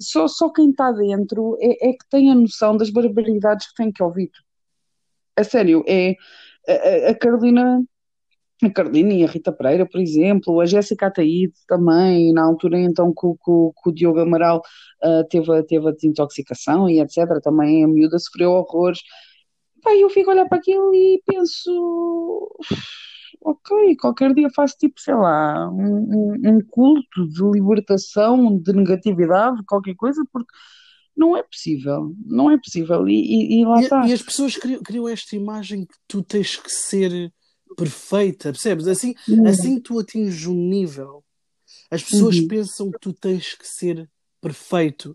só, 0.00 0.28
só 0.28 0.50
quem 0.50 0.70
está 0.70 0.92
dentro 0.92 1.58
é, 1.60 1.88
é, 1.88 1.92
que 1.94 2.08
tem 2.08 2.30
a 2.30 2.34
noção 2.36 2.76
das 2.76 2.90
barbaridades 2.90 3.66
que 3.66 3.74
tem 3.74 3.90
que 3.90 4.04
ouvir. 4.04 4.30
A 5.36 5.42
sério, 5.42 5.82
é 5.88 6.14
a, 6.68 7.10
a 7.10 7.14
Carolina 7.16 7.82
a 8.66 8.70
Carolina 8.70 9.12
e 9.12 9.24
a 9.24 9.28
Rita 9.28 9.52
Pereira, 9.52 9.86
por 9.86 10.00
exemplo, 10.00 10.60
a 10.60 10.66
Jéssica 10.66 11.06
Ataíde 11.06 11.54
também, 11.66 12.32
na 12.32 12.42
altura 12.42 12.78
então 12.78 13.12
que, 13.12 13.26
que, 13.26 13.82
que 13.82 13.88
o 13.88 13.92
Diogo 13.92 14.20
Amaral 14.20 14.62
uh, 15.04 15.26
teve, 15.28 15.62
teve 15.64 15.88
a 15.88 15.92
desintoxicação 15.92 16.88
e 16.88 17.00
etc, 17.00 17.40
também 17.42 17.84
a 17.84 17.88
miúda 17.88 18.18
sofreu 18.18 18.50
horrores. 18.50 19.00
Pá, 19.82 19.94
eu 19.94 20.10
fico 20.10 20.30
a 20.30 20.34
olhar 20.34 20.48
para 20.48 20.58
aquilo 20.58 20.92
e 20.92 21.22
penso, 21.24 22.50
ok, 23.40 23.96
qualquer 23.96 24.34
dia 24.34 24.50
faço 24.50 24.76
tipo, 24.76 25.00
sei 25.00 25.14
lá, 25.14 25.70
um, 25.70 26.34
um, 26.44 26.60
culto 26.68 27.28
de 27.28 27.42
libertação, 27.52 28.58
de 28.58 28.72
negatividade, 28.72 29.62
qualquer 29.66 29.94
coisa, 29.94 30.22
porque 30.32 30.52
não 31.16 31.36
é 31.36 31.42
possível, 31.42 32.12
não 32.26 32.50
é 32.50 32.58
possível, 32.58 33.08
e, 33.08 33.14
e, 33.14 33.60
e 33.60 33.64
lá 33.64 33.80
e, 33.80 33.82
está. 33.84 34.06
E 34.06 34.12
as 34.12 34.22
pessoas 34.22 34.56
criam, 34.56 34.82
criam 34.82 35.08
esta 35.08 35.36
imagem 35.36 35.84
que 35.86 35.94
tu 36.08 36.22
tens 36.22 36.56
que 36.56 36.70
ser 36.70 37.32
perfeita, 37.76 38.52
percebes? 38.52 38.86
Assim, 38.86 39.14
uhum. 39.28 39.46
assim 39.46 39.80
tu 39.80 39.98
atinges 39.98 40.46
um 40.46 40.54
nível. 40.54 41.24
As 41.90 42.02
pessoas 42.02 42.36
uhum. 42.36 42.48
pensam 42.48 42.90
que 42.90 42.98
tu 42.98 43.12
tens 43.12 43.54
que 43.54 43.66
ser 43.66 44.08
perfeito. 44.40 45.12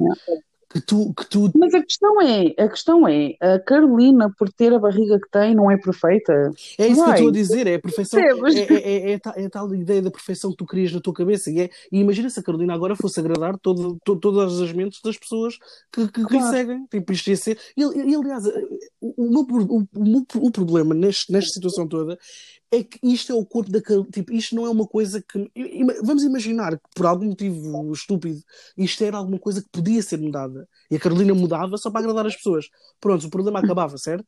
Que 0.73 0.81
tu, 0.81 1.13
que 1.13 1.29
tu... 1.29 1.51
Mas 1.55 1.71
a 1.75 1.83
questão 1.83 2.19
é, 2.19 2.47
a 2.57 2.67
questão 2.67 3.07
é, 3.07 3.35
a 3.39 3.59
Carolina, 3.59 4.33
por 4.35 4.51
ter 4.51 4.73
a 4.73 4.79
barriga 4.79 5.19
que 5.19 5.29
tem, 5.29 5.53
não 5.53 5.69
é 5.69 5.77
perfeita. 5.77 6.33
É 6.79 6.87
isso 6.87 6.99
Vai. 6.99 7.05
que 7.05 7.11
eu 7.11 7.13
estou 7.13 7.29
a 7.29 7.31
dizer, 7.31 7.67
é 7.67 7.75
a 7.75 7.79
perfeição. 7.79 8.19
É, 8.19 8.23
é, 8.23 8.73
é, 8.73 9.13
é, 9.13 9.21
é, 9.35 9.49
tal 9.49 9.71
ideia 9.75 10.01
da 10.01 10.09
perfeição 10.09 10.49
que 10.49 10.57
tu 10.57 10.65
crias 10.65 10.91
na 10.91 10.99
tua 10.99 11.13
cabeça. 11.13 11.51
E, 11.51 11.61
é, 11.61 11.69
e 11.91 11.99
imagina 11.99 12.27
se 12.27 12.39
a 12.39 12.43
Carolina 12.43 12.73
agora 12.73 12.95
fosse 12.95 13.19
agradar 13.19 13.55
todo, 13.59 13.99
todo, 14.03 14.19
todas 14.19 14.59
as 14.59 14.73
mentes 14.73 14.99
das 15.03 15.15
pessoas 15.15 15.59
que, 15.91 16.07
que, 16.07 16.23
claro. 16.23 16.49
seguem. 16.49 16.87
Tipo, 16.87 17.13
isto 17.13 17.29
ia 17.29 17.37
ser. 17.37 17.59
E, 17.77 17.81
e 17.81 18.15
aliás, 18.15 18.43
o, 18.99 19.13
o, 19.15 19.29
meu, 19.29 19.45
o, 19.69 19.87
o, 19.95 20.47
o 20.47 20.51
problema 20.51 20.95
neste, 20.95 21.31
nesta 21.31 21.51
situação 21.53 21.87
toda 21.87 22.17
é 22.73 22.83
que 22.83 22.97
isto 23.03 23.31
é 23.31 23.35
o 23.35 23.45
corpo 23.45 23.71
da 23.71 23.79
tipo, 24.11 24.33
isto 24.33 24.55
não 24.55 24.65
é 24.65 24.69
uma 24.69 24.87
coisa 24.87 25.21
que 25.21 25.51
vamos 26.03 26.23
imaginar 26.23 26.75
que 26.75 26.89
por 26.95 27.05
algum 27.05 27.25
motivo 27.25 27.93
estúpido 27.93 28.41
isto 28.75 29.03
era 29.03 29.17
alguma 29.17 29.37
coisa 29.37 29.61
que 29.61 29.69
podia 29.71 30.01
ser 30.01 30.17
mudada 30.17 30.67
e 30.89 30.95
a 30.95 30.99
Carolina 30.99 31.35
mudava 31.35 31.77
só 31.77 31.91
para 31.91 32.01
agradar 32.01 32.25
as 32.25 32.35
pessoas 32.35 32.67
pronto, 32.99 33.27
o 33.27 33.29
problema 33.29 33.59
acabava, 33.59 33.95
certo? 33.97 34.25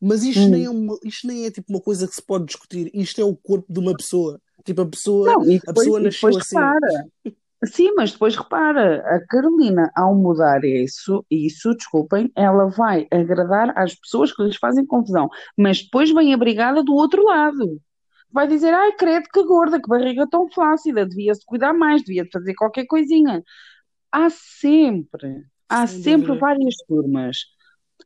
mas 0.00 0.22
isto, 0.22 0.40
hum. 0.40 0.50
nem 0.50 0.64
é 0.66 0.70
uma, 0.70 0.96
isto 1.04 1.26
nem 1.26 1.46
é 1.46 1.50
tipo 1.50 1.72
uma 1.72 1.80
coisa 1.80 2.06
que 2.06 2.14
se 2.14 2.22
pode 2.22 2.46
discutir 2.46 2.90
isto 2.94 3.20
é 3.20 3.24
o 3.24 3.34
corpo 3.34 3.70
de 3.72 3.80
uma 3.80 3.96
pessoa 3.96 4.40
tipo 4.64 4.82
a 4.82 4.86
pessoa, 4.86 5.32
não, 5.32 5.40
depois, 5.40 5.62
a 5.66 5.72
pessoa 5.72 6.00
nasceu 6.00 6.28
assim 6.28 6.56
repara. 6.56 7.08
Sim, 7.66 7.92
mas 7.94 8.12
depois 8.12 8.34
repara, 8.36 9.02
a 9.16 9.26
Carolina, 9.26 9.90
ao 9.94 10.14
mudar 10.16 10.64
isso, 10.64 11.24
isso, 11.30 11.74
desculpem, 11.74 12.32
ela 12.34 12.66
vai 12.70 13.06
agradar 13.12 13.76
às 13.76 13.94
pessoas 13.94 14.32
que 14.32 14.42
lhes 14.42 14.56
fazem 14.56 14.86
confusão, 14.86 15.28
mas 15.58 15.82
depois 15.82 16.10
vem 16.10 16.32
a 16.32 16.38
brigada 16.38 16.82
do 16.82 16.94
outro 16.94 17.22
lado. 17.22 17.78
Vai 18.32 18.48
dizer, 18.48 18.72
ai, 18.74 18.92
credo, 18.92 19.28
que 19.32 19.42
gorda, 19.44 19.80
que 19.80 19.88
barriga 19.88 20.26
tão 20.30 20.48
flácida, 20.50 21.06
devia-se 21.06 21.44
cuidar 21.46 21.74
mais, 21.74 22.02
devia 22.02 22.26
fazer 22.32 22.54
qualquer 22.54 22.86
coisinha. 22.86 23.42
Há 24.12 24.30
sempre, 24.30 25.44
há 25.68 25.86
Sem 25.86 26.02
sempre 26.02 26.36
várias 26.38 26.76
turmas. 26.88 27.38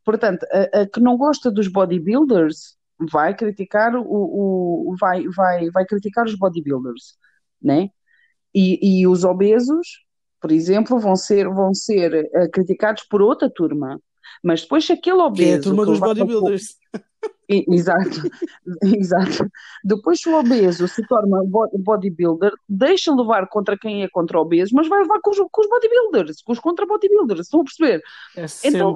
Portanto, 0.04 0.44
a, 0.52 0.82
a, 0.82 0.86
que 0.88 1.00
não 1.00 1.16
gosta 1.16 1.50
dos 1.50 1.68
bodybuilders 1.68 2.76
vai 3.12 3.34
criticar 3.36 3.94
o, 3.96 4.02
o 4.90 4.96
vai, 5.00 5.26
vai, 5.28 5.70
vai 5.70 5.84
criticar 5.86 6.26
os 6.26 6.36
bodybuilders, 6.36 7.16
né? 7.62 7.90
E, 8.54 9.00
e 9.00 9.06
os 9.06 9.24
obesos, 9.24 10.04
por 10.40 10.52
exemplo, 10.52 10.98
vão 10.98 11.16
ser, 11.16 11.48
vão 11.48 11.74
ser 11.74 12.30
uh, 12.34 12.50
criticados 12.50 13.04
por 13.04 13.20
outra 13.20 13.50
turma. 13.50 14.00
Mas 14.42 14.62
depois, 14.62 14.84
se 14.84 14.92
aquele 14.92 15.16
obeso. 15.16 15.48
Que 15.48 15.54
é 15.54 15.56
a 15.56 15.62
turma 15.62 15.86
dos 15.86 15.98
bodybuilders. 15.98 16.76
Exato, 17.48 18.22
exato. 18.82 19.50
Depois, 19.84 20.20
se 20.20 20.28
o 20.28 20.38
obeso 20.38 20.88
se 20.88 21.06
torna 21.06 21.42
bodybuilder, 21.78 22.52
deixa 22.66 23.14
levar 23.14 23.46
contra 23.48 23.76
quem 23.76 24.02
é 24.02 24.08
contra 24.08 24.38
o 24.38 24.42
obeso, 24.42 24.74
mas 24.74 24.88
vai 24.88 25.00
levar 25.00 25.20
com 25.20 25.30
os, 25.30 25.36
com 25.36 25.60
os 25.60 25.68
bodybuilders, 25.68 26.42
com 26.42 26.52
os 26.52 26.58
contra 26.58 26.86
bodybuilders, 26.86 27.40
estão 27.40 27.60
a 27.60 27.64
perceber? 27.64 28.02
É 28.36 28.46
então, 28.64 28.94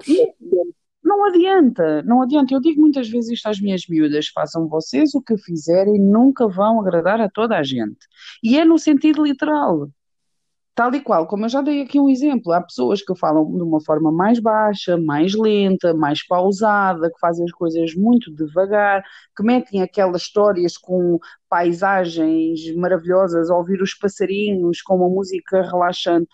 não 1.02 1.24
adianta, 1.26 2.02
não 2.02 2.22
adianta. 2.22 2.54
Eu 2.54 2.60
digo 2.60 2.80
muitas 2.80 3.08
vezes 3.08 3.32
isto 3.32 3.46
às 3.48 3.60
minhas 3.60 3.82
miúdas: 3.88 4.28
façam 4.28 4.68
vocês 4.68 5.14
o 5.14 5.22
que 5.22 5.36
fizerem, 5.38 6.00
nunca 6.00 6.48
vão 6.48 6.80
agradar 6.80 7.20
a 7.20 7.30
toda 7.30 7.56
a 7.56 7.62
gente. 7.62 8.06
E 8.42 8.58
é 8.58 8.64
no 8.64 8.78
sentido 8.78 9.24
literal. 9.24 9.88
Tal 10.74 10.94
e 10.94 11.00
qual, 11.00 11.26
como 11.26 11.44
eu 11.44 11.48
já 11.48 11.60
dei 11.60 11.82
aqui 11.82 11.98
um 11.98 12.08
exemplo, 12.08 12.52
há 12.52 12.62
pessoas 12.62 13.02
que 13.02 13.12
falam 13.16 13.44
de 13.50 13.62
uma 13.64 13.80
forma 13.80 14.12
mais 14.12 14.38
baixa, 14.38 14.96
mais 14.96 15.34
lenta, 15.34 15.92
mais 15.92 16.24
pausada, 16.24 17.10
que 17.10 17.18
fazem 17.18 17.44
as 17.44 17.50
coisas 17.50 17.96
muito 17.96 18.32
devagar, 18.32 19.02
que 19.36 19.42
metem 19.42 19.82
aquelas 19.82 20.22
histórias 20.22 20.76
com 20.76 21.18
paisagens 21.48 22.72
maravilhosas, 22.76 23.50
ouvir 23.50 23.82
os 23.82 23.92
passarinhos 23.92 24.80
com 24.80 24.94
uma 24.96 25.08
música 25.08 25.62
relaxante. 25.62 26.28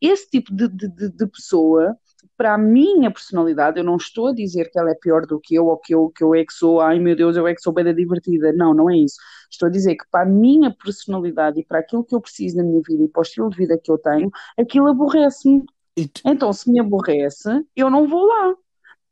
Esse 0.00 0.30
tipo 0.30 0.54
de, 0.54 0.68
de, 0.68 1.10
de 1.10 1.26
pessoa 1.26 1.94
para 2.36 2.54
a 2.54 2.58
minha 2.58 3.10
personalidade, 3.10 3.78
eu 3.78 3.84
não 3.84 3.96
estou 3.96 4.28
a 4.28 4.34
dizer 4.34 4.70
que 4.70 4.78
ela 4.78 4.90
é 4.90 4.94
pior 4.94 5.26
do 5.26 5.40
que 5.40 5.54
eu 5.54 5.66
ou 5.66 5.78
que 5.78 5.94
eu, 5.94 6.10
que 6.10 6.22
eu 6.24 6.34
é 6.34 6.44
que 6.44 6.52
sou, 6.52 6.80
ai 6.80 6.98
meu 6.98 7.16
Deus, 7.16 7.36
eu 7.36 7.46
é 7.46 7.54
que 7.54 7.62
sou 7.62 7.72
bem 7.72 7.94
divertida. 7.94 8.52
Não, 8.52 8.74
não 8.74 8.90
é 8.90 8.96
isso. 8.96 9.16
Estou 9.50 9.68
a 9.68 9.70
dizer 9.70 9.96
que 9.96 10.04
para 10.10 10.22
a 10.22 10.26
minha 10.26 10.74
personalidade 10.74 11.60
e 11.60 11.64
para 11.64 11.80
aquilo 11.80 12.04
que 12.04 12.14
eu 12.14 12.20
preciso 12.20 12.56
na 12.56 12.64
minha 12.64 12.80
vida 12.86 13.04
e 13.04 13.08
para 13.08 13.20
o 13.20 13.22
estilo 13.22 13.50
de 13.50 13.56
vida 13.56 13.78
que 13.82 13.90
eu 13.90 13.98
tenho, 13.98 14.30
aquilo 14.58 14.88
aborrece-me. 14.88 15.64
Então, 16.24 16.52
se 16.52 16.70
me 16.70 16.80
aborrece, 16.80 17.48
eu 17.76 17.90
não 17.90 18.08
vou 18.08 18.26
lá. 18.26 18.54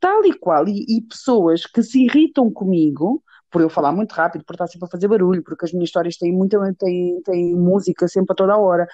Tal 0.00 0.24
e 0.24 0.32
qual. 0.38 0.68
E, 0.68 0.84
e 0.88 1.02
pessoas 1.02 1.66
que 1.66 1.82
se 1.82 2.04
irritam 2.04 2.50
comigo, 2.50 3.22
por 3.50 3.60
eu 3.60 3.68
falar 3.70 3.92
muito 3.92 4.12
rápido, 4.12 4.44
por 4.44 4.54
estar 4.54 4.66
sempre 4.68 4.86
a 4.86 4.90
fazer 4.90 5.08
barulho, 5.08 5.42
porque 5.42 5.64
as 5.64 5.72
minhas 5.72 5.88
histórias 5.88 6.16
têm 6.16 6.32
muita 6.32 6.58
têm, 6.78 7.20
têm 7.22 7.54
música 7.56 8.06
sempre 8.08 8.32
a 8.32 8.36
toda 8.36 8.54
a 8.54 8.58
hora, 8.58 8.86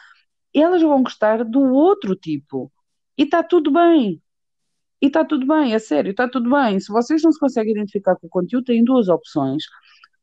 elas 0.55 0.83
vão 0.83 1.03
gostar 1.03 1.44
do 1.44 1.61
outro 1.61 2.14
tipo. 2.16 2.72
E 3.18 3.24
está 3.24 3.42
tudo 3.42 3.70
bem. 3.72 4.20
E 5.03 5.07
está 5.07 5.24
tudo 5.24 5.46
bem, 5.46 5.74
é 5.74 5.79
sério, 5.79 6.11
está 6.12 6.29
tudo 6.29 6.50
bem. 6.50 6.81
Se 6.81 6.90
vocês 6.92 7.22
não 7.22 7.33
se 7.33 7.38
conseguem 7.38 7.72
identificar 7.72 8.16
com 8.16 8.27
o 8.27 8.31
conteúdo, 8.31 8.64
têm 8.64 8.83
duas 8.83 9.09
opções. 9.09 9.64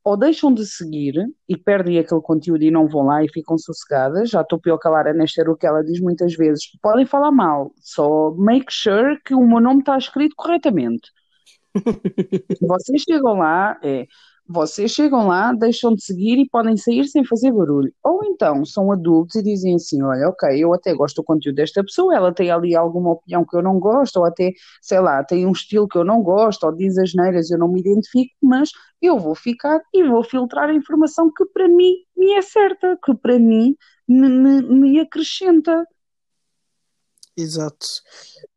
Ou 0.03 0.17
deixam 0.17 0.51
de 0.51 0.65
seguir 0.65 1.13
e 1.47 1.55
perdem 1.55 1.99
aquele 1.99 2.21
conteúdo 2.21 2.63
e 2.63 2.71
não 2.71 2.87
vão 2.87 3.03
lá 3.03 3.23
e 3.23 3.29
ficam 3.29 3.57
sossegadas. 3.57 4.31
Já 4.31 4.41
estou 4.41 4.59
pior 4.59 4.79
que 4.79 4.87
a 4.87 4.91
Lara 4.91 5.13
Nester, 5.13 5.47
o 5.49 5.55
que 5.55 5.67
ela 5.67 5.83
diz 5.83 5.99
muitas 5.99 6.35
vezes. 6.35 6.63
Podem 6.81 7.05
falar 7.05 7.31
mal, 7.31 7.71
só 7.77 8.31
make 8.31 8.73
sure 8.73 9.21
que 9.23 9.35
o 9.35 9.45
meu 9.45 9.59
nome 9.59 9.81
está 9.81 9.97
escrito 9.97 10.33
corretamente. 10.35 11.11
vocês 12.61 13.03
chegam 13.07 13.37
lá, 13.37 13.79
é, 13.83 14.07
vocês 14.51 14.91
chegam 14.91 15.27
lá, 15.27 15.53
deixam 15.53 15.95
de 15.95 16.03
seguir 16.03 16.37
e 16.39 16.49
podem 16.49 16.75
sair 16.75 17.05
sem 17.05 17.23
fazer 17.23 17.51
barulho. 17.51 17.93
Ou 18.03 18.23
então 18.25 18.65
são 18.65 18.91
adultos 18.91 19.35
e 19.35 19.43
dizem 19.43 19.75
assim: 19.75 20.01
olha, 20.03 20.27
ok, 20.29 20.49
eu 20.61 20.73
até 20.73 20.93
gosto 20.93 21.17
do 21.17 21.23
conteúdo 21.23 21.55
desta 21.55 21.83
pessoa, 21.83 22.15
ela 22.15 22.33
tem 22.33 22.51
ali 22.51 22.75
alguma 22.75 23.11
opinião 23.11 23.45
que 23.45 23.55
eu 23.55 23.63
não 23.63 23.79
gosto, 23.79 24.17
ou 24.17 24.25
até, 24.25 24.51
sei 24.81 24.99
lá, 24.99 25.23
tem 25.23 25.45
um 25.45 25.51
estilo 25.51 25.87
que 25.87 25.97
eu 25.97 26.03
não 26.03 26.21
gosto, 26.21 26.65
ou 26.65 26.75
diz 26.75 26.97
as 26.97 27.13
neiras, 27.13 27.49
eu 27.49 27.57
não 27.57 27.67
me 27.67 27.79
identifico, 27.79 28.33
mas 28.41 28.69
eu 29.01 29.17
vou 29.17 29.35
ficar 29.35 29.79
e 29.93 30.03
vou 30.03 30.23
filtrar 30.23 30.69
a 30.69 30.73
informação 30.73 31.31
que 31.35 31.45
para 31.45 31.67
mim 31.67 31.95
me 32.15 32.33
é 32.33 32.41
certa, 32.41 32.97
que 33.03 33.13
para 33.15 33.39
mim 33.39 33.75
me, 34.07 34.29
me, 34.29 34.61
me 34.61 34.99
acrescenta. 34.99 35.85
Exato. 37.37 37.87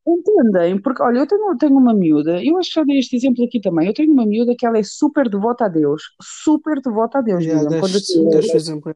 Entendem? 0.06 0.78
Porque, 0.80 1.02
olha, 1.02 1.20
eu 1.20 1.26
tenho, 1.26 1.56
tenho 1.56 1.76
uma 1.78 1.94
miúda, 1.94 2.42
eu 2.44 2.58
acho 2.58 2.68
que 2.70 2.80
já 2.80 2.84
dei 2.84 2.98
este 2.98 3.16
exemplo 3.16 3.44
aqui 3.44 3.58
também. 3.60 3.86
Eu 3.88 3.94
tenho 3.94 4.12
uma 4.12 4.26
miúda 4.26 4.54
que 4.56 4.66
ela 4.66 4.78
é 4.78 4.82
super 4.82 5.28
devota 5.30 5.64
a 5.64 5.68
Deus, 5.68 6.02
super 6.20 6.80
devota 6.82 7.18
a 7.18 7.22
Deus, 7.22 7.42
Yeah. 7.42 7.80
Quando 7.80 7.94
eu- 7.94 8.40
exemplo. 8.56 8.94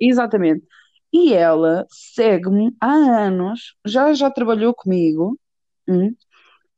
Exatamente. 0.00 0.64
E 1.12 1.32
ela 1.32 1.86
segue-me 1.88 2.74
há 2.80 2.92
anos, 2.92 3.74
já 3.86 4.12
já 4.12 4.30
trabalhou 4.30 4.74
comigo, 4.74 5.38
hum, 5.88 6.14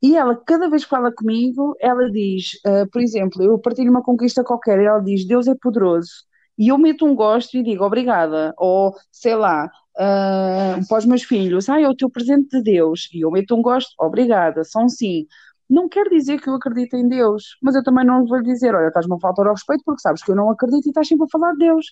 e 0.01 0.15
ela, 0.15 0.35
cada 0.35 0.69
vez 0.69 0.83
que 0.85 0.89
fala 0.89 1.11
comigo, 1.11 1.75
ela 1.81 2.09
diz, 2.09 2.51
ah, 2.65 2.85
por 2.91 3.01
exemplo, 3.01 3.43
eu 3.43 3.59
partilho 3.59 3.91
uma 3.91 4.03
conquista 4.03 4.43
qualquer, 4.43 4.79
e 4.79 4.85
ela 4.85 4.99
diz, 5.01 5.25
Deus 5.27 5.47
é 5.47 5.55
poderoso. 5.55 6.09
E 6.57 6.69
eu 6.69 6.77
meto 6.77 7.05
um 7.05 7.15
gosto 7.15 7.55
e 7.57 7.63
digo, 7.63 7.83
obrigada. 7.85 8.53
Ou, 8.57 8.93
sei 9.11 9.35
lá, 9.35 9.69
ah, 9.99 10.79
para 10.87 10.97
os 10.99 11.05
meus 11.05 11.23
filhos, 11.23 11.69
ah, 11.69 11.79
é 11.81 11.87
o 11.89 11.95
teu 11.95 12.09
presente 12.09 12.49
de 12.57 12.63
Deus. 12.63 13.09
E 13.13 13.21
eu 13.25 13.31
meto 13.31 13.55
um 13.55 13.61
gosto, 13.61 13.91
obrigada, 13.99 14.63
são 14.63 14.89
sim. 14.89 15.27
Não 15.69 15.87
quer 15.89 16.09
dizer 16.09 16.41
que 16.41 16.49
eu 16.49 16.55
acredito 16.55 16.95
em 16.95 17.07
Deus, 17.07 17.57
mas 17.61 17.75
eu 17.75 17.83
também 17.83 18.05
não 18.05 18.25
vou 18.25 18.41
dizer, 18.43 18.73
olha, 18.75 18.87
estás-me 18.87 19.15
a 19.15 19.19
faltar 19.19 19.47
ao 19.47 19.53
respeito 19.53 19.83
porque 19.85 20.01
sabes 20.01 20.23
que 20.23 20.31
eu 20.31 20.35
não 20.35 20.49
acredito 20.49 20.85
e 20.87 20.89
estás 20.89 21.07
sempre 21.07 21.25
a 21.25 21.29
falar 21.31 21.51
de 21.53 21.59
Deus. 21.59 21.85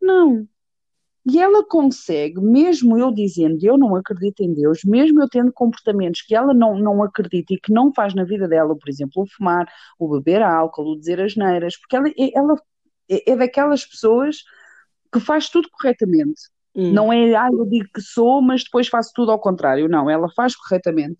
Não. 0.00 0.46
E 1.28 1.40
ela 1.40 1.64
consegue, 1.66 2.40
mesmo 2.40 2.96
eu 2.96 3.12
dizendo 3.12 3.58
eu 3.62 3.76
não 3.76 3.96
acredito 3.96 4.42
em 4.42 4.54
Deus, 4.54 4.84
mesmo 4.84 5.20
eu 5.22 5.28
tendo 5.28 5.52
comportamentos 5.52 6.22
que 6.22 6.34
ela 6.36 6.54
não, 6.54 6.78
não 6.78 7.02
acredita 7.02 7.52
e 7.54 7.58
que 7.60 7.72
não 7.72 7.92
faz 7.92 8.14
na 8.14 8.22
vida 8.24 8.46
dela, 8.48 8.76
por 8.78 8.88
exemplo, 8.88 9.22
o 9.22 9.26
fumar, 9.28 9.66
o 9.98 10.08
beber 10.08 10.40
álcool, 10.42 10.92
o 10.92 10.98
dizer 10.98 11.20
asneiras, 11.20 11.76
porque 11.78 11.96
ela, 11.96 12.08
é- 12.08 12.38
ela 12.38 12.54
é 13.10 13.32
é 13.32 13.36
daquelas 13.36 13.84
pessoas 13.86 14.38
que 15.12 15.20
faz 15.20 15.48
tudo 15.50 15.68
corretamente. 15.72 16.42
Hum. 16.76 16.92
Não 16.92 17.12
é, 17.12 17.34
ah, 17.34 17.48
eu 17.52 17.64
digo 17.66 17.86
que 17.94 18.00
sou, 18.02 18.42
mas 18.42 18.62
depois 18.64 18.88
faço 18.88 19.10
tudo 19.14 19.32
ao 19.32 19.40
contrário. 19.40 19.88
Não, 19.88 20.10
ela 20.10 20.28
faz 20.34 20.54
corretamente. 20.54 21.18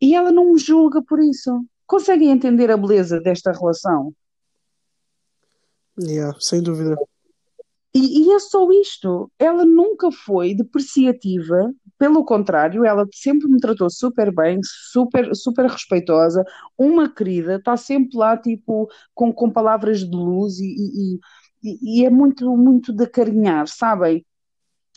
E 0.00 0.14
ela 0.14 0.30
não 0.30 0.52
me 0.52 0.58
julga 0.58 1.02
por 1.02 1.20
isso. 1.20 1.64
Conseguem 1.86 2.30
entender 2.30 2.70
a 2.70 2.76
beleza 2.76 3.20
desta 3.20 3.52
relação? 3.52 4.12
Yeah, 5.98 6.32
sem 6.38 6.62
dúvida. 6.62 6.96
E, 7.94 8.28
e 8.28 8.32
é 8.32 8.38
só 8.38 8.70
isto. 8.70 9.30
Ela 9.38 9.64
nunca 9.64 10.12
foi 10.12 10.54
depreciativa, 10.54 11.72
pelo 11.98 12.24
contrário, 12.24 12.84
ela 12.84 13.06
sempre 13.12 13.48
me 13.48 13.58
tratou 13.58 13.90
super 13.90 14.32
bem, 14.32 14.60
super, 14.62 15.34
super 15.34 15.66
respeitosa, 15.66 16.44
uma 16.78 17.12
querida, 17.12 17.56
está 17.56 17.76
sempre 17.76 18.16
lá, 18.16 18.36
tipo, 18.36 18.88
com, 19.14 19.32
com 19.32 19.50
palavras 19.50 20.00
de 20.00 20.14
luz 20.16 20.58
e, 20.60 21.18
e, 21.64 22.00
e- 22.02 22.04
é 22.04 22.10
muito, 22.10 22.56
muito 22.56 22.92
de 22.92 23.04
acarinhar, 23.04 23.66
sabem? 23.66 24.24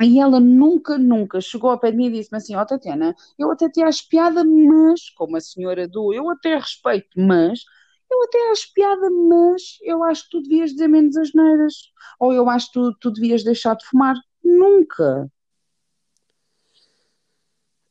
E 0.01 0.19
ela 0.19 0.39
nunca, 0.39 0.97
nunca 0.97 1.39
chegou 1.39 1.69
ao 1.69 1.79
pé 1.79 1.91
de 1.91 1.97
mim 1.97 2.07
e 2.07 2.11
disse-me 2.11 2.37
assim: 2.37 2.55
Ó 2.55 2.65
Tatiana, 2.65 3.15
eu 3.37 3.51
até 3.51 3.69
te 3.69 3.81
acho 3.81 4.07
piada, 4.09 4.43
mas, 4.43 5.09
como 5.11 5.37
a 5.37 5.41
senhora 5.41 5.87
do, 5.87 6.13
eu 6.13 6.29
até 6.29 6.55
respeito, 6.55 7.09
mas, 7.15 7.63
eu 8.09 8.23
até 8.23 8.51
acho 8.51 8.73
piada, 8.73 9.09
mas 9.09 9.77
eu 9.81 10.03
acho 10.03 10.23
que 10.23 10.31
tu 10.31 10.41
devias 10.41 10.71
dizer 10.71 10.87
menos 10.87 11.15
asneiras. 11.15 11.73
Ou 12.19 12.33
eu 12.33 12.49
acho 12.49 12.67
que 12.67 12.73
tu, 12.73 12.95
tu 12.99 13.11
devias 13.11 13.43
deixar 13.43 13.75
de 13.75 13.85
fumar. 13.85 14.15
Nunca. 14.43 15.31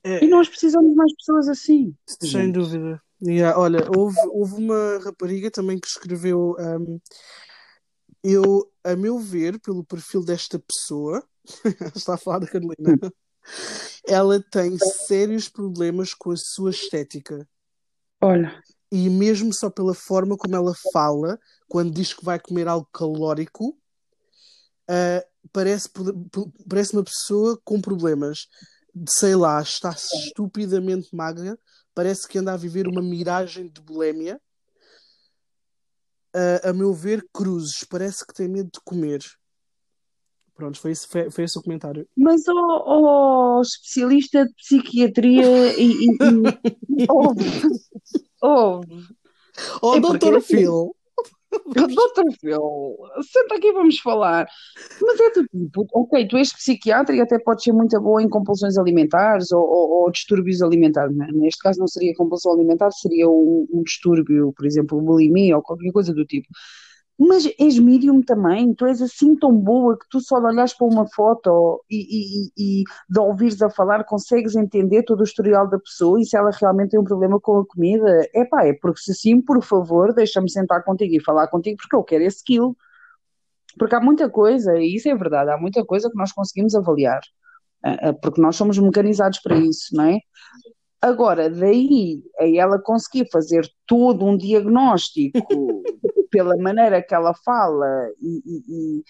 É, 0.04 0.24
E 0.24 0.28
nós 0.28 0.48
precisamos 0.48 0.90
de 0.90 0.96
mais 0.96 1.14
pessoas 1.16 1.48
assim. 1.48 1.94
sem 2.06 2.28
gente. 2.28 2.52
dúvida. 2.52 3.00
Yeah, 3.22 3.58
olha, 3.58 3.86
houve, 3.94 4.16
houve 4.30 4.54
uma 4.54 4.98
rapariga 5.04 5.50
também 5.50 5.78
que 5.78 5.86
escreveu. 5.86 6.56
um, 6.58 6.98
eu, 8.22 8.70
a 8.84 8.94
meu 8.96 9.18
ver, 9.18 9.58
pelo 9.60 9.84
perfil 9.84 10.24
desta 10.24 10.58
pessoa, 10.58 11.22
está 11.94 12.14
a 12.14 12.18
falar 12.18 12.40
da 12.40 12.46
Carolina, 12.46 12.98
ela 14.06 14.42
tem 14.50 14.76
sérios 15.06 15.48
problemas 15.48 16.14
com 16.14 16.30
a 16.30 16.36
sua 16.36 16.70
estética. 16.70 17.48
Olha, 18.20 18.62
E 18.92 19.08
mesmo 19.08 19.52
só 19.52 19.70
pela 19.70 19.94
forma 19.94 20.36
como 20.36 20.54
ela 20.54 20.74
fala, 20.92 21.38
quando 21.68 21.94
diz 21.94 22.12
que 22.12 22.24
vai 22.24 22.38
comer 22.38 22.68
algo 22.68 22.88
calórico, 22.92 23.78
ah, 24.88 25.24
parece, 25.52 25.88
parece 26.68 26.92
uma 26.92 27.04
pessoa 27.04 27.58
com 27.64 27.80
problemas. 27.80 28.48
Sei 29.08 29.36
lá, 29.36 29.62
está 29.62 29.90
estupidamente 29.90 31.14
magra, 31.14 31.56
parece 31.94 32.26
que 32.26 32.38
anda 32.38 32.52
a 32.52 32.56
viver 32.56 32.88
uma 32.88 33.00
miragem 33.00 33.68
de 33.68 33.80
bulémia. 33.80 34.40
Ah, 36.34 36.70
a 36.70 36.72
meu 36.72 36.92
ver, 36.92 37.24
cruzes, 37.32 37.84
parece 37.88 38.26
que 38.26 38.34
tem 38.34 38.48
medo 38.48 38.70
de 38.72 38.80
comer. 38.84 39.20
Pronto, 40.60 40.78
foi 40.78 40.90
esse, 40.92 41.08
foi, 41.08 41.30
foi 41.30 41.44
esse 41.44 41.58
o 41.58 41.62
comentário. 41.62 42.06
mas 42.16 42.42
ó 42.48 42.84
ó, 42.86 43.60
especialista 43.62 44.44
de 44.44 44.52
psiquiatria 44.54 45.74
e. 45.80 45.90
e, 45.90 46.06
e 46.98 47.06
ouve, 47.08 47.44
ouve. 48.42 49.04
Oh, 49.82 49.94
É 49.96 50.00
porque 50.00 50.18
Dr. 50.30 50.36
assim- 50.36 50.56
Phil! 50.56 50.94
Doutor 51.74 52.26
Phil, 52.40 52.96
senta 53.32 53.56
aqui 53.56 53.72
vamos 53.72 53.98
falar. 53.98 54.46
Mas 55.02 55.18
é 55.18 55.30
do 55.30 55.42
tipo, 55.48 55.84
ok, 55.92 56.28
tu 56.28 56.36
és 56.36 56.52
psiquiatra 56.52 57.16
e 57.16 57.20
até 57.20 57.40
podes 57.40 57.64
ser 57.64 57.72
muito 57.72 58.00
boa 58.00 58.22
em 58.22 58.28
compulsões 58.28 58.78
alimentares 58.78 59.50
ou, 59.50 59.60
ou- 59.60 59.90
ou 60.04 60.10
distúrbios 60.12 60.62
alimentares. 60.62 61.14
né? 61.16 61.26
Neste 61.32 61.58
caso 61.60 61.80
não 61.80 61.88
seria 61.88 62.14
compulsão 62.14 62.52
alimentar, 62.52 62.90
seria 62.92 63.28
um, 63.28 63.66
um 63.72 63.82
distúrbio, 63.82 64.52
por 64.56 64.64
exemplo, 64.64 65.00
bulimia 65.02 65.56
ou 65.56 65.62
qualquer 65.62 65.90
coisa 65.90 66.14
do 66.14 66.24
tipo. 66.24 66.46
Mas 67.22 67.44
és 67.58 67.78
medium 67.78 68.22
também, 68.22 68.72
tu 68.72 68.86
és 68.86 69.02
assim 69.02 69.36
tão 69.36 69.54
boa 69.54 69.98
que 69.98 70.06
tu 70.08 70.20
só 70.22 70.40
de 70.40 70.46
olhares 70.46 70.72
para 70.72 70.86
uma 70.86 71.06
foto 71.06 71.84
e, 71.90 71.98
e, 71.98 72.80
e, 72.80 72.84
de 73.10 73.20
ouvires 73.20 73.60
a 73.60 73.68
falar 73.68 74.04
consegues 74.04 74.56
entender 74.56 75.02
todo 75.02 75.20
o 75.20 75.24
historial 75.24 75.68
da 75.68 75.78
pessoa 75.78 76.18
e 76.18 76.24
se 76.24 76.34
ela 76.34 76.50
realmente 76.50 76.92
tem 76.92 77.00
um 77.00 77.04
problema 77.04 77.38
com 77.38 77.58
a 77.58 77.66
comida. 77.66 78.26
É 78.34 78.46
pá, 78.46 78.64
é 78.64 78.72
porque 78.72 79.00
se 79.02 79.14
sim, 79.14 79.38
por 79.38 79.62
favor, 79.62 80.14
deixa-me 80.14 80.50
sentar 80.50 80.82
contigo 80.82 81.14
e 81.14 81.22
falar 81.22 81.48
contigo 81.48 81.76
porque 81.76 81.94
eu 81.94 82.02
quero 82.02 82.24
esse 82.24 82.38
skill. 82.38 82.74
Porque 83.78 83.94
há 83.94 84.00
muita 84.00 84.30
coisa, 84.30 84.78
e 84.78 84.96
isso 84.96 85.06
é 85.10 85.14
verdade, 85.14 85.50
há 85.50 85.58
muita 85.58 85.84
coisa 85.84 86.08
que 86.10 86.16
nós 86.16 86.32
conseguimos 86.32 86.74
avaliar, 86.74 87.20
ah, 87.84 88.08
ah, 88.08 88.12
porque 88.14 88.40
nós 88.40 88.56
somos 88.56 88.78
mecanizados 88.78 89.40
para 89.40 89.56
isso, 89.58 89.94
não 89.94 90.04
é? 90.04 90.20
Agora, 91.02 91.48
daí 91.48 92.22
a 92.38 92.46
ela 92.46 92.78
conseguir 92.78 93.28
fazer 93.30 93.66
todo 93.86 94.24
um 94.24 94.36
diagnóstico 94.36 95.38
pela 96.30 96.56
maneira 96.56 97.02
que 97.02 97.14
ela 97.14 97.34
fala 97.34 97.86
e, 98.20 98.42
e, 98.44 98.62
e, 98.68 99.04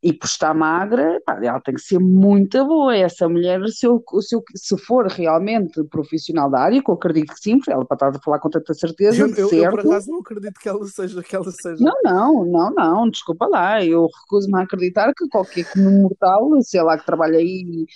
e 0.00 0.12
por 0.12 0.26
estar 0.26 0.54
magra, 0.54 1.20
pá, 1.26 1.40
ela 1.42 1.60
tem 1.60 1.74
que 1.74 1.80
ser 1.80 1.98
muito 1.98 2.64
boa. 2.64 2.96
Essa 2.96 3.28
mulher, 3.28 3.60
se, 3.68 3.86
eu, 3.86 4.02
se, 4.20 4.36
eu, 4.36 4.42
se 4.54 4.78
for 4.78 5.06
realmente 5.06 5.82
profissional 5.84 6.48
da 6.48 6.60
área, 6.60 6.82
que 6.82 6.90
eu 6.90 6.94
acredito 6.94 7.34
que 7.34 7.40
sim, 7.40 7.58
porque 7.58 7.72
ela 7.72 7.84
para 7.84 7.94
estar 7.96 8.08
a 8.16 8.22
falar 8.22 8.38
com 8.38 8.48
tanta 8.48 8.72
certeza, 8.74 9.22
Eu, 9.22 9.28
eu, 9.28 9.36
eu, 9.36 9.48
certo. 9.48 9.70
por 9.70 9.80
acaso 9.80 10.10
não 10.10 10.20
acredito 10.20 10.60
que 10.60 10.68
ela 10.68 10.86
seja, 10.86 11.22
que 11.22 11.34
ela 11.34 11.50
seja. 11.50 11.82
Não, 11.82 11.94
não, 12.04 12.44
não, 12.44 12.70
não, 12.70 13.10
desculpa 13.10 13.46
lá, 13.46 13.84
eu 13.84 14.06
recuso-me 14.22 14.58
a 14.60 14.62
acreditar 14.62 15.12
que 15.14 15.28
qualquer 15.28 15.64
comum 15.72 16.02
mortal, 16.02 16.50
sei 16.62 16.82
lá, 16.82 16.96
que 16.96 17.04
trabalha 17.04 17.38
aí, 17.38 17.86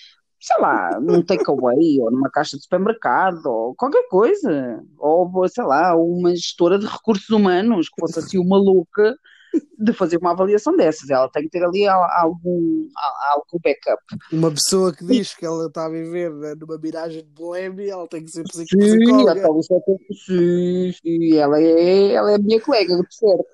sei 0.42 0.60
lá, 0.60 0.98
num 1.00 1.22
takeaway 1.22 2.00
ou 2.00 2.10
numa 2.10 2.28
caixa 2.28 2.56
de 2.56 2.64
supermercado 2.64 3.46
ou 3.46 3.74
qualquer 3.76 4.08
coisa, 4.08 4.82
ou 4.98 5.48
sei 5.48 5.62
lá, 5.62 5.94
uma 5.94 6.34
gestora 6.34 6.80
de 6.80 6.86
recursos 6.86 7.30
humanos 7.30 7.88
que 7.88 8.00
fosse 8.00 8.18
assim 8.18 8.38
uma 8.38 8.58
louca 8.58 9.16
de 9.78 9.92
fazer 9.92 10.16
uma 10.18 10.30
avaliação 10.32 10.76
dessas, 10.76 11.10
ela 11.10 11.28
tem 11.28 11.42
que 11.44 11.50
ter 11.50 11.64
ali 11.64 11.86
al- 11.86 12.08
algum, 12.20 12.86
al- 12.96 13.32
algum 13.38 13.58
backup. 13.62 14.02
Uma 14.32 14.50
pessoa 14.50 14.94
que 14.94 15.04
diz 15.04 15.34
que 15.34 15.44
ela 15.44 15.66
está 15.66 15.86
a 15.86 15.90
viver 15.90 16.30
né, 16.32 16.54
numa 16.54 16.78
miragem 16.78 17.22
de 17.22 17.30
boêmia, 17.30 17.92
ela 17.92 18.06
tem 18.08 18.24
que 18.24 18.30
ser 18.30 18.44
psicóloga. 18.44 19.42
sim, 20.24 20.92
sim, 21.02 21.36
ela 21.36 21.60
é, 21.60 22.12
ela 22.12 22.32
é 22.32 22.34
a 22.36 22.38
minha 22.38 22.60
colega, 22.60 22.96
de 22.96 23.14
certo. 23.14 23.44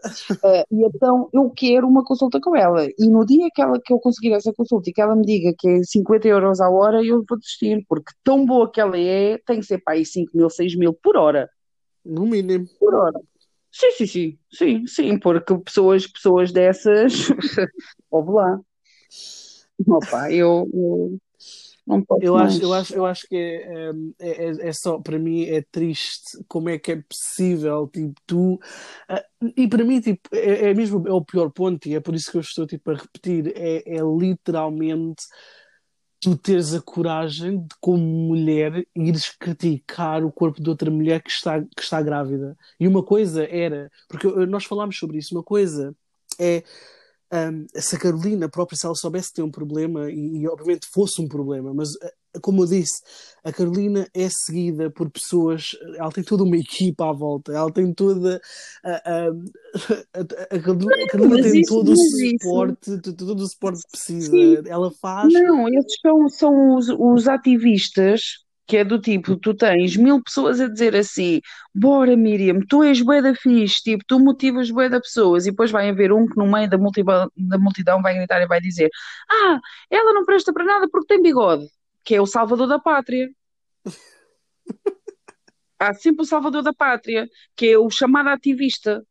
Ah, 0.45 0.65
e 0.71 0.87
então 0.87 1.29
eu 1.33 1.51
quero 1.51 1.87
uma 1.89 2.05
consulta 2.05 2.39
com 2.41 2.55
ela. 2.55 2.87
E 2.87 3.09
no 3.09 3.25
dia 3.25 3.49
que, 3.55 3.63
ela, 3.63 3.81
que 3.83 3.93
eu 3.93 3.99
conseguir 3.99 4.33
essa 4.35 4.53
consulta 4.53 4.91
e 4.91 4.93
que 4.93 5.01
ela 5.01 5.17
me 5.17 5.25
diga 5.25 5.55
que 5.59 5.69
é 5.69 5.83
50 5.83 6.29
euros 6.29 6.61
a 6.61 6.69
hora, 6.69 7.03
eu 7.05 7.25
vou 7.29 7.39
desistir, 7.39 7.85
porque 7.89 8.13
tão 8.23 8.45
boa 8.45 8.71
que 8.71 8.81
ela 8.81 8.99
é, 8.99 9.39
tem 9.47 9.61
que 9.61 9.67
ser 9.67 9.79
para 9.79 9.95
aí 9.95 10.05
5 10.05 10.37
mil, 10.37 10.51
6 10.51 10.77
mil 10.77 10.93
por 10.93 11.17
hora. 11.17 11.49
No 12.05 12.27
mínimo. 12.27 12.67
Por 12.79 12.95
hora. 12.95 13.19
Sim, 13.71 13.91
sim, 13.93 14.07
sim, 14.07 14.39
sim, 14.53 14.87
sim, 14.87 15.19
porque 15.19 15.57
pessoas, 15.59 16.07
pessoas 16.07 16.53
dessas, 16.53 17.13
ouve 18.11 18.33
lá. 18.33 18.61
Opa, 19.87 20.31
eu, 20.33 20.69
eu 20.73 21.21
não 21.87 22.05
posso 22.05 22.27
Eu 22.27 22.37
mais. 22.37 22.61
acho, 22.61 22.63
eu 22.63 22.73
acho, 22.75 22.95
eu 22.95 23.07
acho 23.07 23.29
que 23.29 23.37
é, 23.37 23.91
é, 24.19 24.47
é- 24.67 24.69
é 24.69 24.73
só, 24.73 24.99
para 25.01 25.19
mim, 25.19 25.45
é 25.45 25.63
triste 25.71 26.39
como 26.49 26.69
é 26.69 26.77
que 26.79 26.93
é 26.93 26.97
possível, 27.03 27.89
tipo, 27.89 28.13
tu. 28.27 28.59
ah, 29.09 29.23
e 29.57 29.69
para 29.69 29.85
mim, 29.85 30.01
tipo, 30.01 30.21
é, 30.35 30.71
é 30.71 30.75
mesmo 30.75 31.07
é 31.07 31.13
o 31.13 31.25
pior 31.25 31.51
ponto, 31.53 31.89
e 31.89 31.95
é 31.95 32.01
por 32.01 32.15
isso 32.17 32.31
que 32.33 32.37
eu 32.39 32.41
estou, 32.41 32.67
tipo, 32.67 32.91
a 32.91 32.95
repetir, 32.97 33.53
é, 33.57 33.97
é 33.99 34.01
literalmente 34.19 35.23
tu 36.21 36.37
teres 36.37 36.75
a 36.75 36.81
coragem 36.81 37.61
de, 37.61 37.69
como 37.81 37.99
mulher, 37.99 38.87
ires 38.95 39.31
criticar 39.31 40.25
o 40.25 40.33
corpo 40.33 40.63
de 40.63 40.69
outra 40.69 40.91
mulher 40.91 41.23
que 41.23 41.31
está, 41.31 41.61
que 41.63 41.83
está 41.83 42.03
grávida. 42.03 42.57
E 42.79 42.89
uma 42.89 43.03
coisa 43.05 43.45
era, 43.45 43.91
porque 44.09 44.27
nós 44.47 44.65
falámos 44.65 44.99
sobre 44.99 45.19
isso, 45.19 45.35
uma 45.35 45.43
coisa 45.45 45.95
é 46.39 46.63
um, 47.33 47.67
se 47.75 47.97
a 47.97 47.99
Carolina 47.99 48.49
própria, 48.49 48.77
se 48.77 48.87
ela 48.87 48.95
soubesse 48.95 49.29
que 49.29 49.35
tem 49.35 49.45
um 49.45 49.51
problema, 49.51 50.11
e, 50.11 50.43
e 50.43 50.49
obviamente 50.49 50.89
fosse 50.93 51.21
um 51.21 51.29
problema, 51.29 51.75
mas 51.75 51.91
uh, 51.91 52.41
como 52.41 52.63
eu 52.63 52.67
disse, 52.67 53.03
a 53.45 53.53
Carolina 53.53 54.07
é 54.15 54.29
seguida 54.31 54.91
por 54.91 55.11
pessoas, 55.11 55.71
ela 55.97 56.11
tem 56.11 56.23
toda 56.23 56.45
uma 56.45 56.57
equipa 56.57 57.09
à 57.09 57.13
volta, 57.13 57.53
ela 57.53 57.73
tem 57.73 57.93
toda 57.93 58.41
a, 58.85 58.91
a, 58.91 59.29
a, 59.29 60.57
a 60.57 60.61
Carolina, 60.61 61.07
Carolina 61.11 61.43
tem 61.43 61.61
isso, 61.61 61.75
todo 61.75 61.93
o 61.93 61.97
suporte, 61.97 62.91
isso. 62.91 63.17
todo 63.17 63.41
o 63.41 63.49
suporte 63.49 63.83
que 63.83 63.91
precisa. 63.91 64.31
Sim. 64.31 64.59
Ela 64.67 64.91
faz. 65.01 65.33
Não, 65.33 65.69
esses 65.69 65.97
são, 66.01 66.29
são 66.29 66.77
os, 66.77 66.89
os 66.89 67.29
ativistas 67.29 68.21
que 68.69 68.77
é 68.77 68.85
do 68.85 69.01
tipo, 69.01 69.37
tu 69.37 69.55
tens 69.55 69.97
mil 69.97 70.23
pessoas 70.23 70.61
a 70.61 70.69
dizer 70.69 70.95
assim, 70.95 71.41
bora 71.75 72.17
Miriam, 72.17 72.61
tu 72.69 72.83
és 72.85 73.01
bué 73.03 73.23
da 73.23 73.35
fixe, 73.35 73.83
tipo, 73.83 74.05
tu 74.07 74.21
motivas 74.21 74.71
bué 74.71 74.89
da 74.89 75.01
pessoas, 75.01 75.47
e 75.47 75.51
depois 75.51 75.71
vai 75.71 75.89
haver 75.89 76.13
um 76.13 76.27
que 76.29 76.37
no 76.37 76.47
meio 76.47 76.69
da 76.71 76.79
multidão, 76.79 77.31
da 77.37 77.59
multidão 77.59 78.03
vai 78.03 78.15
gritar 78.15 78.43
e 78.43 78.47
vai 78.47 78.61
dizer, 78.61 78.91
ah, 79.31 79.59
ela 79.91 80.13
não 80.15 80.25
presta 80.25 80.53
para 80.53 80.65
nada 80.65 80.89
porque 80.91 81.09
tem 81.15 81.23
bigode 81.23 81.67
que 82.09 82.15
é 82.15 82.23
o 82.23 82.27
salvador 82.27 82.67
da 82.67 82.79
pátria. 82.79 83.31
Há 85.79 85.93
sempre 85.93 86.23
o 86.23 86.25
salvador 86.25 86.63
da 86.63 86.73
pátria, 86.73 87.29
que 87.55 87.67
é 87.67 87.79
o 87.79 87.91
chamado 87.91 88.31
ativista. 88.31 89.07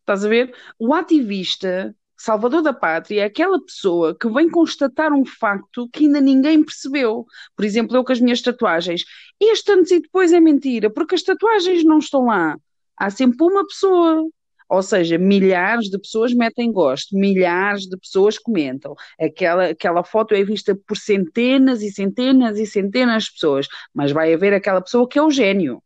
Estás 0.00 0.22
a 0.22 0.28
ver? 0.28 0.54
O 0.78 0.92
ativista, 0.92 1.96
salvador 2.16 2.62
da 2.62 2.72
pátria, 2.72 3.22
é 3.22 3.24
aquela 3.24 3.60
pessoa 3.62 4.16
que 4.18 4.28
vem 4.28 4.50
constatar 4.50 5.12
um 5.12 5.24
facto 5.24 5.88
que 5.92 6.04
ainda 6.04 6.20
ninguém 6.20 6.62
percebeu. 6.64 7.26
Por 7.54 7.64
exemplo, 7.64 7.96
eu 7.96 8.04
com 8.04 8.12
as 8.12 8.20
minhas 8.20 8.40
tatuagens. 8.40 9.04
Este 9.40 9.72
antes 9.72 9.90
e 9.92 10.00
depois 10.00 10.32
é 10.32 10.40
mentira, 10.40 10.90
porque 10.90 11.14
as 11.14 11.22
tatuagens 11.22 11.84
não 11.84 11.98
estão 11.98 12.26
lá. 12.26 12.56
Há 12.96 13.10
sempre 13.10 13.44
uma 13.44 13.66
pessoa 13.66 14.24
ou 14.68 14.82
seja, 14.82 15.16
milhares 15.16 15.88
de 15.88 15.98
pessoas 15.98 16.34
metem 16.34 16.72
gosto, 16.72 17.16
milhares 17.16 17.82
de 17.82 17.96
pessoas 17.96 18.38
comentam. 18.38 18.94
Aquela, 19.20 19.66
aquela 19.66 20.02
foto 20.02 20.34
é 20.34 20.42
vista 20.42 20.74
por 20.74 20.96
centenas 20.96 21.82
e 21.82 21.90
centenas 21.90 22.58
e 22.58 22.66
centenas 22.66 23.24
de 23.24 23.32
pessoas, 23.32 23.68
mas 23.94 24.10
vai 24.10 24.34
haver 24.34 24.52
aquela 24.52 24.80
pessoa 24.80 25.08
que 25.08 25.18
é 25.18 25.22
o 25.22 25.30
gênio. 25.30 25.82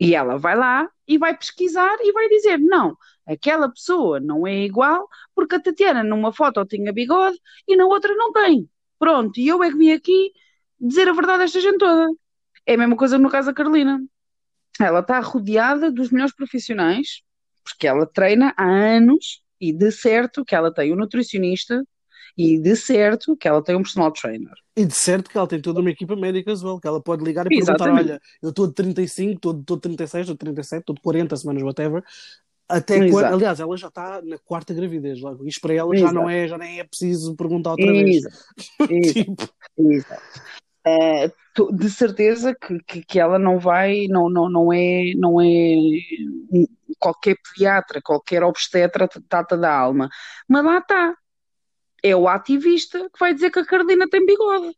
E 0.00 0.14
ela 0.14 0.38
vai 0.38 0.56
lá 0.56 0.88
e 1.06 1.18
vai 1.18 1.36
pesquisar 1.36 1.96
e 2.00 2.12
vai 2.12 2.28
dizer: 2.28 2.58
não, 2.58 2.96
aquela 3.26 3.68
pessoa 3.68 4.20
não 4.20 4.46
é 4.46 4.64
igual 4.64 5.08
porque 5.34 5.56
a 5.56 5.60
Tatiana 5.60 6.02
numa 6.04 6.32
foto 6.32 6.64
tinha 6.64 6.92
bigode 6.92 7.38
e 7.66 7.76
na 7.76 7.86
outra 7.86 8.14
não 8.14 8.32
tem. 8.32 8.68
Pronto, 8.98 9.38
e 9.38 9.48
eu 9.48 9.62
é 9.62 9.70
que 9.70 9.76
vim 9.76 9.92
aqui 9.92 10.32
dizer 10.80 11.08
a 11.08 11.12
verdade 11.12 11.42
a 11.42 11.44
esta 11.44 11.60
gente 11.60 11.78
toda. 11.78 12.08
É 12.64 12.74
a 12.74 12.78
mesma 12.78 12.96
coisa 12.96 13.18
no 13.18 13.30
caso 13.30 13.48
da 13.48 13.54
Carolina. 13.54 14.02
Ela 14.80 15.00
está 15.00 15.20
rodeada 15.20 15.90
dos 15.90 16.10
melhores 16.10 16.34
profissionais, 16.34 17.22
porque 17.64 17.86
ela 17.86 18.06
treina 18.06 18.54
há 18.56 18.64
anos 18.64 19.42
e 19.60 19.72
de 19.72 19.90
certo 19.90 20.44
que 20.44 20.54
ela 20.54 20.72
tem 20.72 20.92
um 20.92 20.96
nutricionista 20.96 21.82
e 22.36 22.58
de 22.58 22.76
certo 22.76 23.34
que 23.36 23.48
ela 23.48 23.62
tem 23.62 23.74
um 23.74 23.82
personal 23.82 24.12
trainer. 24.12 24.52
E 24.76 24.84
de 24.84 24.94
certo 24.94 25.30
que 25.30 25.38
ela 25.38 25.46
tem 25.46 25.60
toda 25.60 25.80
uma 25.80 25.90
equipa 25.90 26.14
médica 26.14 26.52
as 26.52 26.62
well, 26.62 26.78
que 26.78 26.86
ela 26.86 27.00
pode 27.00 27.24
ligar 27.24 27.46
e 27.46 27.48
perguntar, 27.48 27.90
olha, 27.90 28.20
eu 28.42 28.50
estou 28.50 28.66
de 28.66 28.74
35, 28.74 29.36
estou 29.36 29.76
de 29.76 29.80
36, 29.80 30.20
estou 30.22 30.34
de 30.34 30.38
37, 30.38 30.80
estou 30.80 30.94
de 30.94 31.00
40 31.00 31.36
semanas, 31.36 31.62
whatever, 31.62 32.04
até 32.68 33.08
quando, 33.10 33.26
aliás, 33.26 33.60
ela 33.60 33.76
já 33.76 33.88
está 33.88 34.20
na 34.22 34.38
quarta 34.38 34.74
gravidez, 34.74 35.20
logo. 35.20 35.46
Isto 35.46 35.60
para 35.60 35.74
ela 35.74 35.94
Exato. 35.94 36.12
já 36.12 36.20
não 36.20 36.28
é, 36.28 36.48
já 36.48 36.58
nem 36.58 36.80
é 36.80 36.84
preciso 36.84 37.36
perguntar 37.36 37.70
outra 37.70 37.92
vez. 37.92 38.24
Exato. 38.24 38.88
tipo... 39.12 39.48
Exato. 39.78 40.22
Uh, 40.88 41.76
de 41.76 41.90
certeza 41.90 42.54
que, 42.54 42.78
que, 42.84 43.02
que, 43.04 43.18
ela 43.18 43.38
não 43.38 43.58
vai, 43.58 44.06
não, 44.08 44.28
não, 44.28 44.48
não 44.48 44.72
é, 44.72 45.12
não 45.16 45.40
é 45.40 45.46
qualquer 46.98 47.36
pediatra, 47.42 48.00
qualquer 48.02 48.42
obstetra 48.42 49.08
trata 49.28 49.56
da 49.56 49.76
alma. 49.76 50.08
Mas 50.48 50.64
lá 50.64 50.78
está. 50.78 51.16
É 52.02 52.14
o 52.14 52.28
ativista 52.28 52.98
que 53.10 53.18
vai 53.18 53.34
dizer 53.34 53.50
que 53.50 53.58
a 53.58 53.66
Carolina 53.66 54.06
tem 54.08 54.24
bigode. 54.24 54.76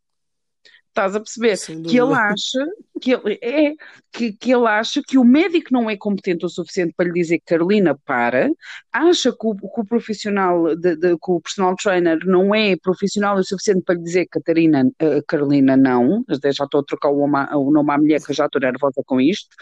Estás 0.89 1.15
a 1.15 1.21
perceber? 1.21 1.57
Que 1.89 1.97
ele 2.01 2.13
acha 2.13 2.67
que 3.01 3.13
ele, 3.13 3.39
é, 3.41 3.75
que, 4.11 4.33
que 4.33 4.53
ele 4.53 4.67
acha 4.67 5.01
que 5.07 5.17
o 5.17 5.25
médico 5.25 5.73
não 5.73 5.89
é 5.89 5.97
competente 5.97 6.45
o 6.45 6.49
suficiente 6.49 6.93
para 6.97 7.07
lhe 7.07 7.13
dizer 7.13 7.39
que 7.39 7.45
Carolina 7.45 7.97
para, 8.05 8.51
acha 8.93 9.31
que 9.31 9.47
o, 9.47 9.55
que 9.55 9.81
o 9.81 9.85
profissional, 9.85 10.75
de, 10.75 10.97
de, 10.97 11.17
que 11.17 11.31
o 11.31 11.41
personal 11.41 11.77
trainer 11.77 12.19
não 12.27 12.53
é 12.55 12.77
profissional 12.77 13.37
o 13.37 13.45
suficiente 13.45 13.83
para 13.85 13.95
lhe 13.95 14.03
dizer 14.03 14.25
que 14.25 14.41
Catarina, 14.41 14.85
uh, 14.85 15.23
Carolina 15.27 15.77
não, 15.77 16.25
já 16.29 16.65
estou 16.65 16.81
a 16.81 16.85
trocar 16.85 17.11
o, 17.11 17.25
o 17.25 17.71
nome 17.71 17.93
à 17.93 17.99
mulher 17.99 18.21
que 18.21 18.33
já 18.33 18.47
estou 18.47 18.61
nervosa 18.61 19.03
com 19.07 19.21
isto. 19.21 19.55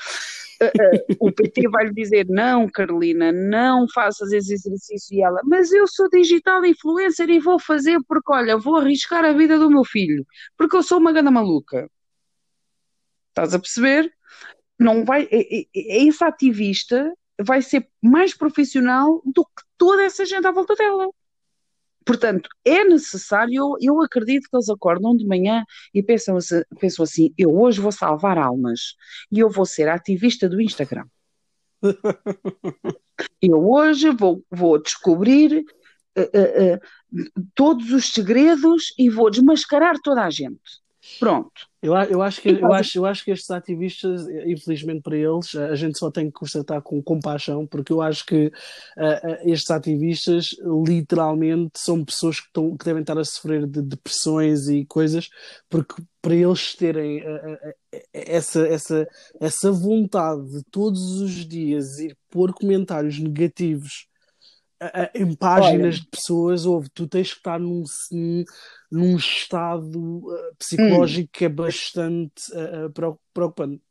Uh, 0.63 0.67
uh, 0.67 1.17
o 1.21 1.33
PT 1.33 1.69
vai 1.69 1.87
lhe 1.87 1.93
dizer: 1.93 2.27
não, 2.29 2.69
Carolina, 2.69 3.31
não 3.33 3.87
faças 3.93 4.33
esse 4.33 4.55
exercício. 4.55 5.17
E 5.17 5.23
ela, 5.23 5.41
mas 5.45 5.73
eu 5.73 5.87
sou 5.87 6.09
digital 6.09 6.65
influencer 6.65 7.29
e 7.29 7.39
vou 7.39 7.59
fazer 7.59 7.99
porque, 8.09 8.33
olha, 8.33 8.57
vou 8.57 8.77
arriscar 8.77 9.25
a 9.25 9.33
vida 9.33 9.59
do 9.59 9.71
meu 9.71 9.85
filho, 9.85 10.27
porque 10.57 10.77
eu 10.77 10.83
sou 10.83 10.99
uma 10.99 11.13
gana 11.13 11.31
maluca. 11.31 11.91
Estás 13.29 13.55
a 13.55 13.59
perceber? 13.59 14.11
Não 14.79 15.05
vai, 15.05 15.29
esse 15.75 16.25
ativista 16.25 17.13
vai 17.41 17.61
ser 17.63 17.89
mais 18.03 18.35
profissional 18.35 19.23
do 19.25 19.45
que 19.45 19.63
toda 19.77 20.03
essa 20.03 20.25
gente 20.25 20.47
à 20.47 20.53
volta 20.53 20.75
dela. 20.75 21.09
Portanto, 22.07 22.49
é 22.65 22.85
necessário, 22.85 23.77
eu 23.81 24.01
acredito 24.01 24.49
que 24.49 24.57
eles 24.57 24.69
acordam 24.69 25.17
de 25.17 25.27
manhã 25.27 25.65
e 25.93 26.01
pensam, 26.01 26.39
pensam 26.79 27.03
assim: 27.03 27.35
eu 27.37 27.53
hoje 27.59 27.81
vou 27.81 27.91
salvar 27.91 28.39
almas 28.39 28.95
e 29.31 29.41
eu 29.41 29.51
vou 29.51 29.67
ser 29.67 29.89
ativista 29.89 30.49
do 30.49 30.61
Instagram. 30.61 31.05
eu 33.43 33.59
hoje 33.69 34.11
vou, 34.11 34.41
vou 34.49 34.81
descobrir 34.81 35.65
uh, 36.17 36.23
uh, 36.23 36.77
uh, 36.77 37.43
todos 37.57 37.91
os 37.91 38.13
segredos 38.13 38.95
e 38.97 39.11
vou 39.11 39.29
desmascarar 39.29 39.97
toda 40.01 40.23
a 40.23 40.31
gente. 40.31 40.86
Pronto. 41.19 41.51
Eu, 41.83 41.95
eu, 41.95 42.23
acho 42.23 42.43
que, 42.43 42.49
eu, 42.49 42.73
acho, 42.73 42.99
eu 42.99 43.07
acho 43.07 43.25
que 43.25 43.31
estes 43.31 43.51
ativistas, 43.51 44.27
infelizmente 44.45 45.03
para 45.03 45.17
eles, 45.17 45.55
a 45.55 45.75
gente 45.75 45.99
só 45.99 46.11
tem 46.11 46.27
que 46.27 46.33
constatar 46.33 46.83
com 46.83 47.03
compaixão, 47.03 47.67
porque 47.67 47.93
eu 47.93 48.03
acho 48.03 48.27
que 48.27 48.47
uh, 48.47 48.53
estes 49.45 49.71
ativistas 49.71 50.57
literalmente 50.85 51.79
são 51.79 52.05
pessoas 52.05 52.41
que, 52.41 52.47
estão, 52.47 52.77
que 52.77 52.85
devem 52.85 53.03
estar 53.03 53.17
a 53.17 53.25
sofrer 53.25 53.67
de 53.67 53.83
depressões 53.83 54.69
e 54.69 54.85
coisas, 54.85 55.29
porque 55.69 56.03
para 56.21 56.35
eles 56.35 56.75
terem 56.75 57.23
uh, 57.23 57.53
uh, 57.55 57.75
essa, 58.13 58.67
essa, 58.67 59.09
essa 59.41 59.71
vontade 59.71 60.45
de 60.51 60.65
todos 60.71 61.21
os 61.21 61.47
dias 61.47 61.99
ir 61.99 62.17
pôr 62.31 62.53
comentários 62.53 63.19
negativos 63.19 64.09
em 65.15 65.35
páginas 65.35 65.95
Olha. 65.95 66.05
de 66.05 66.09
pessoas, 66.09 66.67
houve, 66.67 66.89
tu 66.93 67.07
tens 67.07 67.33
que 67.33 67.39
estar 67.39 67.59
num, 67.59 67.83
num 68.91 69.17
estado 69.17 69.99
uh, 69.99 70.55
psicológico 70.59 71.29
hum. 71.29 71.31
que 71.33 71.45
é 71.45 71.49
bastante 71.49 72.53
uh, 72.53 72.93
preocupante. 73.33 73.83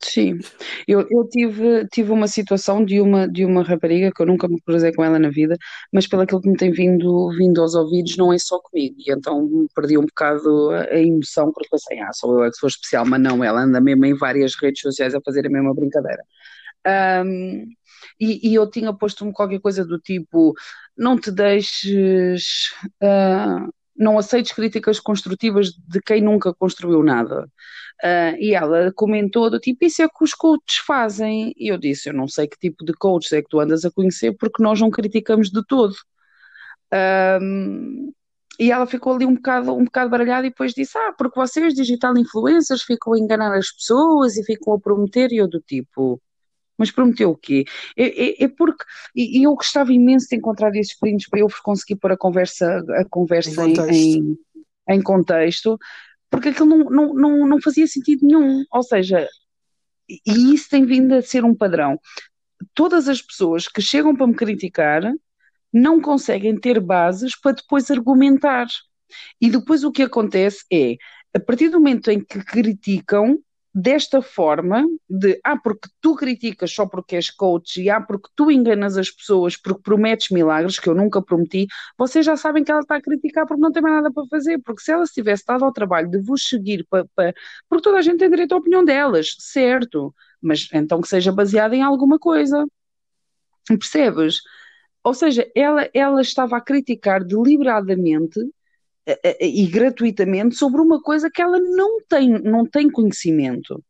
Sim, 0.00 0.38
eu, 0.86 1.04
eu 1.10 1.28
tive, 1.28 1.84
tive 1.88 2.12
uma 2.12 2.28
situação 2.28 2.84
de 2.84 3.00
uma, 3.00 3.26
de 3.26 3.44
uma 3.44 3.64
rapariga 3.64 4.12
que 4.14 4.22
eu 4.22 4.26
nunca 4.26 4.46
me 4.46 4.60
cruzei 4.60 4.92
com 4.92 5.02
ela 5.02 5.18
na 5.18 5.28
vida, 5.28 5.56
mas 5.92 6.06
pelo 6.06 6.24
que 6.24 6.48
me 6.48 6.56
tem 6.56 6.70
vindo, 6.70 7.30
vindo 7.36 7.60
aos 7.60 7.74
ouvidos, 7.74 8.16
não 8.16 8.32
é 8.32 8.38
só 8.38 8.60
comigo, 8.60 8.94
e 8.96 9.10
então 9.10 9.66
perdi 9.74 9.98
um 9.98 10.06
bocado 10.06 10.70
a, 10.70 10.82
a 10.82 11.00
emoção, 11.00 11.52
porque 11.52 11.68
pensei, 11.68 11.98
ah, 11.98 12.12
sou 12.12 12.38
eu 12.38 12.44
é 12.44 12.50
que 12.50 12.56
sou 12.56 12.68
especial, 12.68 13.04
mas 13.04 13.20
não, 13.20 13.42
ela 13.42 13.62
anda 13.62 13.80
mesmo 13.80 14.04
em 14.04 14.16
várias 14.16 14.54
redes 14.54 14.82
sociais 14.82 15.16
a 15.16 15.20
fazer 15.20 15.44
a 15.44 15.50
mesma 15.50 15.74
brincadeira. 15.74 16.22
Um, 16.86 17.66
e, 18.20 18.50
e, 18.50 18.54
eu 18.54 18.68
tinha 18.70 18.92
posto-me 18.92 19.32
qualquer 19.32 19.60
coisa 19.60 19.84
do 19.84 19.98
tipo: 19.98 20.54
não 20.96 21.18
te 21.18 21.30
deixes, 21.30 22.70
uh, 23.02 23.72
não 23.96 24.18
aceites 24.18 24.52
críticas 24.52 25.00
construtivas 25.00 25.72
de 25.72 26.00
quem 26.00 26.22
nunca 26.22 26.54
construiu 26.54 27.02
nada. 27.02 27.48
Uh, 28.02 28.36
e 28.38 28.54
ela 28.54 28.92
comentou 28.92 29.50
do 29.50 29.58
tipo: 29.58 29.84
Isso 29.84 30.02
é 30.02 30.08
que 30.08 30.22
os 30.24 30.34
coaches 30.34 30.78
fazem. 30.86 31.52
E 31.56 31.72
eu 31.72 31.78
disse: 31.78 32.08
Eu 32.08 32.14
não 32.14 32.28
sei 32.28 32.46
que 32.46 32.58
tipo 32.58 32.84
de 32.84 32.92
coaches 32.94 33.32
é 33.32 33.42
que 33.42 33.48
tu 33.48 33.60
andas 33.60 33.84
a 33.84 33.90
conhecer, 33.90 34.32
porque 34.38 34.62
nós 34.62 34.80
não 34.80 34.90
criticamos 34.90 35.50
de 35.50 35.64
todo. 35.66 35.94
Um, 36.92 38.12
e 38.58 38.72
ela 38.72 38.86
ficou 38.86 39.14
ali 39.14 39.24
um 39.24 39.34
bocado, 39.34 39.74
um 39.74 39.84
bocado 39.84 40.10
baralhada 40.10 40.46
e 40.46 40.50
depois 40.50 40.74
disse: 40.74 40.98
Ah, 40.98 41.12
porque 41.16 41.38
vocês, 41.38 41.74
digital 41.74 42.16
influencers, 42.16 42.82
ficam 42.82 43.12
a 43.14 43.18
enganar 43.18 43.56
as 43.56 43.70
pessoas 43.72 44.36
e 44.36 44.44
ficam 44.44 44.74
a 44.74 44.80
prometer. 44.80 45.32
E 45.32 45.36
eu, 45.38 45.48
do 45.48 45.60
tipo: 45.60 46.20
mas 46.78 46.92
prometeu 46.92 47.30
o 47.30 47.36
quê? 47.36 47.64
É, 47.96 48.42
é, 48.42 48.44
é 48.44 48.48
porque 48.48 48.84
e, 49.14 49.44
eu 49.44 49.54
gostava 49.54 49.92
imenso 49.92 50.28
de 50.30 50.36
encontrar 50.36 50.74
esses 50.76 50.96
prints 50.96 51.28
para 51.28 51.40
eu 51.40 51.48
conseguir 51.62 51.96
pôr 51.96 52.12
a 52.12 52.16
conversa, 52.16 52.82
a 52.96 53.04
conversa 53.04 53.50
em, 53.50 53.74
contexto. 53.74 53.92
Em, 53.92 54.38
em 54.88 55.02
contexto, 55.02 55.78
porque 56.30 56.50
aquilo 56.50 56.66
não, 56.68 56.84
não, 56.84 57.14
não, 57.14 57.46
não 57.48 57.60
fazia 57.60 57.86
sentido 57.86 58.24
nenhum. 58.24 58.64
Ou 58.72 58.82
seja, 58.82 59.28
e 60.08 60.54
isso 60.54 60.70
tem 60.70 60.86
vindo 60.86 61.12
a 61.14 61.20
ser 61.22 61.44
um 61.44 61.54
padrão. 61.54 61.98
Todas 62.74 63.08
as 63.08 63.20
pessoas 63.20 63.68
que 63.68 63.82
chegam 63.82 64.16
para 64.16 64.26
me 64.26 64.34
criticar 64.34 65.02
não 65.72 66.00
conseguem 66.00 66.58
ter 66.58 66.80
bases 66.80 67.38
para 67.38 67.52
depois 67.52 67.90
argumentar. 67.90 68.66
E 69.40 69.50
depois 69.50 69.84
o 69.84 69.92
que 69.92 70.02
acontece 70.02 70.64
é, 70.72 70.96
a 71.34 71.40
partir 71.40 71.68
do 71.68 71.78
momento 71.78 72.10
em 72.10 72.20
que 72.24 72.42
criticam, 72.44 73.38
desta 73.80 74.20
forma 74.20 74.84
de 75.08 75.38
ah, 75.44 75.56
porque 75.56 75.88
tu 76.00 76.16
criticas 76.16 76.72
só 76.72 76.84
porque 76.84 77.14
és 77.14 77.30
coach 77.30 77.80
e 77.80 77.88
ah, 77.88 78.00
porque 78.00 78.28
tu 78.34 78.50
enganas 78.50 78.98
as 78.98 79.08
pessoas 79.08 79.56
porque 79.56 79.82
prometes 79.82 80.30
milagres 80.30 80.80
que 80.80 80.88
eu 80.88 80.94
nunca 80.96 81.22
prometi, 81.22 81.68
vocês 81.96 82.26
já 82.26 82.36
sabem 82.36 82.64
que 82.64 82.72
ela 82.72 82.80
está 82.80 82.96
a 82.96 83.00
criticar 83.00 83.46
porque 83.46 83.60
não 83.60 83.70
tem 83.70 83.80
mais 83.80 83.94
nada 83.94 84.12
para 84.12 84.26
fazer, 84.26 84.58
porque 84.58 84.82
se 84.82 84.90
ela 84.90 85.06
se 85.06 85.14
tivesse 85.14 85.44
dado 85.46 85.64
ao 85.64 85.72
trabalho 85.72 86.10
de 86.10 86.18
vos 86.18 86.42
seguir 86.48 86.84
para, 86.90 87.06
para... 87.14 87.32
porque 87.68 87.84
toda 87.84 87.98
a 87.98 88.02
gente 88.02 88.18
tem 88.18 88.28
direito 88.28 88.52
à 88.52 88.56
opinião 88.56 88.84
delas, 88.84 89.36
certo, 89.38 90.12
mas 90.42 90.68
então 90.72 91.00
que 91.00 91.08
seja 91.08 91.30
baseada 91.30 91.76
em 91.76 91.82
alguma 91.82 92.18
coisa. 92.18 92.66
Percebes? 93.68 94.40
Ou 95.04 95.14
seja, 95.14 95.48
ela, 95.54 95.88
ela 95.94 96.20
estava 96.20 96.56
a 96.56 96.60
criticar 96.60 97.22
deliberadamente 97.24 98.40
e 99.40 99.66
gratuitamente 99.66 100.54
sobre 100.54 100.80
uma 100.80 101.00
coisa 101.00 101.30
que 101.30 101.40
ela 101.40 101.58
não 101.58 102.00
tem, 102.08 102.30
não 102.42 102.66
tem 102.66 102.90
conhecimento. 102.90 103.82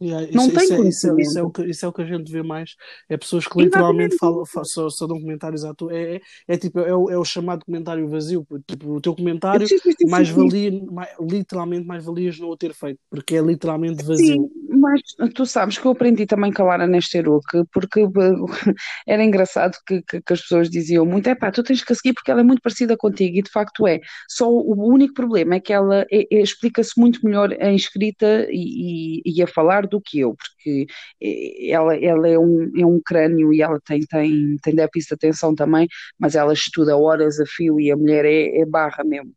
Yeah, 0.00 0.26
isso, 0.26 0.36
não 0.36 0.50
tem 0.50 0.64
isso, 0.64 0.76
conhecimento. 0.76 0.88
Isso 0.90 1.08
é, 1.08 1.22
isso, 1.22 1.38
é 1.38 1.42
o 1.42 1.50
que, 1.50 1.64
isso 1.64 1.84
é 1.84 1.88
o 1.88 1.92
que 1.92 2.02
a 2.02 2.06
gente 2.06 2.30
vê 2.30 2.42
mais. 2.42 2.70
É 3.08 3.16
pessoas 3.16 3.46
que 3.46 3.60
literalmente 3.60 4.16
falam, 4.16 4.44
falam, 4.44 4.64
só, 4.64 4.88
só 4.90 5.06
dão 5.06 5.20
comentários 5.20 5.64
à 5.64 5.74
tua. 5.74 5.94
É, 5.94 6.16
é, 6.16 6.20
é, 6.48 6.56
tipo, 6.56 6.80
é 6.80 6.94
o, 6.94 7.10
é 7.10 7.18
o 7.18 7.24
chamado 7.24 7.64
comentário 7.64 8.08
vazio. 8.08 8.46
Tipo, 8.66 8.94
o 8.94 9.00
teu 9.00 9.14
comentário 9.14 9.66
mais 10.08 10.28
valia, 10.28 10.72
mais, 10.90 11.10
literalmente 11.20 11.86
mais 11.86 12.04
valias 12.04 12.38
não 12.38 12.48
o 12.48 12.56
ter 12.56 12.74
feito, 12.74 12.98
porque 13.10 13.36
é 13.36 13.40
literalmente 13.40 14.04
vazio. 14.04 14.26
Sim, 14.26 14.50
mas 14.68 15.00
tu 15.34 15.46
sabes 15.46 15.78
que 15.78 15.86
eu 15.86 15.92
aprendi 15.92 16.26
também 16.26 16.52
com 16.52 16.62
a 16.62 16.66
Lara 16.66 16.86
Nesteruk, 16.86 17.44
porque 17.72 18.04
era 19.06 19.24
engraçado 19.24 19.76
que, 19.86 20.02
que, 20.02 20.20
que, 20.20 20.32
as 20.32 20.40
pessoas 20.40 20.68
diziam 20.68 21.06
muito: 21.06 21.28
é 21.28 21.34
pá, 21.34 21.50
tu 21.50 21.62
tens 21.62 21.82
que 21.82 21.94
seguir 21.94 22.14
porque 22.14 22.30
ela 22.30 22.40
é 22.40 22.44
muito 22.44 22.62
parecida 22.62 22.96
contigo, 22.96 23.38
e 23.38 23.42
de 23.42 23.50
facto 23.50 23.86
é. 23.86 24.00
Só 24.28 24.50
o 24.50 24.92
único 24.92 25.14
problema 25.14 25.54
é 25.54 25.60
que 25.60 25.72
ela 25.72 26.04
é, 26.10 26.26
é, 26.30 26.42
explica-se 26.42 26.98
muito 26.98 27.20
melhor 27.24 27.52
em 27.52 27.76
escrita 27.76 28.46
e, 28.50 29.20
e, 29.24 29.38
e 29.38 29.42
a 29.42 29.46
falar 29.46 29.83
do 29.86 30.00
que 30.00 30.20
eu, 30.20 30.34
porque 30.34 30.86
eh, 31.22 31.70
ela, 31.70 31.96
ela 31.96 32.28
é, 32.28 32.38
um, 32.38 32.70
é 32.76 32.86
um 32.86 33.00
crânio 33.04 33.52
e 33.52 33.62
ela 33.62 33.80
tem, 33.84 34.00
tem, 34.00 34.56
tem 34.62 34.74
déficit 34.74 35.10
de 35.10 35.14
atenção 35.14 35.54
também, 35.54 35.86
mas 36.18 36.34
ela 36.34 36.52
estuda 36.52 36.96
horas 36.96 37.40
a 37.40 37.46
fio 37.46 37.80
e 37.80 37.90
a 37.90 37.96
mulher 37.96 38.24
é, 38.24 38.60
é 38.60 38.66
barra 38.66 39.04
mesmo. 39.04 39.32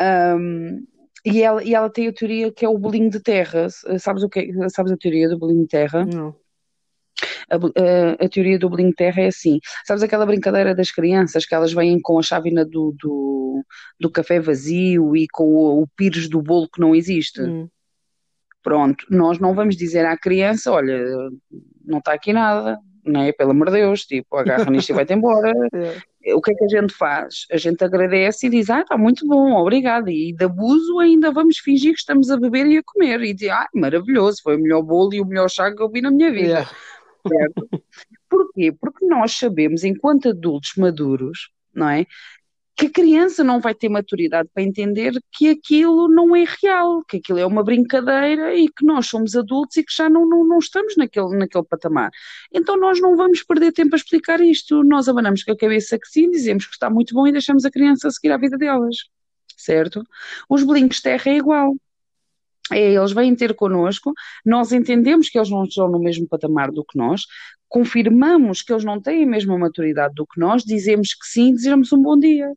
Um, 0.00 0.84
e 1.24 1.42
ela, 1.42 1.62
e 1.62 1.74
ela 1.74 1.90
tem 1.90 2.08
a 2.08 2.12
teoria 2.12 2.50
que 2.50 2.64
é 2.64 2.68
o 2.68 2.78
bolinho 2.78 3.10
de 3.10 3.20
terra. 3.20 3.68
Sabes, 3.98 4.22
o 4.22 4.28
que, 4.28 4.50
sabes 4.70 4.92
a 4.92 4.96
teoria 4.96 5.28
do 5.28 5.38
bolinho 5.38 5.62
de 5.62 5.68
terra? 5.68 6.04
Não. 6.06 6.34
A, 7.50 7.56
a, 7.56 8.24
a, 8.24 8.28
teoria 8.28 8.58
do 8.58 8.70
bolinho 8.70 8.90
de 8.90 8.96
terra 8.96 9.22
é 9.22 9.26
assim. 9.26 9.58
Sabes 9.84 10.02
aquela 10.02 10.24
brincadeira 10.24 10.74
das 10.74 10.90
crianças 10.90 11.44
que 11.44 11.54
elas 11.54 11.72
vêm 11.72 12.00
com 12.00 12.18
a 12.18 12.22
chávena 12.22 12.64
do, 12.64 12.94
do, 12.98 13.64
do 13.98 14.10
café 14.10 14.40
vazio 14.40 15.14
e 15.14 15.26
com 15.28 15.44
o, 15.44 15.82
o 15.82 15.86
pires 15.96 16.28
do 16.28 16.40
bolo 16.40 16.68
que 16.72 16.80
não 16.80 16.94
existe? 16.94 17.42
Hum. 17.42 17.68
Pronto, 18.62 19.06
nós 19.10 19.38
não 19.38 19.54
vamos 19.54 19.76
dizer 19.76 20.04
à 20.04 20.16
criança, 20.16 20.70
olha, 20.70 20.98
não 21.84 21.98
está 21.98 22.12
aqui 22.12 22.32
nada, 22.32 22.78
não 23.04 23.22
é? 23.22 23.32
Pelo 23.32 23.52
amor 23.52 23.66
de 23.66 23.78
Deus, 23.78 24.02
tipo, 24.04 24.36
agarra 24.36 24.70
nisto 24.70 24.90
e 24.90 24.92
vai-te 24.94 25.14
embora. 25.14 25.52
É. 26.22 26.34
O 26.34 26.40
que 26.42 26.52
é 26.52 26.54
que 26.54 26.64
a 26.64 26.68
gente 26.68 26.92
faz? 26.92 27.46
A 27.50 27.56
gente 27.56 27.82
agradece 27.82 28.46
e 28.46 28.50
diz, 28.50 28.68
ah, 28.68 28.82
está 28.82 28.94
muito 28.98 29.26
bom, 29.26 29.52
obrigada. 29.52 30.10
E 30.10 30.34
de 30.34 30.44
abuso 30.44 30.98
ainda 30.98 31.32
vamos 31.32 31.56
fingir 31.56 31.94
que 31.94 32.00
estamos 32.00 32.30
a 32.30 32.36
beber 32.36 32.66
e 32.66 32.76
a 32.76 32.82
comer. 32.82 33.22
E 33.22 33.32
diz, 33.32 33.48
ah, 33.48 33.66
maravilhoso, 33.74 34.42
foi 34.42 34.56
o 34.56 34.60
melhor 34.60 34.82
bolo 34.82 35.14
e 35.14 35.20
o 35.22 35.24
melhor 35.24 35.48
chá 35.48 35.74
que 35.74 35.82
eu 35.82 35.90
vi 35.90 36.02
na 36.02 36.10
minha 36.10 36.30
vida. 36.30 36.46
Yeah. 36.46 36.70
Certo? 37.26 37.68
Porquê? 38.28 38.70
Porque 38.70 39.06
nós 39.06 39.32
sabemos, 39.32 39.82
enquanto 39.82 40.28
adultos 40.28 40.72
maduros, 40.76 41.50
não 41.74 41.88
é? 41.88 42.04
Que 42.80 42.86
a 42.86 42.90
criança 42.90 43.44
não 43.44 43.60
vai 43.60 43.74
ter 43.74 43.90
maturidade 43.90 44.48
para 44.54 44.62
entender 44.62 45.12
que 45.30 45.50
aquilo 45.50 46.08
não 46.08 46.34
é 46.34 46.46
real, 46.62 47.04
que 47.04 47.18
aquilo 47.18 47.38
é 47.38 47.44
uma 47.44 47.62
brincadeira 47.62 48.56
e 48.56 48.70
que 48.70 48.86
nós 48.86 49.06
somos 49.06 49.36
adultos 49.36 49.76
e 49.76 49.84
que 49.84 49.94
já 49.94 50.08
não, 50.08 50.26
não, 50.26 50.46
não 50.46 50.58
estamos 50.58 50.96
naquele, 50.96 51.36
naquele 51.36 51.64
patamar. 51.64 52.10
Então 52.50 52.78
nós 52.78 52.98
não 52.98 53.18
vamos 53.18 53.42
perder 53.42 53.72
tempo 53.72 53.94
a 53.94 53.98
explicar 53.98 54.40
isto, 54.40 54.82
nós 54.82 55.10
abanamos 55.10 55.44
com 55.44 55.52
a 55.52 55.56
cabeça 55.56 55.98
que 55.98 56.08
sim, 56.08 56.30
dizemos 56.30 56.64
que 56.64 56.72
está 56.72 56.88
muito 56.88 57.12
bom 57.12 57.26
e 57.26 57.32
deixamos 57.32 57.66
a 57.66 57.70
criança 57.70 58.10
seguir 58.10 58.32
a 58.32 58.38
vida 58.38 58.56
delas, 58.56 58.96
certo? 59.58 60.02
Os 60.48 60.62
bolinhos 60.62 60.96
de 60.96 61.02
terra 61.02 61.30
é 61.30 61.36
igual. 61.36 61.74
É, 62.72 62.94
eles 62.94 63.12
vêm 63.12 63.34
ter 63.34 63.52
connosco, 63.54 64.14
nós 64.46 64.72
entendemos 64.72 65.28
que 65.28 65.36
eles 65.36 65.50
não 65.50 65.64
estão 65.64 65.90
no 65.90 65.98
mesmo 65.98 66.26
patamar 66.26 66.70
do 66.70 66.84
que 66.84 66.96
nós, 66.96 67.26
confirmamos 67.70 68.60
que 68.60 68.70
eles 68.70 68.84
não 68.84 69.00
têm 69.00 69.24
a 69.24 69.26
mesma 69.26 69.56
maturidade 69.56 70.12
do 70.14 70.26
que 70.26 70.38
nós, 70.38 70.62
dizemos 70.62 71.14
que 71.14 71.26
sim, 71.26 71.52
desejamos 71.52 71.90
um 71.92 72.02
bom 72.02 72.18
dia 72.18 72.52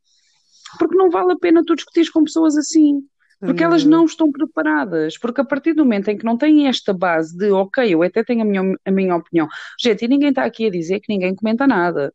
porque 0.78 0.96
não 0.96 1.10
vale 1.10 1.32
a 1.32 1.36
pena 1.36 1.64
tu 1.64 1.74
discutir 1.74 2.10
com 2.10 2.24
pessoas 2.24 2.56
assim. 2.56 3.02
Porque 3.40 3.62
elas 3.62 3.84
não 3.84 4.06
estão 4.06 4.32
preparadas. 4.32 5.18
Porque 5.18 5.40
a 5.40 5.44
partir 5.44 5.74
do 5.74 5.84
momento 5.84 6.08
em 6.08 6.16
que 6.16 6.24
não 6.24 6.36
têm 6.36 6.66
esta 6.66 6.94
base 6.94 7.36
de, 7.36 7.50
ok, 7.50 7.92
eu 7.92 8.02
até 8.02 8.24
tenho 8.24 8.40
a 8.40 8.44
minha, 8.44 8.74
a 8.84 8.90
minha 8.90 9.14
opinião. 9.16 9.46
Gente, 9.78 10.04
e 10.04 10.08
ninguém 10.08 10.30
está 10.30 10.44
aqui 10.44 10.66
a 10.66 10.70
dizer 10.70 11.00
que 11.00 11.12
ninguém 11.12 11.34
comenta 11.34 11.66
nada. 11.66 12.12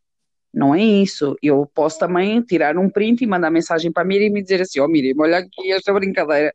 Não 0.52 0.74
é 0.74 0.82
isso. 0.84 1.36
Eu 1.44 1.68
posso 1.68 2.00
também 2.00 2.42
tirar 2.42 2.78
um 2.78 2.90
print 2.90 3.24
e 3.24 3.28
mandar 3.28 3.52
mensagem 3.52 3.92
para 3.92 4.02
a 4.02 4.06
Miriam 4.06 4.36
e 4.40 4.42
dizer 4.42 4.62
assim: 4.62 4.80
Ó 4.80 4.86
oh, 4.86 4.88
Miriam, 4.88 5.14
olha 5.20 5.38
aqui 5.38 5.72
esta 5.72 5.94
brincadeira. 5.94 6.52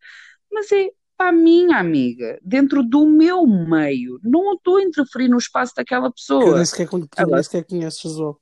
Mas 0.52 0.72
é 0.72 0.88
para 1.16 1.30
a 1.30 1.32
minha 1.32 1.78
amiga, 1.78 2.38
dentro 2.42 2.82
do 2.82 3.06
meu 3.06 3.46
meio. 3.46 4.18
Não 4.22 4.54
estou 4.54 4.76
a 4.76 4.82
interferir 4.82 5.28
no 5.28 5.38
espaço 5.38 5.72
daquela 5.76 6.10
pessoa. 6.10 6.44
Eu 6.44 6.56
nem 6.56 6.64
sequer, 6.64 6.88
nem 6.92 7.42
sequer 7.42 7.64
conheces 7.64 8.16
o 8.16 8.38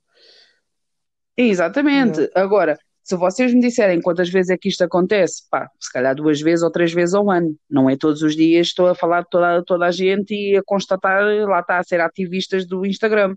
Exatamente. 1.35 2.29
Agora, 2.35 2.77
se 3.03 3.17
vocês 3.17 3.53
me 3.53 3.59
disserem 3.59 4.01
quantas 4.01 4.29
vezes 4.29 4.49
é 4.49 4.57
que 4.57 4.69
isto 4.69 4.81
acontece, 4.81 5.43
pá, 5.49 5.69
se 5.77 5.91
calhar 5.91 6.15
duas 6.15 6.39
vezes 6.39 6.63
ou 6.63 6.71
três 6.71 6.93
vezes 6.93 7.13
ao 7.13 7.29
ano. 7.29 7.55
Não 7.69 7.89
é 7.89 7.97
todos 7.97 8.21
os 8.21 8.35
dias, 8.35 8.67
estou 8.67 8.87
a 8.87 8.95
falar 8.95 9.21
de 9.23 9.29
toda, 9.29 9.63
toda 9.63 9.85
a 9.85 9.91
gente 9.91 10.33
e 10.33 10.55
a 10.55 10.63
constatar, 10.63 11.21
lá 11.45 11.59
está, 11.59 11.79
a 11.79 11.83
ser 11.83 11.99
ativistas 11.99 12.65
do 12.65 12.85
Instagram. 12.85 13.35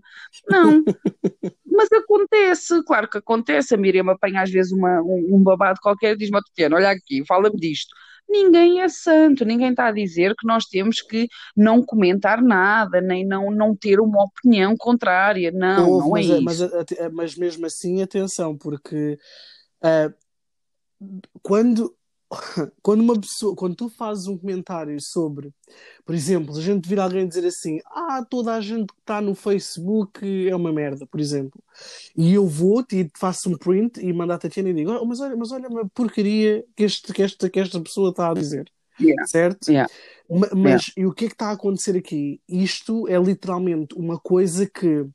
Não. 0.49 0.83
Mas 1.69 1.91
acontece, 1.91 2.81
claro 2.85 3.09
que 3.09 3.17
acontece. 3.17 3.75
A 3.75 3.77
Miriam 3.77 4.09
apanha 4.09 4.41
às 4.41 4.49
vezes 4.49 4.71
uma, 4.71 5.01
um, 5.01 5.35
um 5.35 5.43
babado 5.43 5.79
qualquer 5.81 6.13
e 6.13 6.17
diz-me, 6.17 6.39
Tatiana, 6.41 6.77
olha 6.77 6.89
aqui, 6.89 7.23
fala-me 7.27 7.57
disto. 7.57 7.93
Ninguém 8.29 8.81
é 8.81 8.89
santo, 8.89 9.45
ninguém 9.45 9.69
está 9.69 9.87
a 9.87 9.91
dizer 9.91 10.35
que 10.35 10.45
nós 10.45 10.65
temos 10.65 11.01
que 11.01 11.27
não 11.55 11.81
comentar 11.81 12.41
nada, 12.41 12.99
nem 12.99 13.25
não, 13.25 13.49
não 13.49 13.75
ter 13.75 13.99
uma 13.99 14.23
opinião 14.23 14.75
contrária. 14.77 15.51
Não, 15.51 15.99
não 15.99 16.09
mas, 16.09 16.29
é 16.29 16.39
mas, 16.41 16.59
isso. 16.59 16.71
Mas, 16.73 17.11
mas 17.13 17.35
mesmo 17.35 17.65
assim, 17.65 18.01
atenção, 18.01 18.57
porque 18.57 19.17
Uh, 19.81 20.13
quando, 21.41 21.95
quando 22.81 23.01
uma 23.01 23.19
pessoa, 23.19 23.55
quando 23.55 23.75
tu 23.75 23.89
fazes 23.89 24.27
um 24.27 24.37
comentário 24.37 24.99
sobre, 24.99 25.51
por 26.05 26.13
exemplo, 26.13 26.57
a 26.57 26.61
gente 26.61 26.87
vir 26.87 26.99
alguém 26.99 27.27
dizer 27.27 27.45
assim, 27.45 27.79
ah, 27.85 28.25
toda 28.29 28.53
a 28.53 28.61
gente 28.61 28.87
que 28.87 28.99
está 28.99 29.21
no 29.21 29.33
Facebook 29.33 30.47
é 30.47 30.55
uma 30.55 30.73
merda, 30.73 31.05
por 31.07 31.19
exemplo, 31.19 31.61
e 32.15 32.33
eu 32.33 32.45
vou 32.45 32.85
e 32.91 33.09
faço 33.17 33.49
um 33.49 33.57
print 33.57 33.99
e 33.99 34.11
mando 34.11 34.33
a 34.33 34.37
Tatiana 34.37 34.69
e 34.69 34.73
digo, 34.73 34.91
oh, 34.91 35.05
mas 35.05 35.19
olha, 35.19 35.35
mas 35.35 35.51
olha 35.51 35.69
uma 35.69 35.87
porcaria 35.89 36.65
que, 36.75 36.83
este, 36.83 37.13
que, 37.13 37.23
esta, 37.23 37.49
que 37.49 37.59
esta 37.59 37.79
pessoa 37.79 38.09
está 38.09 38.31
a 38.31 38.33
dizer. 38.33 38.71
Yeah. 38.99 39.27
Certo? 39.27 39.69
Yeah. 39.69 39.91
Mas, 40.29 40.87
yeah. 40.87 40.93
e 40.97 41.05
o 41.05 41.13
que 41.13 41.25
é 41.25 41.27
que 41.27 41.35
está 41.35 41.49
a 41.49 41.51
acontecer 41.51 41.95
aqui? 41.95 42.41
Isto 42.49 43.07
é 43.07 43.17
literalmente 43.17 43.95
uma 43.95 44.19
coisa 44.19 44.65
que 44.65 45.05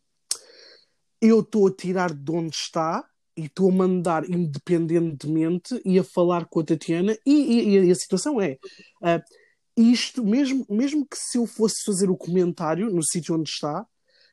eu 1.21 1.41
estou 1.41 1.67
a 1.67 1.73
tirar 1.73 2.13
de 2.13 2.31
onde 2.31 2.55
está 2.55 3.05
e 3.37 3.47
estou 3.47 3.71
a 3.71 3.75
mandar 3.75 4.29
independentemente 4.29 5.81
e 5.85 5.99
a 5.99 6.05
falar 6.05 6.47
com 6.47 6.61
a 6.61 6.65
Tatiana 6.65 7.17
e, 7.27 7.33
e, 7.33 7.87
e 7.87 7.91
a 7.91 7.95
situação 7.95 8.41
é 8.41 8.59
uh, 9.03 9.23
isto, 9.77 10.25
mesmo, 10.25 10.67
mesmo 10.69 11.07
que 11.07 11.17
se 11.17 11.39
eu 11.39 11.47
fosse 11.47 11.83
fazer 11.85 12.11
o 12.11 12.17
comentário 12.17 12.91
no 12.91 13.03
sítio 13.03 13.35
onde 13.35 13.49
está, 13.49 13.87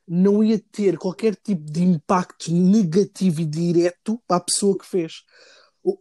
não 0.06 0.42
ia 0.42 0.58
ter 0.72 0.98
qualquer 0.98 1.34
tipo 1.36 1.64
de 1.70 1.82
impacto 1.82 2.52
negativo 2.52 3.40
e 3.40 3.46
direto 3.46 4.20
para 4.26 4.38
a 4.38 4.44
pessoa 4.44 4.76
que 4.76 4.86
fez. 4.86 5.22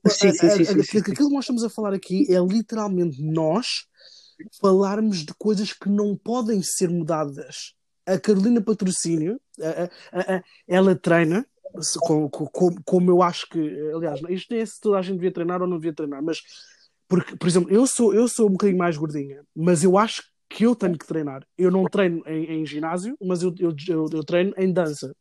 Sim, 0.07 0.31
sim, 0.33 0.49
sim, 0.49 0.83
sim, 0.83 0.97
Aquilo 0.97 1.29
que 1.29 1.33
nós 1.33 1.43
estamos 1.43 1.63
a 1.63 1.69
falar 1.69 1.93
aqui 1.93 2.25
é 2.29 2.39
literalmente 2.39 3.21
nós 3.21 3.65
falarmos 4.59 5.19
de 5.25 5.33
coisas 5.35 5.71
que 5.73 5.89
não 5.89 6.17
podem 6.17 6.61
ser 6.61 6.89
mudadas. 6.89 7.73
A 8.05 8.19
Carolina 8.19 8.61
Patrocínio, 8.61 9.39
a, 9.61 10.17
a, 10.17 10.35
a, 10.35 10.43
ela 10.67 10.95
treina, 10.95 11.45
como, 11.99 12.29
como, 12.85 13.11
eu 13.11 13.21
acho 13.21 13.47
que, 13.49 13.59
aliás, 13.93 14.21
isto 14.29 14.51
nem 14.51 14.61
é 14.61 14.65
se 14.65 14.79
toda 14.79 14.97
a 14.97 15.01
gente 15.01 15.15
devia 15.15 15.31
treinar 15.31 15.61
ou 15.61 15.67
não 15.67 15.77
devia 15.77 15.93
treinar, 15.93 16.21
mas 16.21 16.41
porque, 17.07 17.35
por 17.35 17.47
exemplo, 17.47 17.71
eu 17.71 17.87
sou, 17.87 18.13
eu 18.13 18.27
sou 18.27 18.47
um 18.47 18.51
bocadinho 18.51 18.77
mais 18.77 18.95
gordinha, 18.95 19.41
mas 19.55 19.83
eu 19.83 19.97
acho 19.97 20.23
que 20.47 20.65
eu 20.65 20.75
tenho 20.75 20.97
que 20.97 21.07
treinar. 21.07 21.43
Eu 21.57 21.71
não 21.71 21.85
treino 21.85 22.23
em, 22.27 22.61
em 22.61 22.65
ginásio, 22.65 23.17
mas 23.19 23.41
eu, 23.41 23.53
eu, 23.59 23.73
eu, 23.87 24.05
eu, 24.13 24.23
treino 24.23 24.53
em 24.57 24.71
dança. 24.71 25.15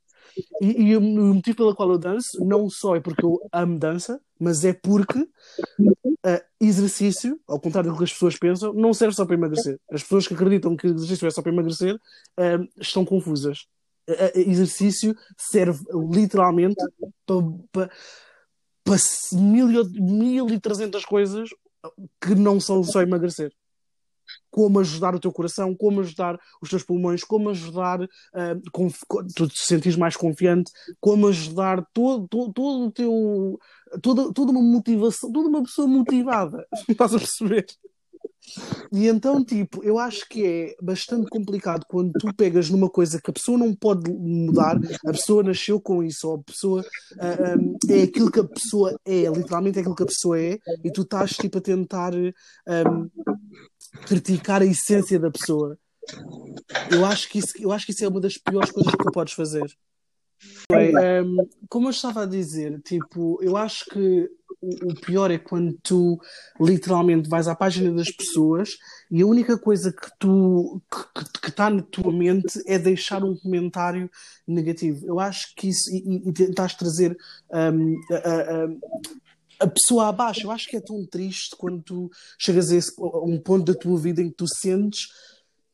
E, 0.60 0.90
e, 0.90 0.96
o 0.96 1.00
motivo 1.00 1.56
pelo 1.56 1.74
qual 1.74 1.90
eu 1.90 1.98
danço 1.98 2.44
não 2.44 2.68
só 2.68 2.94
é 2.94 3.00
porque 3.00 3.24
eu 3.24 3.40
amo 3.50 3.78
dança, 3.78 4.20
mas 4.38 4.64
é 4.64 4.74
porque 4.74 5.18
uh, 5.18 6.40
exercício, 6.60 7.40
ao 7.48 7.58
contrário 7.58 7.90
do 7.90 7.96
que 7.96 8.04
as 8.04 8.12
pessoas 8.12 8.36
pensam, 8.36 8.72
não 8.74 8.92
serve 8.92 9.14
só 9.14 9.24
para 9.24 9.34
emagrecer. 9.34 9.80
As 9.90 10.02
pessoas 10.02 10.28
que 10.28 10.34
acreditam 10.34 10.76
que 10.76 10.86
exercício 10.86 11.26
é 11.26 11.30
só 11.30 11.40
para 11.40 11.52
emagrecer 11.52 11.94
uh, 11.94 12.68
estão 12.78 13.04
confusas 13.04 13.66
exercício 14.34 15.14
serve 15.36 15.84
literalmente 16.10 16.82
para, 17.72 17.90
mil, 19.32 19.68
mil 19.90 20.48
e 20.48 20.60
trezentas 20.60 21.04
coisas 21.04 21.50
que 22.20 22.34
não 22.34 22.60
são 22.60 22.82
só 22.82 23.02
emagrecer. 23.02 23.52
como 24.50 24.80
ajudar 24.80 25.14
o 25.14 25.20
teu 25.20 25.32
coração, 25.32 25.74
como 25.74 26.00
ajudar 26.00 26.38
os 26.60 26.68
teus 26.68 26.82
pulmões, 26.82 27.24
como 27.24 27.50
ajudar 27.50 28.02
uh, 28.02 28.70
com, 28.72 28.88
tu 29.34 29.48
te 29.48 29.58
sentires 29.64 29.96
mais 29.96 30.16
confiante, 30.16 30.70
como 31.00 31.28
ajudar 31.28 31.84
todo, 31.92 32.26
todo, 32.28 32.52
todo 32.52 32.86
o 32.86 32.92
teu 32.92 33.58
toda, 34.02 34.32
toda 34.32 34.52
uma 34.52 34.62
motivação, 34.62 35.32
toda 35.32 35.48
uma 35.48 35.62
pessoa 35.62 35.86
motivada, 35.86 36.66
estás 36.88 37.14
a 37.14 37.18
perceber? 37.18 37.66
E 38.92 39.06
então, 39.06 39.44
tipo, 39.44 39.84
eu 39.84 39.98
acho 39.98 40.26
que 40.28 40.44
é 40.44 40.76
bastante 40.82 41.28
complicado 41.28 41.84
quando 41.88 42.12
tu 42.18 42.34
pegas 42.34 42.70
numa 42.70 42.88
coisa 42.88 43.20
que 43.20 43.30
a 43.30 43.32
pessoa 43.32 43.58
não 43.58 43.74
pode 43.74 44.10
mudar, 44.10 44.78
a 45.06 45.10
pessoa 45.12 45.42
nasceu 45.42 45.80
com 45.80 46.02
isso, 46.02 46.28
ou 46.28 46.36
a 46.36 46.42
pessoa 46.42 46.80
uh, 46.80 46.84
ah, 47.20 47.56
um, 47.58 47.76
é 47.90 48.02
aquilo 48.02 48.30
que 48.30 48.40
a 48.40 48.44
pessoa 48.44 48.98
é, 49.04 49.28
literalmente 49.28 49.78
é 49.78 49.80
aquilo 49.80 49.94
que 49.94 50.02
a 50.02 50.06
pessoa 50.06 50.40
é, 50.40 50.58
e 50.82 50.90
tu 50.90 51.02
estás 51.02 51.32
tipo 51.32 51.58
a 51.58 51.60
tentar 51.60 52.14
um, 52.14 53.10
criticar 54.06 54.62
a 54.62 54.66
essência 54.66 55.18
da 55.18 55.30
pessoa. 55.30 55.78
Eu 56.90 57.04
acho, 57.04 57.28
que 57.28 57.38
isso, 57.38 57.52
eu 57.58 57.70
acho 57.70 57.84
que 57.84 57.92
isso 57.92 58.04
é 58.04 58.08
uma 58.08 58.20
das 58.20 58.38
piores 58.38 58.70
coisas 58.70 58.92
que 58.92 59.04
tu 59.04 59.12
podes 59.12 59.34
fazer. 59.34 59.66
Um, 60.70 61.48
como 61.68 61.88
eu 61.88 61.90
estava 61.90 62.22
a 62.22 62.26
dizer, 62.26 62.80
tipo, 62.82 63.38
eu 63.42 63.56
acho 63.56 63.84
que 63.86 64.30
o, 64.60 64.94
pior 65.00 65.30
é 65.30 65.38
quando 65.38 65.78
tu 65.82 66.20
literalmente 66.60 67.28
vais 67.28 67.46
à 67.46 67.54
página 67.54 67.92
das 67.92 68.10
pessoas 68.10 68.76
e 69.10 69.22
a 69.22 69.26
única 69.26 69.56
coisa 69.56 69.92
que 69.92 70.10
tu 70.18 70.82
que 71.40 71.48
está 71.48 71.70
na 71.70 71.82
tua 71.82 72.12
mente 72.12 72.60
é 72.66 72.78
deixar 72.78 73.22
um 73.24 73.36
comentário 73.36 74.10
negativo. 74.46 75.06
Eu 75.06 75.20
acho 75.20 75.54
que 75.54 75.68
isso 75.68 75.90
e, 75.90 76.28
e 76.28 76.32
tentas 76.32 76.74
trazer 76.74 77.16
um, 77.50 77.96
a, 78.10 78.16
a, 78.16 79.64
a, 79.64 79.66
pessoa 79.68 80.08
abaixo. 80.08 80.46
Eu 80.46 80.50
acho 80.50 80.68
que 80.68 80.76
é 80.76 80.80
tão 80.80 81.06
triste 81.06 81.54
quando 81.56 81.82
tu 81.82 82.10
chegas 82.38 82.70
a, 82.70 82.76
esse, 82.76 82.92
a 83.00 83.24
um 83.24 83.38
ponto 83.38 83.72
da 83.72 83.78
tua 83.78 83.98
vida 83.98 84.20
em 84.20 84.28
que 84.28 84.36
tu 84.36 84.46
sentes 84.48 85.08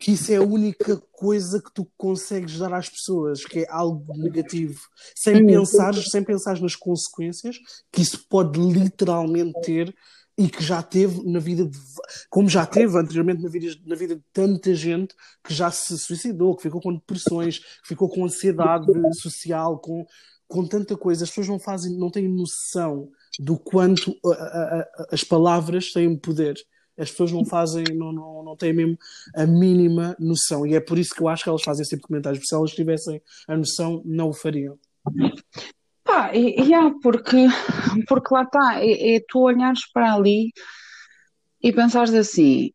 que 0.04 0.12
isso 0.12 0.30
é 0.30 0.36
a 0.36 0.42
única 0.42 0.98
coisa 1.12 1.62
que 1.62 1.72
tu 1.72 1.90
consegues 1.96 2.58
dar 2.58 2.74
às 2.74 2.90
pessoas, 2.90 3.42
que 3.42 3.60
é 3.60 3.66
algo 3.70 4.04
negativo, 4.18 4.78
sem 5.16 5.46
pensar, 5.46 5.94
sem 5.94 6.22
pensar 6.22 6.60
nas 6.60 6.76
consequências 6.76 7.56
que 7.90 8.02
isso 8.02 8.28
pode 8.28 8.60
literalmente 8.60 9.58
ter 9.62 9.96
e 10.36 10.46
que 10.46 10.62
já 10.62 10.82
teve 10.82 11.24
na 11.24 11.38
vida 11.38 11.64
de, 11.64 11.78
como 12.28 12.50
já 12.50 12.66
teve 12.66 12.98
anteriormente 12.98 13.42
na 13.42 13.48
vida, 13.48 13.74
na 13.86 13.96
vida 13.96 14.16
de 14.16 14.22
tanta 14.30 14.74
gente 14.74 15.14
que 15.42 15.54
já 15.54 15.70
se 15.70 15.96
suicidou, 15.96 16.54
que 16.54 16.64
ficou 16.64 16.82
com 16.82 16.92
depressões, 16.92 17.60
que 17.60 17.88
ficou 17.88 18.10
com 18.10 18.26
ansiedade 18.26 18.92
social, 19.22 19.78
com, 19.78 20.04
com 20.46 20.66
tanta 20.66 20.98
coisa. 20.98 21.24
As 21.24 21.30
pessoas 21.30 21.48
não 21.48 21.58
fazem, 21.58 21.96
não 21.96 22.10
têm 22.10 22.28
noção 22.28 23.08
do 23.38 23.58
quanto 23.58 24.14
a, 24.22 24.28
a, 24.32 24.80
a, 24.80 25.06
as 25.12 25.24
palavras 25.24 25.94
têm 25.94 26.14
poder 26.14 26.56
as 26.96 27.10
pessoas 27.10 27.32
não 27.32 27.44
fazem, 27.44 27.84
não, 27.94 28.12
não, 28.12 28.42
não 28.42 28.56
têm 28.56 28.72
mesmo 28.72 28.96
a 29.34 29.46
mínima 29.46 30.16
noção. 30.18 30.66
E 30.66 30.74
é 30.74 30.80
por 30.80 30.98
isso 30.98 31.14
que 31.14 31.22
eu 31.22 31.28
acho 31.28 31.42
que 31.42 31.48
elas 31.48 31.62
fazem 31.62 31.82
esse 31.82 31.90
tipo 31.90 32.02
de 32.02 32.08
comentários, 32.08 32.38
porque 32.38 32.48
se 32.48 32.54
elas 32.54 32.70
tivessem 32.72 33.22
a 33.48 33.56
noção, 33.56 34.02
não 34.04 34.28
o 34.28 34.34
fariam. 34.34 34.78
Pá, 36.04 36.34
e, 36.34 36.60
yeah, 36.60 36.94
porque, 37.02 37.46
porque 38.06 38.34
lá 38.34 38.42
está, 38.42 38.80
é, 38.80 39.16
é 39.16 39.24
tu 39.28 39.40
olhares 39.40 39.90
para 39.92 40.14
ali 40.14 40.52
e 41.62 41.72
pensares 41.72 42.12
assim, 42.14 42.70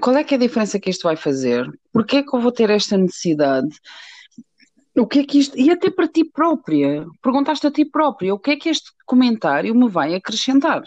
qual 0.00 0.16
é 0.16 0.24
que 0.24 0.34
é 0.34 0.36
a 0.36 0.40
diferença 0.40 0.78
que 0.78 0.90
isto 0.90 1.02
vai 1.02 1.16
fazer? 1.16 1.68
Porquê 1.92 2.18
é 2.18 2.22
que 2.22 2.34
eu 2.34 2.40
vou 2.40 2.52
ter 2.52 2.70
esta 2.70 2.96
necessidade? 2.96 3.68
O 4.96 5.06
que 5.06 5.20
é 5.20 5.24
que 5.24 5.38
isto. 5.38 5.58
E 5.58 5.70
até 5.70 5.90
para 5.90 6.08
ti 6.08 6.24
própria. 6.24 7.06
Perguntaste 7.22 7.66
a 7.66 7.70
ti 7.70 7.84
própria 7.84 8.34
o 8.34 8.38
que 8.38 8.52
é 8.52 8.56
que 8.56 8.68
este 8.68 8.90
comentário 9.06 9.74
me 9.74 9.88
vai 9.88 10.14
acrescentar? 10.14 10.82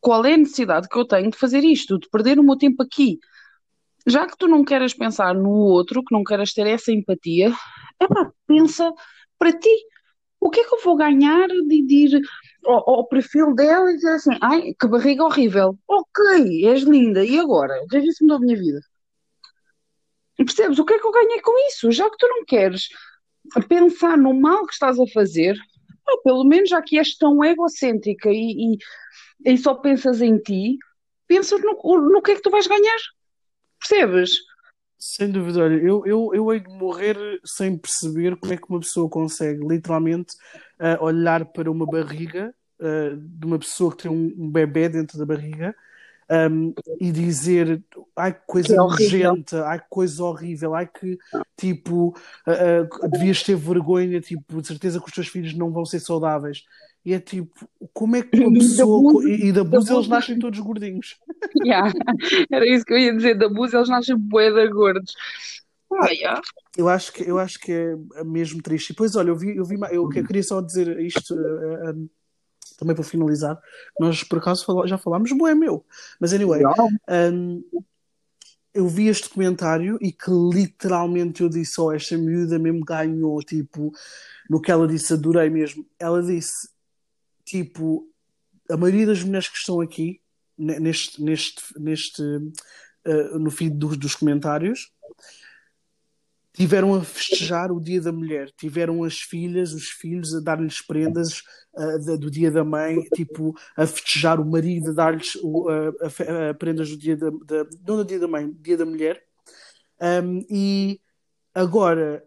Qual 0.00 0.24
é 0.24 0.34
a 0.34 0.36
necessidade 0.36 0.88
que 0.88 0.98
eu 0.98 1.06
tenho 1.06 1.30
de 1.30 1.36
fazer 1.36 1.64
isto, 1.64 1.98
de 1.98 2.08
perder 2.08 2.38
o 2.38 2.42
meu 2.42 2.56
tempo 2.56 2.82
aqui? 2.82 3.18
Já 4.06 4.26
que 4.26 4.36
tu 4.38 4.48
não 4.48 4.64
queres 4.64 4.94
pensar 4.94 5.34
no 5.34 5.50
outro, 5.50 6.02
que 6.02 6.14
não 6.14 6.24
queres 6.24 6.52
ter 6.52 6.66
essa 6.66 6.92
empatia, 6.92 7.52
epá, 8.00 8.30
pensa 8.46 8.92
para 9.38 9.52
ti. 9.52 9.74
O 10.40 10.50
que 10.50 10.60
é 10.60 10.64
que 10.64 10.74
eu 10.74 10.80
vou 10.82 10.96
ganhar 10.96 11.48
de, 11.48 11.94
ir 11.94 12.20
ao, 12.64 12.90
ao, 12.90 13.08
perfil 13.08 13.54
dela 13.54 13.90
e 13.90 13.96
dizer 13.96 14.12
assim, 14.12 14.38
ai, 14.40 14.72
que 14.78 14.86
barriga 14.86 15.24
horrível. 15.24 15.76
Ok, 15.86 16.64
és 16.64 16.82
linda, 16.82 17.24
e 17.24 17.38
agora? 17.38 17.82
O 17.82 17.88
que 17.88 17.96
é 17.96 18.00
que 18.00 18.08
isso 18.08 18.22
mudou 18.22 18.36
a 18.36 18.40
minha 18.40 18.56
vida? 18.56 18.80
Percebes? 20.36 20.78
O 20.78 20.84
que 20.84 20.94
é 20.94 20.98
que 20.98 21.06
eu 21.06 21.12
ganhei 21.12 21.40
com 21.40 21.68
isso? 21.68 21.90
Já 21.90 22.08
que 22.08 22.16
tu 22.16 22.28
não 22.28 22.44
queres 22.44 22.88
pensar 23.68 24.16
no 24.16 24.32
mal 24.32 24.64
que 24.66 24.72
estás 24.72 24.98
a 24.98 25.06
fazer, 25.12 25.58
pelo 26.22 26.44
menos 26.44 26.70
já 26.70 26.80
que 26.80 26.98
és 26.98 27.16
tão 27.16 27.44
egocêntrica 27.44 28.30
e, 28.30 28.74
e 28.74 28.78
e 29.44 29.56
só 29.56 29.74
pensas 29.74 30.20
em 30.20 30.38
ti, 30.38 30.78
pensas 31.26 31.60
no, 31.62 31.72
no 32.00 32.22
que 32.22 32.32
é 32.32 32.34
que 32.36 32.42
tu 32.42 32.50
vais 32.50 32.66
ganhar. 32.66 32.98
Percebes? 33.78 34.30
Sem 34.98 35.30
dúvida, 35.30 35.62
olha, 35.62 35.76
eu, 35.76 36.04
eu, 36.04 36.30
eu 36.34 36.52
hei 36.52 36.58
de 36.58 36.68
morrer 36.70 37.16
sem 37.44 37.78
perceber 37.78 38.36
como 38.36 38.52
é 38.52 38.56
que 38.56 38.68
uma 38.68 38.80
pessoa 38.80 39.08
consegue 39.08 39.64
literalmente 39.64 40.34
uh, 40.80 41.04
olhar 41.04 41.44
para 41.44 41.70
uma 41.70 41.86
barriga 41.86 42.52
uh, 42.80 43.16
de 43.16 43.46
uma 43.46 43.58
pessoa 43.58 43.92
que 43.94 44.02
tem 44.02 44.10
um, 44.10 44.34
um 44.36 44.50
bebê 44.50 44.88
dentro 44.88 45.16
da 45.16 45.24
barriga 45.24 45.74
um, 46.30 46.74
e 47.00 47.10
dizer 47.10 47.82
ai 48.14 48.34
que 48.34 48.40
coisa 48.46 48.68
que 48.68 48.74
nojenta, 48.74 49.66
ai 49.66 49.78
que 49.78 49.86
coisa 49.88 50.22
horrível, 50.22 50.74
ai 50.74 50.86
que 50.86 51.18
tipo 51.56 52.08
uh, 52.46 53.04
uh, 53.04 53.08
devias 53.08 53.42
ter 53.42 53.56
vergonha, 53.56 54.20
tipo, 54.20 54.60
de 54.60 54.66
certeza 54.66 55.00
que 55.00 55.06
os 55.06 55.12
teus 55.12 55.28
filhos 55.28 55.54
não 55.54 55.70
vão 55.70 55.86
ser 55.86 56.00
saudáveis. 56.00 56.64
E 57.08 57.14
é 57.14 57.18
tipo, 57.18 57.66
como 57.94 58.16
é 58.16 58.22
que 58.22 58.38
uma 58.38 58.52
pessoa. 58.52 59.26
E 59.26 59.50
da 59.50 59.64
Búzios 59.64 59.88
eles 59.88 60.08
nascem 60.08 60.38
todos 60.38 60.60
gordinhos. 60.60 61.16
Yeah. 61.64 61.90
Era 62.52 62.66
isso 62.66 62.84
que 62.84 62.92
eu 62.92 62.98
ia 62.98 63.16
dizer, 63.16 63.38
da 63.38 63.48
Búzios 63.48 63.72
eles 63.72 63.88
nascem 63.88 64.14
boeda 64.14 64.68
gordos. 64.68 65.14
Ah, 65.90 66.10
yeah. 66.10 66.42
eu, 66.76 66.86
acho 66.86 67.10
que, 67.10 67.22
eu 67.22 67.38
acho 67.38 67.58
que 67.60 67.72
é 67.72 68.24
mesmo 68.24 68.60
triste. 68.60 68.90
E 68.90 68.92
depois, 68.92 69.16
olha, 69.16 69.30
eu 69.30 69.36
vi, 69.36 69.56
eu 69.56 69.64
vi 69.64 69.76
eu, 69.90 70.10
eu 70.14 70.26
queria 70.26 70.42
só 70.42 70.60
dizer 70.60 71.00
isto 71.00 71.34
uh, 71.34 71.90
uh, 71.92 72.10
também 72.78 72.94
para 72.94 73.04
finalizar. 73.04 73.58
Nós 73.98 74.22
por 74.22 74.38
acaso 74.38 74.66
já 74.86 74.98
falámos, 74.98 75.32
boé 75.32 75.54
meu. 75.54 75.82
Mas 76.20 76.34
anyway, 76.34 76.60
um, 77.32 77.64
eu 78.74 78.86
vi 78.86 79.08
este 79.08 79.30
comentário 79.30 79.98
e 80.02 80.12
que 80.12 80.30
literalmente 80.30 81.42
eu 81.42 81.48
disse: 81.48 81.80
Oh, 81.80 81.90
esta 81.90 82.18
miúda 82.18 82.58
mesmo 82.58 82.84
ganhou. 82.84 83.42
Tipo, 83.42 83.90
no 84.50 84.60
que 84.60 84.70
ela 84.70 84.86
disse, 84.86 85.14
adorei 85.14 85.48
mesmo. 85.48 85.86
Ela 85.98 86.22
disse: 86.22 86.68
tipo, 87.48 88.06
a 88.70 88.76
maioria 88.76 89.06
das 89.06 89.22
mulheres 89.22 89.48
que 89.48 89.56
estão 89.56 89.80
aqui, 89.80 90.20
neste, 90.56 91.22
neste, 91.22 91.62
neste 91.80 92.22
uh, 92.22 93.38
no 93.38 93.50
fim 93.50 93.70
dos, 93.70 93.96
dos 93.96 94.14
comentários, 94.14 94.92
tiveram 96.52 96.94
a 96.94 97.02
festejar 97.02 97.72
o 97.72 97.80
Dia 97.80 98.00
da 98.00 98.12
Mulher, 98.12 98.50
tiveram 98.56 99.02
as 99.04 99.18
filhas, 99.18 99.72
os 99.72 99.88
filhos 99.88 100.34
a 100.34 100.40
dar-lhes 100.40 100.84
prendas 100.84 101.42
uh, 101.74 102.18
do 102.18 102.30
Dia 102.30 102.50
da 102.50 102.64
Mãe, 102.64 103.00
tipo 103.14 103.56
a 103.76 103.86
festejar 103.86 104.40
o 104.40 104.44
marido, 104.44 104.90
a 104.90 104.94
dar-lhes 104.94 105.34
uh, 105.36 106.54
prendas 106.58 106.90
do 106.90 106.98
Dia 106.98 107.16
da, 107.16 107.30
da, 107.30 107.64
não 107.86 107.96
do 107.96 108.04
Dia 108.04 108.18
da 108.18 108.28
Mãe, 108.28 108.52
Dia 108.60 108.76
da 108.76 108.84
Mulher. 108.84 109.24
Um, 110.00 110.44
e 110.50 111.00
agora 111.54 112.24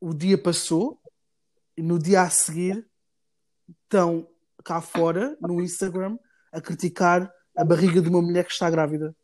o 0.00 0.14
dia 0.14 0.38
passou, 0.38 1.00
e 1.76 1.82
no 1.82 1.98
dia 1.98 2.22
a 2.22 2.30
seguir 2.30 2.86
estão 3.84 4.28
cá 4.66 4.80
fora, 4.80 5.36
no 5.40 5.62
Instagram, 5.62 6.18
a 6.52 6.60
criticar 6.60 7.30
a 7.56 7.64
barriga 7.64 8.02
de 8.02 8.08
uma 8.08 8.20
mulher 8.20 8.44
que 8.44 8.52
está 8.52 8.68
grávida. 8.68 9.14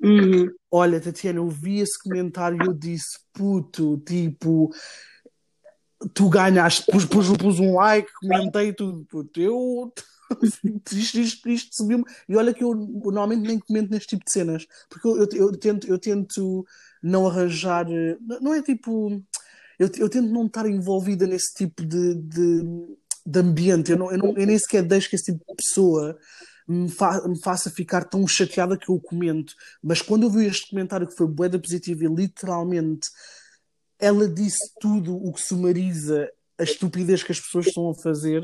Uhum. 0.00 0.48
Olha, 0.70 1.00
Tatiana, 1.00 1.40
eu 1.40 1.48
vi 1.48 1.80
esse 1.80 1.98
comentário 1.98 2.56
e 2.60 2.66
eu 2.66 2.72
disse, 2.72 3.18
puto, 3.32 3.98
tipo, 4.06 4.70
tu 6.14 6.28
ganhaste, 6.28 6.84
pus, 6.90 7.04
pus, 7.04 7.36
pus 7.36 7.58
um 7.58 7.74
like, 7.74 8.08
comentei 8.20 8.72
tudo, 8.72 9.04
puto, 9.06 9.40
eu. 9.40 9.92
isto, 10.92 11.18
isto, 11.18 11.48
isto 11.48 11.76
subiu-me. 11.76 12.04
E 12.28 12.36
olha 12.36 12.54
que 12.54 12.62
eu, 12.62 12.72
normalmente 12.74 13.46
nem 13.46 13.58
comento 13.58 13.90
neste 13.90 14.10
tipo 14.10 14.24
de 14.24 14.32
cenas, 14.32 14.66
porque 14.88 15.06
eu, 15.06 15.18
eu, 15.18 15.28
eu, 15.32 15.58
tento, 15.58 15.86
eu 15.88 15.98
tento 15.98 16.64
não 17.02 17.26
arranjar. 17.26 17.86
Não 18.40 18.54
é 18.54 18.62
tipo. 18.62 19.22
Eu, 19.78 19.90
eu 19.98 20.08
tento 20.08 20.28
não 20.30 20.46
estar 20.46 20.68
envolvida 20.68 21.26
nesse 21.26 21.54
tipo 21.54 21.84
de, 21.84 22.14
de 22.14 22.62
de 23.24 23.40
ambiente. 23.40 23.92
Eu, 23.92 23.98
não, 23.98 24.10
eu, 24.10 24.18
não, 24.18 24.28
eu 24.36 24.46
nem 24.46 24.58
sequer 24.58 24.82
deixo 24.82 25.08
que 25.08 25.16
esse 25.16 25.32
tipo 25.32 25.44
de 25.48 25.54
pessoa 25.56 26.18
me, 26.66 26.88
fa 26.88 27.26
me, 27.26 27.40
faça 27.42 27.70
ficar 27.70 28.04
tão 28.04 28.26
chateada 28.26 28.76
que 28.76 28.90
eu 28.90 29.00
comento. 29.00 29.54
Mas 29.82 30.02
quando 30.02 30.24
eu 30.24 30.30
vi 30.30 30.46
este 30.46 30.70
comentário 30.70 31.06
que 31.06 31.16
foi 31.16 31.26
boeda 31.26 31.58
positiva 31.58 32.04
e 32.04 32.08
literalmente 32.08 33.08
ela 33.98 34.28
disse 34.28 34.72
tudo 34.80 35.16
o 35.16 35.32
que 35.32 35.40
sumariza 35.40 36.28
a 36.58 36.64
estupidez 36.64 37.22
que 37.22 37.32
as 37.32 37.40
pessoas 37.40 37.66
estão 37.66 37.90
a 37.90 37.94
fazer. 37.94 38.42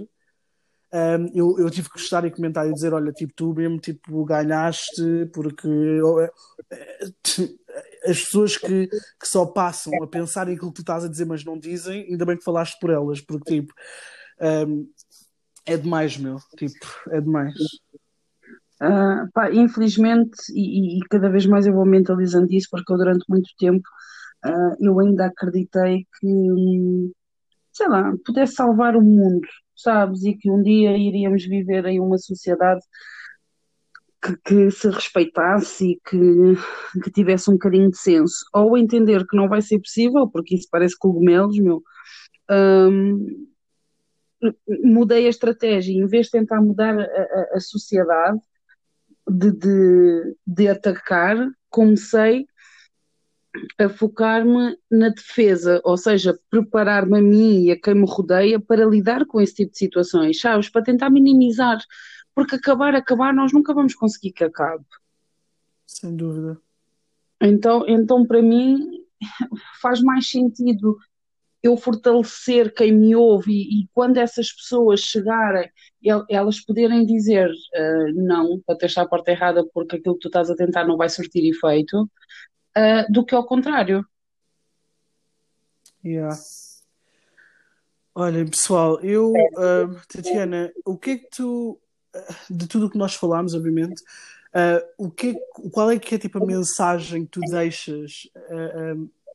Um, 0.91 1.31
eu, 1.35 1.59
eu 1.59 1.71
tive 1.71 1.89
que 1.89 1.99
gostar 1.99 2.25
e 2.25 2.31
comentar 2.31 2.67
e 2.67 2.73
dizer: 2.73 2.95
Olha, 2.95 3.13
tipo, 3.13 3.33
tu 3.35 3.53
mesmo 3.53 3.79
tipo, 3.79 4.25
ganhaste, 4.25 5.27
porque 5.35 5.69
as 8.05 8.21
pessoas 8.21 8.57
que, 8.57 8.87
que 8.87 9.27
só 9.27 9.45
passam 9.45 9.93
a 10.03 10.07
pensar 10.07 10.49
em 10.49 10.55
aquilo 10.55 10.71
que 10.71 10.77
tu 10.77 10.83
estás 10.83 11.05
a 11.05 11.09
dizer, 11.09 11.27
mas 11.27 11.45
não 11.45 11.59
dizem, 11.59 12.07
ainda 12.09 12.25
bem 12.25 12.37
que 12.37 12.45
falaste 12.45 12.79
por 12.81 12.91
elas, 12.91 13.21
porque 13.21 13.61
tipo, 13.61 13.75
um, 14.41 14.89
é 15.67 15.77
demais, 15.77 16.17
meu. 16.17 16.39
Tipo, 16.57 16.87
é 17.11 17.21
demais. 17.21 17.55
Uh, 18.81 19.31
pá, 19.33 19.51
infelizmente, 19.53 20.37
e, 20.55 20.99
e, 20.99 21.01
cada 21.11 21.29
vez 21.29 21.45
mais 21.47 21.67
eu 21.67 21.75
vou 21.75 21.85
mentalizando 21.85 22.53
isso, 22.53 22.69
porque 22.71 22.93
eu 22.93 22.97
durante 22.97 23.25
muito 23.29 23.51
tempo 23.59 23.83
uh, 24.47 24.77
eu 24.81 24.99
ainda 25.01 25.27
acreditei 25.27 26.07
que, 26.21 27.13
sei 27.73 27.89
lá, 27.89 28.13
pudesse 28.25 28.55
salvar 28.55 28.97
o 28.97 29.03
mundo, 29.03 29.47
sabes? 29.77 30.25
E 30.25 30.35
que 30.35 30.51
um 30.51 30.63
dia 30.63 30.97
iríamos 30.97 31.45
viver 31.45 31.87
em 31.87 32.01
uma 32.01 32.19
sociedade 32.19 32.81
que, 34.23 34.37
que 34.45 34.71
se 34.71 34.89
respeitasse 34.91 35.93
e 35.93 36.01
que, 36.09 37.01
que, 37.03 37.11
tivesse 37.11 37.51
um 37.51 37.55
bocadinho 37.55 37.91
de 37.91 37.99
senso. 37.99 38.45
Ou 38.55 38.77
entender 38.77 39.27
que 39.27 39.37
não 39.37 39.49
vai 39.49 39.63
ser 39.63 39.79
possível, 39.81 40.29
porque 40.29 40.55
isso 40.57 40.69
parece 40.71 40.97
cogumelos, 40.99 41.59
meu. 41.59 41.83
Um, 42.51 43.49
mudei 44.85 45.27
a 45.27 45.31
estratégia, 45.31 45.93
em 45.93 46.07
vez 46.07 46.27
de 46.27 46.33
tentar 46.33 46.61
mudar 46.61 46.99
a, 46.99 47.03
a, 47.03 47.57
a 47.57 47.61
sociedade, 47.61 48.41
de, 49.29 49.53
de, 49.53 50.37
de 50.47 50.69
atacar, 50.69 51.37
comecei 51.69 52.47
a 53.79 53.89
focar-me 53.89 54.77
na 54.91 55.09
defesa, 55.09 55.81
ou 55.85 55.97
seja, 55.97 56.39
preparar-me 56.51 57.19
a 57.19 57.23
mim 57.23 57.65
e 57.65 57.71
a 57.73 57.81
quem 57.81 57.95
me 57.95 58.07
rodeia 58.07 58.61
para 58.61 58.85
lidar 58.85 59.27
com 59.27 59.41
esse 59.41 59.55
tipo 59.55 59.73
de 59.73 59.79
situações, 59.79 60.41
sabes? 60.41 60.69
Para 60.69 60.83
tentar 60.83 61.11
minimizar, 61.11 61.79
porque 62.35 62.57
acabar, 62.57 62.95
acabar, 62.95 63.35
nós 63.35 63.53
nunca 63.53 63.75
vamos 63.75 63.95
conseguir 63.95 64.33
que 64.33 64.45
acabe. 64.45 64.85
Sem 65.87 66.15
dúvida. 66.15 66.59
Então, 67.41 67.85
então 67.89 68.27
para 68.27 68.43
mim, 68.43 69.05
faz 69.81 70.01
mais 70.01 70.29
sentido 70.29 70.97
eu 71.63 71.77
fortalecer 71.77 72.73
quem 72.73 72.93
me 72.93 73.17
ouve 73.17 73.53
e, 73.53 73.83
e 73.83 73.89
quando 73.93 74.19
essas 74.19 74.53
pessoas 74.53 75.01
chegarem, 75.01 75.69
elas 76.31 76.61
poderem 76.61 77.05
dizer 77.05 77.51
uh, 77.51 78.13
não, 78.15 78.61
para 78.65 78.79
testar 78.79 79.03
a 79.03 79.09
porta 79.09 79.33
errada 79.33 79.67
porque 79.75 79.97
aquilo 79.97 80.15
que 80.15 80.21
tu 80.21 80.29
estás 80.29 80.51
a 80.51 80.55
tentar 80.55 80.85
não 80.85 80.97
vai 80.97 81.09
surtir 81.09 81.45
efeito, 81.45 82.03
uh, 82.05 83.13
do 83.13 83.25
que 83.25 83.35
ao 83.35 83.45
contrário. 83.45 84.07
Yeah. 86.05 86.37
Olha, 88.15 88.45
pessoal, 88.47 89.01
eu, 89.01 89.33
uh, 89.33 90.01
Tatiana, 90.09 90.73
o 90.85 90.97
que 90.97 91.11
é 91.11 91.19
que 91.19 91.29
tu, 91.31 91.81
de 92.49 92.67
tudo 92.69 92.87
o 92.87 92.91
que 92.91 92.99
nós 92.99 93.15
falámos, 93.15 93.55
obviamente, 93.55 94.03
o 94.97 95.11
que, 95.11 95.31
é 95.31 95.69
qual 95.71 95.91
é 95.91 95.99
que 95.99 96.15
é 96.15 96.19
tipo 96.19 96.43
a 96.43 96.47
mensagem 96.47 97.25
que 97.25 97.31
tu 97.31 97.41
deixas 97.41 98.29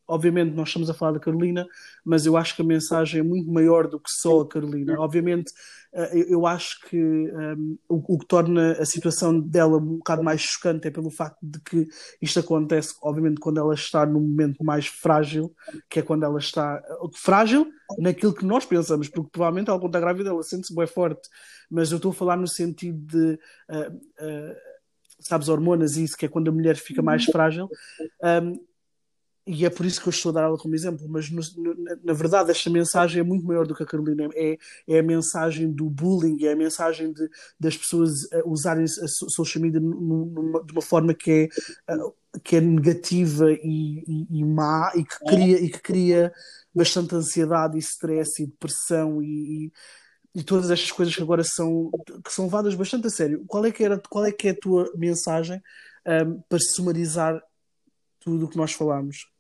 obviamente 0.07 0.53
nós 0.53 0.69
estamos 0.69 0.89
a 0.89 0.93
falar 0.93 1.13
da 1.13 1.19
Carolina, 1.19 1.65
mas 2.03 2.25
eu 2.25 2.35
acho 2.37 2.55
que 2.55 2.61
a 2.61 2.65
mensagem 2.65 3.19
é 3.19 3.23
muito 3.23 3.51
maior 3.51 3.87
do 3.87 3.99
que 3.99 4.09
só 4.09 4.41
a 4.41 4.47
Carolina. 4.47 4.99
Obviamente, 4.99 5.51
eh, 5.93 6.25
eu 6.27 6.45
acho 6.45 6.79
que 6.87 6.97
um, 6.97 7.41
ehm, 7.41 7.77
o, 7.87 8.17
que 8.17 8.25
torna 8.25 8.73
a 8.73 8.85
situação 8.85 9.39
dela 9.39 9.77
um 9.77 9.97
bocado 9.97 10.23
mais 10.23 10.41
chocante 10.41 10.87
é 10.87 10.91
pelo 10.91 11.11
facto 11.11 11.39
de 11.41 11.59
que 11.61 11.87
isto 12.21 12.39
acontece, 12.39 12.95
obviamente, 13.01 13.39
quando 13.39 13.59
ela 13.59 13.73
está 13.73 14.05
num 14.05 14.19
momento 14.19 14.63
mais 14.63 14.87
frágil, 14.87 15.53
que 15.89 15.99
é 15.99 16.01
quando 16.01 16.23
ela 16.23 16.39
está 16.39 16.81
frágil 17.15 17.71
naquilo 17.99 18.33
que 18.33 18.45
nós 18.45 18.65
pensamos, 18.65 19.07
porque 19.07 19.29
provavelmente 19.31 19.69
ela, 19.69 19.79
quando 19.79 19.89
está 19.89 19.99
grávida, 19.99 20.29
ela 20.29 20.43
sente-se 20.43 20.75
bem 20.75 20.87
forte, 20.87 21.29
mas 21.69 21.91
eu 21.91 21.97
estou 21.97 22.11
a 22.11 22.15
falar 22.15 22.37
no 22.37 22.47
sentido 22.47 22.99
de. 23.05 23.39
Uh, 23.69 23.95
uh, 23.95 24.73
sabes, 25.19 25.47
hormonas 25.47 25.95
e 25.95 26.03
isso, 26.03 26.17
que 26.17 26.25
é 26.25 26.29
quando 26.29 26.49
a 26.49 26.51
mulher 26.51 26.75
fica 26.75 27.01
mais 27.01 27.23
frágil. 27.25 27.69
Um, 28.21 28.27
ehm, 28.27 28.53
e 29.45 29.65
é 29.65 29.69
por 29.69 29.85
isso 29.85 30.01
que 30.01 30.07
eu 30.07 30.11
estou 30.11 30.29
a 30.29 30.33
dar 30.33 30.43
ela 30.43 30.57
como 30.57 30.73
exemplo, 30.73 31.05
mas 31.09 31.29
no, 31.29 31.41
no, 31.57 31.75
na 32.03 32.13
verdade 32.13 32.49
esta 32.49 32.69
mensagem 32.69 33.19
é 33.19 33.23
muito 33.23 33.45
maior 33.45 33.67
do 33.67 33.75
que 33.75 33.83
a 33.83 33.85
Carolina, 33.85 34.29
é, 34.33 34.57
é 34.87 34.99
a 34.99 35.03
mensagem 35.03 35.69
do 35.69 35.89
bullying, 35.89 36.45
é 36.45 36.53
a 36.53 36.55
mensagem 36.55 37.11
de, 37.11 37.29
das 37.59 37.75
pessoas 37.75 38.27
usarem 38.45 38.85
a 38.85 39.07
social 39.07 39.61
media 39.61 39.81
numa, 39.81 40.63
de 40.63 40.71
uma 40.71 40.81
forma 40.81 41.13
que 41.13 41.49
é, 41.87 41.97
que 42.41 42.55
é 42.55 42.61
negativa 42.61 43.51
e, 43.51 44.03
e, 44.07 44.39
e 44.39 44.45
má 44.45 44.91
e 44.95 45.03
que, 45.03 45.19
cria, 45.19 45.59
e 45.59 45.69
que 45.69 45.79
cria 45.81 46.33
bastante 46.73 47.13
ansiedade 47.13 47.75
e 47.77 47.79
stress 47.79 48.41
e 48.41 48.47
depressão 48.47 49.21
e, 49.21 49.65
e, 49.65 49.71
e 50.39 50.43
todas 50.43 50.71
estas 50.71 50.91
coisas 50.91 51.13
que 51.13 51.21
agora 51.21 51.43
são, 51.43 51.91
que 52.23 52.31
são 52.31 52.45
levadas 52.45 52.75
bastante 52.75 53.07
a 53.07 53.09
sério. 53.09 53.43
Qual 53.45 53.65
é 53.65 53.71
que, 53.71 53.83
era, 53.83 54.01
qual 54.09 54.25
é, 54.25 54.31
que 54.31 54.47
é 54.47 54.51
a 54.51 54.59
tua 54.59 54.89
mensagem 54.95 55.61
um, 56.07 56.41
para 56.47 56.59
sumarizar 56.59 57.43
tudo 58.21 58.45
o 58.45 58.49
que 58.49 58.57
nós 58.57 58.71
falámos? 58.71 59.32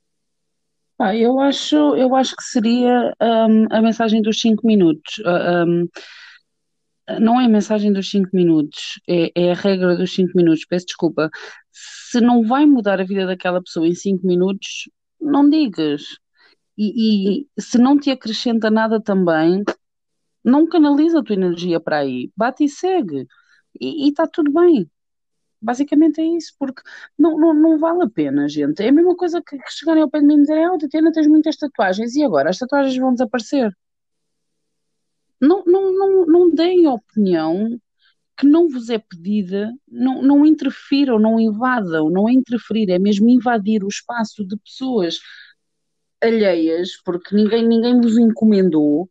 Ah, 1.05 1.13
eu 1.13 1.37
acho, 1.37 1.75
eu 1.97 2.15
acho 2.15 2.33
que 2.33 2.43
seria 2.43 3.13
um, 3.21 3.67
a 3.69 3.81
mensagem 3.81 4.21
dos 4.21 4.39
5 4.39 4.65
minutos. 4.65 5.17
Uh, 5.17 5.65
um, 5.67 5.89
não 7.19 7.41
é 7.41 7.45
a 7.45 7.49
mensagem 7.49 7.91
dos 7.91 8.09
5 8.09 8.29
minutos, 8.31 9.01
é, 9.05 9.29
é, 9.35 9.51
a 9.51 9.53
regra 9.53 9.97
dos 9.97 10.15
5 10.15 10.31
minutos. 10.33 10.63
Peço 10.65 10.85
desculpa. 10.85 11.29
Se 11.73 12.21
não 12.21 12.47
vai 12.47 12.65
mudar 12.65 13.01
a 13.01 13.03
vida 13.03 13.25
daquela 13.25 13.61
pessoa 13.61 13.85
em 13.85 13.93
5 13.93 14.25
minutos, 14.25 14.89
não 15.19 15.49
digas. 15.49 16.03
E, 16.77 17.41
e, 17.41 17.47
se 17.59 17.77
não 17.77 17.99
te 17.99 18.09
acrescenta 18.09 18.71
nada 18.71 19.01
também, 19.01 19.61
não 20.41 20.69
canaliza 20.69 21.19
a 21.19 21.23
tua 21.23 21.35
energia 21.35 21.81
para 21.81 21.97
aí. 21.97 22.31
Bate 22.35 22.63
e 22.63 22.69
segue. 22.69 23.27
E 23.79 24.07
está 24.07 24.25
tudo 24.25 24.53
bem. 24.53 24.89
Basicamente 25.63 26.19
é 26.19 26.25
isso, 26.25 26.53
porque 26.59 26.81
não, 27.17 27.37
não, 27.39 27.53
não 27.53 27.79
vale 27.79 28.03
a 28.03 28.09
pena, 28.09 28.49
gente. 28.49 28.83
É 28.83 28.89
a 28.89 28.91
mesma 28.91 29.15
coisa 29.15 29.41
que, 29.41 29.57
chegarem 29.69 30.03
ao 30.03 30.09
pé 30.09 30.19
de 30.19 30.25
mim 30.25 30.35
e 30.35 30.41
dizerem, 30.41 30.67
oh, 30.69 30.77
Tatiana, 30.77 31.11
tens 31.11 31.27
muitas 31.27 31.55
tatuagens, 31.55 32.15
e 32.15 32.23
agora? 32.23 32.49
As 32.49 32.57
tatuagens 32.57 32.97
vão 32.97 33.13
desaparecer. 33.13 33.71
Não, 35.39 35.63
não, 35.65 35.93
não, 35.93 36.25
não 36.25 36.51
deem 36.51 36.85
opinião 36.87 37.79
que 38.37 38.45
não 38.45 38.67
vos 38.67 38.89
é 38.89 38.97
pedida, 38.97 39.73
não, 39.87 40.21
não 40.21 40.45
interfiram, 40.45 41.17
não 41.19 41.39
invadam, 41.39 42.09
não 42.09 42.27
é 42.27 42.33
interferir, 42.33 42.89
é 42.89 42.99
mesmo 42.99 43.29
invadir 43.29 43.83
o 43.83 43.87
espaço 43.87 44.45
de 44.45 44.57
pessoas 44.57 45.19
alheias, 46.21 46.97
porque 47.05 47.35
ninguém, 47.35 47.65
ninguém 47.67 48.01
vos 48.01 48.17
encomendou, 48.17 49.09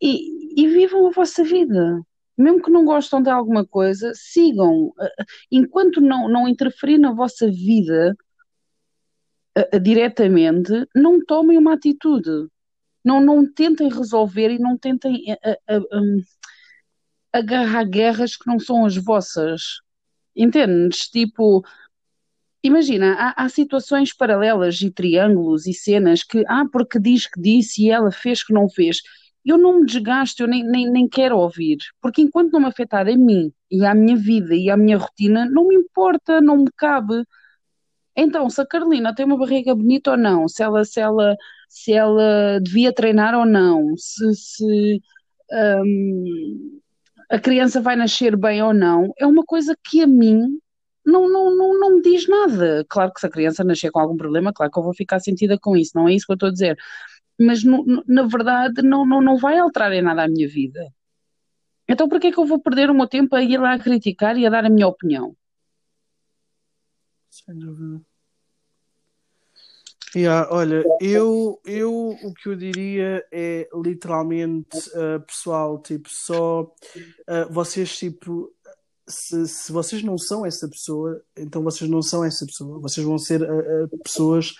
e, 0.00 0.62
e 0.62 0.68
vivam 0.68 1.08
a 1.08 1.10
vossa 1.10 1.42
vida 1.44 2.00
mesmo 2.38 2.62
que 2.62 2.70
não 2.70 2.84
gostam 2.84 3.20
de 3.20 3.28
alguma 3.28 3.66
coisa, 3.66 4.12
sigam. 4.14 4.92
Enquanto 5.50 6.00
não, 6.00 6.28
não 6.28 6.46
interferir 6.48 6.96
na 6.96 7.12
vossa 7.12 7.50
vida 7.50 8.16
uh, 9.58 9.80
diretamente, 9.80 10.72
não 10.94 11.24
tomem 11.24 11.58
uma 11.58 11.74
atitude. 11.74 12.48
Não, 13.04 13.20
não 13.20 13.50
tentem 13.52 13.88
resolver 13.88 14.50
e 14.50 14.58
não 14.58 14.78
tentem 14.78 15.32
uh, 15.32 16.22
agarrar 17.32 17.84
guerras 17.84 18.36
que 18.36 18.46
não 18.46 18.60
são 18.60 18.86
as 18.86 18.96
vossas. 18.96 19.80
Entendes? 20.36 21.08
Tipo, 21.08 21.64
imagina, 22.62 23.14
há, 23.14 23.44
há, 23.44 23.48
situações 23.48 24.12
paralelas 24.12 24.80
e 24.80 24.90
triângulos 24.92 25.66
e 25.66 25.74
cenas 25.74 26.22
que, 26.22 26.44
ah, 26.46 26.64
porque 26.70 27.00
diz 27.00 27.26
que 27.26 27.40
disse 27.40 27.84
e 27.84 27.90
ela 27.90 28.12
fez 28.12 28.44
que 28.44 28.52
não 28.52 28.68
fez 28.68 29.02
eu 29.50 29.58
não 29.58 29.80
me 29.80 29.86
desgasto, 29.86 30.42
eu 30.42 30.48
nem, 30.48 30.62
nem, 30.64 30.90
nem 30.90 31.08
quero 31.08 31.38
ouvir, 31.38 31.78
porque 32.00 32.22
enquanto 32.22 32.52
não 32.52 32.60
me 32.60 32.66
afetar 32.66 33.08
a 33.08 33.16
mim 33.16 33.52
e 33.70 33.84
à 33.84 33.94
minha 33.94 34.16
vida 34.16 34.54
e 34.54 34.70
à 34.70 34.76
minha 34.76 34.98
rotina, 34.98 35.48
não 35.50 35.68
me 35.68 35.76
importa, 35.76 36.40
não 36.40 36.58
me 36.58 36.70
cabe. 36.76 37.24
Então, 38.16 38.50
se 38.50 38.60
a 38.60 38.66
Carolina 38.66 39.14
tem 39.14 39.24
uma 39.24 39.38
barriga 39.38 39.74
bonita 39.74 40.12
ou 40.12 40.16
não, 40.16 40.48
se 40.48 40.62
ela, 40.62 40.84
se 40.84 41.00
ela, 41.00 41.36
se 41.68 41.92
ela 41.92 42.60
devia 42.62 42.92
treinar 42.92 43.34
ou 43.34 43.46
não, 43.46 43.96
se, 43.96 44.34
se 44.34 45.02
um, 45.84 46.80
a 47.30 47.38
criança 47.38 47.80
vai 47.80 47.96
nascer 47.96 48.36
bem 48.36 48.62
ou 48.62 48.74
não, 48.74 49.12
é 49.18 49.26
uma 49.26 49.44
coisa 49.44 49.76
que 49.84 50.02
a 50.02 50.06
mim 50.06 50.58
não, 51.06 51.28
não, 51.28 51.56
não, 51.56 51.78
não 51.78 51.94
me 51.96 52.02
diz 52.02 52.28
nada. 52.28 52.84
Claro 52.88 53.12
que 53.12 53.20
se 53.20 53.26
a 53.26 53.30
criança 53.30 53.64
nascer 53.64 53.90
com 53.90 54.00
algum 54.00 54.16
problema, 54.16 54.52
claro 54.52 54.70
que 54.70 54.78
eu 54.78 54.82
vou 54.82 54.94
ficar 54.94 55.20
sentida 55.20 55.58
com 55.58 55.76
isso, 55.76 55.92
não 55.94 56.08
é 56.08 56.14
isso 56.14 56.26
que 56.26 56.32
eu 56.32 56.34
estou 56.34 56.48
a 56.48 56.52
dizer 56.52 56.76
mas 57.38 57.62
no, 57.62 58.02
na 58.06 58.22
verdade 58.22 58.82
não, 58.82 59.06
não, 59.06 59.20
não 59.20 59.36
vai 59.36 59.58
alterar 59.58 59.92
em 59.92 60.02
nada 60.02 60.24
a 60.24 60.28
minha 60.28 60.48
vida. 60.48 60.92
Então 61.88 62.08
por 62.08 62.20
que 62.20 62.28
é 62.28 62.32
que 62.32 62.38
eu 62.38 62.46
vou 62.46 62.60
perder 62.60 62.90
o 62.90 62.94
meu 62.94 63.06
tempo 63.06 63.34
a 63.36 63.42
ir 63.42 63.58
lá 63.58 63.74
a 63.74 63.78
criticar 63.78 64.36
e 64.36 64.46
a 64.46 64.50
dar 64.50 64.64
a 64.64 64.70
minha 64.70 64.88
opinião? 64.88 65.34
Sem 67.30 67.58
dúvida. 67.58 68.02
Yeah, 70.16 70.48
olha, 70.50 70.82
eu, 71.02 71.60
eu 71.66 72.16
o 72.22 72.32
que 72.32 72.48
eu 72.48 72.56
diria 72.56 73.22
é 73.30 73.68
literalmente, 73.74 74.78
uh, 74.94 75.20
pessoal, 75.20 75.78
tipo, 75.82 76.08
só 76.08 76.62
uh, 76.62 77.52
vocês 77.52 77.96
tipo 77.98 78.50
se, 79.08 79.48
se 79.48 79.72
vocês 79.72 80.02
não 80.02 80.18
são 80.18 80.44
essa 80.44 80.68
pessoa, 80.68 81.22
então 81.36 81.62
vocês 81.62 81.88
não 81.90 82.02
são 82.02 82.24
essa 82.24 82.44
pessoa. 82.44 82.78
Vocês 82.78 83.04
vão 83.04 83.18
ser 83.18 83.42
uh, 83.42 83.84
uh, 83.84 83.98
pessoas 83.98 84.54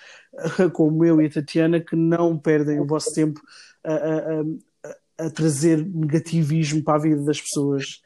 uh, 0.58 0.70
como 0.72 1.04
eu 1.04 1.20
e 1.20 1.26
a 1.26 1.30
Tatiana 1.30 1.80
que 1.80 1.94
não 1.94 2.38
perdem 2.38 2.80
o 2.80 2.86
vosso 2.86 3.12
tempo 3.12 3.40
a, 3.84 5.26
a 5.26 5.30
trazer 5.30 5.84
negativismo 5.86 6.82
para 6.82 6.96
a 6.96 7.02
vida 7.02 7.22
das 7.22 7.40
pessoas. 7.40 8.02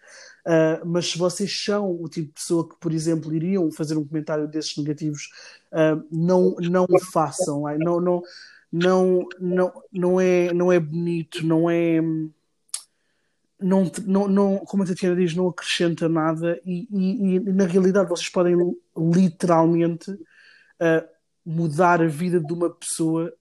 mas 0.84 1.10
se 1.10 1.18
vocês 1.18 1.64
são 1.64 1.90
o 1.90 2.08
tipo 2.08 2.28
de 2.28 2.34
pessoa 2.34 2.68
que, 2.68 2.76
por 2.78 2.92
exemplo, 2.92 3.34
iriam 3.34 3.70
fazer 3.70 3.96
um 3.96 4.06
comentário 4.06 4.46
desses 4.48 4.76
negativos, 4.76 5.28
não, 6.10 6.54
não 6.60 6.86
façam. 7.12 7.64
Não, 7.78 8.00
não, 8.00 8.22
não, 8.72 9.28
não, 9.40 9.72
não, 9.92 10.20
é, 10.20 10.52
não 10.52 10.72
é 10.72 10.78
bonito, 10.78 11.44
não 11.44 11.68
é 11.68 12.00
não, 13.62 13.90
não, 14.06 14.28
não, 14.28 14.58
como 14.58 14.82
a 14.82 14.86
Tatiana 14.86 15.16
diz, 15.16 15.34
não 15.34 15.48
acrescenta 15.48 16.08
nada 16.08 16.60
e, 16.64 16.86
e, 16.90 17.36
e 17.36 17.40
na 17.40 17.66
realidade 17.66 18.08
vocês 18.08 18.28
podem 18.28 18.56
literalmente 18.96 20.10
uh, 20.10 21.08
mudar 21.44 22.02
a 22.02 22.06
vida 22.06 22.40
de 22.40 22.52
uma 22.52 22.70
pessoa 22.70 23.32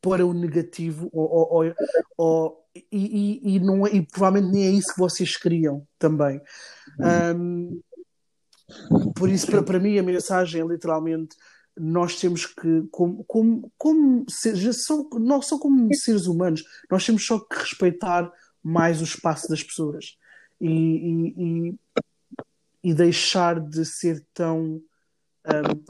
para 0.00 0.24
o 0.24 0.32
negativo 0.32 1.08
ou, 1.12 1.64
ou, 1.64 1.74
ou 2.16 2.60
e, 2.92 3.56
e, 3.56 3.60
não 3.60 3.86
é, 3.86 3.94
e 3.94 4.06
provavelmente 4.06 4.52
nem 4.52 4.66
é 4.66 4.70
isso 4.70 4.94
que 4.94 5.00
vocês 5.00 5.36
queriam 5.36 5.86
também. 5.98 6.40
Um, 7.36 7.80
por 9.16 9.28
isso, 9.28 9.46
para, 9.46 9.62
para 9.62 9.80
mim, 9.80 9.98
a 9.98 10.02
mensagem 10.02 10.62
é 10.62 10.64
literalmente 10.64 11.36
nós 11.76 12.18
temos 12.20 12.46
que, 12.46 12.82
como, 12.90 13.24
como, 13.24 13.72
como 13.78 14.24
seja, 14.28 14.72
só, 14.72 15.02
não 15.14 15.40
só 15.40 15.58
como 15.58 15.88
seres 15.94 16.26
humanos, 16.26 16.62
nós 16.90 17.04
temos 17.06 17.24
só 17.24 17.38
que 17.38 17.58
respeitar 17.58 18.30
mais 18.62 19.00
o 19.00 19.04
espaço 19.04 19.48
das 19.48 19.62
pessoas 19.62 20.16
e, 20.60 20.68
e, 20.68 21.34
e, 21.36 21.74
e 22.90 22.94
deixar 22.94 23.58
de 23.60 23.84
ser 23.84 24.24
tão. 24.34 24.82
Um, 25.46 25.84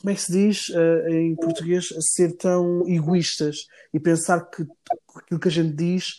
como 0.00 0.10
é 0.10 0.14
que 0.14 0.22
se 0.22 0.32
diz 0.32 0.68
uh, 0.70 1.08
em 1.08 1.36
português? 1.36 1.88
Ser 2.00 2.36
tão 2.36 2.88
egoístas 2.88 3.68
e 3.94 4.00
pensar 4.00 4.40
que 4.50 4.66
aquilo 5.14 5.38
que 5.38 5.48
a 5.48 5.50
gente 5.50 5.74
diz 5.74 6.16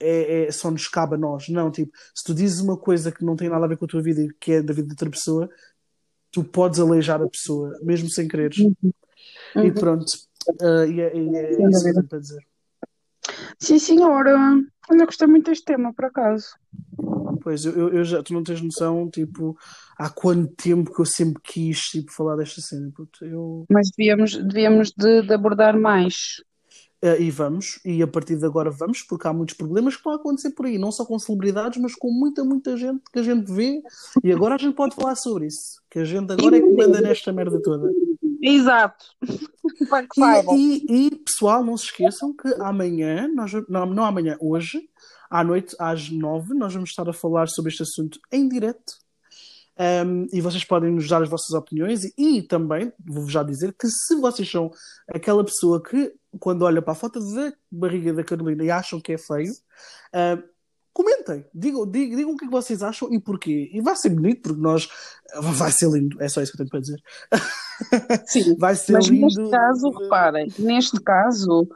é, 0.00 0.46
é, 0.46 0.50
só 0.50 0.68
nos 0.68 0.88
cabe 0.88 1.14
a 1.14 1.18
nós. 1.18 1.48
Não, 1.48 1.70
tipo, 1.70 1.92
se 2.12 2.24
tu 2.24 2.34
dizes 2.34 2.60
uma 2.60 2.76
coisa 2.76 3.12
que 3.12 3.24
não 3.24 3.36
tem 3.36 3.48
nada 3.48 3.66
a 3.66 3.68
ver 3.68 3.76
com 3.76 3.84
a 3.84 3.88
tua 3.88 4.02
vida 4.02 4.20
e 4.20 4.32
que 4.40 4.52
é 4.52 4.62
da 4.62 4.74
vida 4.74 4.88
de 4.88 4.94
outra 4.94 5.10
pessoa, 5.10 5.48
tu 6.32 6.42
podes 6.42 6.80
aleijar 6.80 7.22
a 7.22 7.28
pessoa, 7.28 7.78
mesmo 7.82 8.10
sem 8.10 8.26
quereres. 8.26 8.58
Uhum. 8.58 9.64
E 9.64 9.72
pronto. 9.72 10.12
Uh, 10.60 10.84
e 10.90 11.00
é, 11.00 11.16
e 11.16 11.36
é 11.36 11.68
isso 11.68 11.84
que 11.84 11.88
eu 11.90 11.94
tenho 11.94 12.08
para 12.08 12.18
dizer. 12.18 12.44
Sim, 13.58 13.78
senhora. 13.78 14.36
Olha, 14.90 15.06
gostei 15.06 15.26
muito 15.26 15.46
deste 15.46 15.64
tema, 15.64 15.92
por 15.94 16.06
acaso. 16.06 16.48
Pois, 17.42 17.64
eu, 17.64 17.90
eu 17.90 18.04
já, 18.04 18.22
tu 18.22 18.32
não 18.32 18.42
tens 18.42 18.60
noção, 18.62 19.08
tipo, 19.10 19.56
há 19.98 20.08
quanto 20.08 20.54
tempo 20.54 20.92
que 20.92 21.00
eu 21.00 21.06
sempre 21.06 21.42
quis, 21.42 21.80
tipo, 21.82 22.12
falar 22.12 22.36
desta 22.36 22.60
cena. 22.60 22.90
Puto, 22.94 23.24
eu... 23.24 23.64
Mas 23.70 23.90
devíamos, 23.96 24.36
devíamos 24.36 24.92
de, 24.96 25.22
de 25.22 25.34
abordar 25.34 25.78
mais. 25.78 26.42
Uh, 27.04 27.20
e 27.20 27.30
vamos, 27.30 27.78
e 27.84 28.02
a 28.02 28.06
partir 28.06 28.34
de 28.34 28.46
agora 28.46 28.70
vamos, 28.70 29.02
porque 29.02 29.28
há 29.28 29.32
muitos 29.32 29.54
problemas 29.54 29.94
que 29.94 30.02
vão 30.02 30.14
acontecer 30.14 30.52
por 30.52 30.64
aí, 30.64 30.78
não 30.78 30.90
só 30.90 31.04
com 31.04 31.18
celebridades, 31.18 31.78
mas 31.78 31.94
com 31.94 32.10
muita, 32.10 32.42
muita 32.42 32.78
gente 32.78 33.02
que 33.12 33.18
a 33.18 33.22
gente 33.22 33.52
vê, 33.52 33.82
e 34.22 34.32
agora 34.32 34.54
a 34.54 34.58
gente 34.58 34.74
pode 34.74 34.94
falar 34.94 35.14
sobre 35.14 35.46
isso, 35.48 35.82
que 35.90 35.98
a 35.98 36.04
gente 36.06 36.32
agora 36.32 36.56
é 36.56 36.62
que 36.62 36.70
manda 36.70 37.02
nesta 37.02 37.30
merda 37.30 37.60
toda. 37.60 37.92
Exato. 38.40 39.04
e, 40.56 40.86
e, 40.88 41.06
e, 41.08 41.10
pessoal, 41.16 41.62
não 41.62 41.76
se 41.76 41.84
esqueçam 41.84 42.34
que 42.34 42.48
amanhã, 42.58 43.30
nós, 43.34 43.52
não, 43.68 43.84
não 43.84 44.04
amanhã, 44.06 44.38
hoje, 44.40 44.88
à 45.28 45.44
noite, 45.44 45.76
às 45.78 46.08
nove, 46.08 46.54
nós 46.54 46.72
vamos 46.72 46.88
estar 46.88 47.06
a 47.06 47.12
falar 47.12 47.48
sobre 47.48 47.70
este 47.70 47.82
assunto 47.82 48.18
em 48.32 48.48
direto. 48.48 48.94
Um, 50.06 50.26
e 50.32 50.40
vocês 50.40 50.64
podem 50.64 50.92
nos 50.92 51.08
dar 51.08 51.20
as 51.20 51.28
vossas 51.28 51.50
opiniões 51.50 52.04
e, 52.04 52.14
e 52.16 52.42
também 52.42 52.92
vou-vos 53.04 53.32
já 53.32 53.42
dizer 53.42 53.74
que 53.74 53.88
se 53.88 54.14
vocês 54.14 54.48
são 54.48 54.70
aquela 55.08 55.44
pessoa 55.44 55.82
que 55.82 56.14
quando 56.38 56.62
olha 56.62 56.82
para 56.82 56.92
a 56.92 56.96
foto 56.96 57.20
da 57.20 57.52
barriga 57.70 58.12
da 58.12 58.24
Carolina 58.24 58.64
e 58.64 58.70
acham 58.70 59.00
que 59.00 59.12
é 59.12 59.18
feio, 59.18 59.52
uh, 59.52 60.54
comentem, 60.94 61.44
digam, 61.52 61.84
digam, 61.90 62.16
digam 62.16 62.32
o 62.32 62.36
que, 62.36 62.44
é 62.44 62.48
que 62.48 62.52
vocês 62.52 62.82
acham 62.82 63.12
e 63.12 63.20
porquê. 63.20 63.68
E 63.72 63.80
vai 63.82 63.96
ser 63.96 64.10
bonito, 64.10 64.42
porque 64.42 64.60
nós. 64.60 64.88
Vai 65.58 65.72
ser 65.72 65.90
lindo, 65.90 66.22
é 66.22 66.28
só 66.28 66.40
isso 66.40 66.52
que 66.52 66.62
eu 66.62 66.68
tenho 66.68 66.70
para 66.70 66.80
dizer. 66.80 67.02
Sim, 68.26 68.56
vai 68.56 68.76
ser 68.76 68.92
mas 68.92 69.06
lindo. 69.06 69.26
Neste 69.26 69.50
caso, 69.50 69.90
reparem, 69.90 70.48
neste 70.58 71.00
caso. 71.00 71.68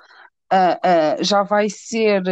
Uh, 0.50 1.20
uh, 1.20 1.22
já 1.22 1.42
vai 1.42 1.68
ser 1.68 2.22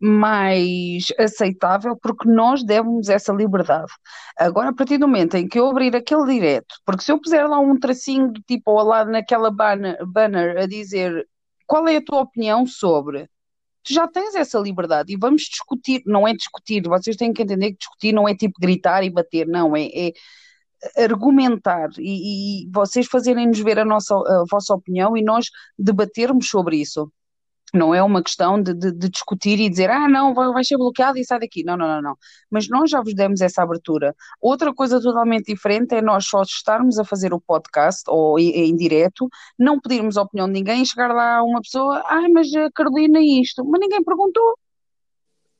mais 0.00 1.04
aceitável 1.16 1.96
porque 1.96 2.28
nós 2.28 2.64
demos 2.64 3.08
essa 3.08 3.32
liberdade. 3.32 3.92
Agora, 4.36 4.70
a 4.70 4.74
partir 4.74 4.98
do 4.98 5.06
momento 5.06 5.36
em 5.36 5.46
que 5.46 5.56
eu 5.56 5.68
abrir 5.68 5.94
aquele 5.94 6.26
direto, 6.26 6.74
porque 6.84 7.04
se 7.04 7.12
eu 7.12 7.20
puser 7.20 7.48
lá 7.48 7.60
um 7.60 7.78
tracinho 7.78 8.32
do 8.32 8.42
tipo 8.42 8.76
ao 8.76 8.84
lado 8.84 9.12
naquela 9.12 9.52
banner, 9.52 10.04
banner 10.04 10.58
a 10.58 10.66
dizer 10.66 11.24
qual 11.70 11.86
é 11.86 11.98
a 11.98 12.04
tua 12.04 12.22
opinião 12.22 12.66
sobre 12.66 13.30
tu 13.84 13.94
já 13.94 14.08
tens 14.08 14.34
essa 14.34 14.58
liberdade 14.58 15.12
e 15.12 15.16
vamos 15.16 15.42
discutir, 15.42 16.02
não 16.04 16.26
é 16.26 16.34
discutir, 16.34 16.82
vocês 16.82 17.16
têm 17.16 17.32
que 17.32 17.42
entender 17.42 17.70
que 17.70 17.78
discutir 17.78 18.12
não 18.12 18.28
é 18.28 18.34
tipo 18.34 18.60
gritar 18.60 19.04
e 19.04 19.10
bater, 19.10 19.46
não, 19.46 19.76
é, 19.76 19.86
é 19.86 20.12
argumentar 21.04 21.88
e, 21.96 22.64
e 22.64 22.70
vocês 22.72 23.06
fazerem-nos 23.06 23.60
ver 23.60 23.78
a, 23.78 23.84
nossa, 23.84 24.16
a 24.16 24.44
vossa 24.50 24.74
opinião 24.74 25.16
e 25.16 25.22
nós 25.22 25.46
debatermos 25.78 26.48
sobre 26.48 26.76
isso. 26.78 27.08
Não 27.74 27.94
é 27.94 28.02
uma 28.02 28.22
questão 28.22 28.60
de, 28.60 28.74
de, 28.74 28.92
de, 28.92 29.08
discutir 29.08 29.60
e 29.60 29.68
dizer, 29.68 29.90
ah, 29.90 30.08
não, 30.08 30.34
vai, 30.34 30.52
vai 30.52 30.64
ser 30.64 30.76
bloqueado 30.76 31.18
e 31.18 31.24
sai 31.24 31.40
daqui. 31.40 31.62
Não, 31.64 31.76
não, 31.76 31.86
não, 31.86 32.02
não. 32.02 32.16
Mas 32.50 32.68
nós 32.68 32.90
já 32.90 33.00
vos 33.00 33.14
demos 33.14 33.40
essa 33.40 33.62
abertura. 33.62 34.14
Outra 34.40 34.74
coisa 34.74 35.00
totalmente 35.00 35.46
diferente 35.52 35.94
é 35.94 36.02
nós 36.02 36.26
só 36.26 36.42
estarmos 36.42 36.98
a 36.98 37.04
fazer 37.04 37.32
o 37.32 37.40
podcast 37.40 38.02
ou 38.08 38.38
em 38.38 38.74
direto, 38.76 39.28
não 39.58 39.80
pedirmos 39.80 40.16
a 40.16 40.22
opinião 40.22 40.46
de 40.46 40.54
ninguém 40.54 40.82
e 40.82 40.86
chegar 40.86 41.12
lá 41.12 41.42
uma 41.42 41.60
pessoa, 41.60 42.02
ah, 42.06 42.28
mas 42.32 42.52
a 42.54 42.70
Carolina 42.72 43.20
isto. 43.20 43.64
Mas 43.64 43.80
ninguém 43.80 44.02
perguntou. 44.04 44.58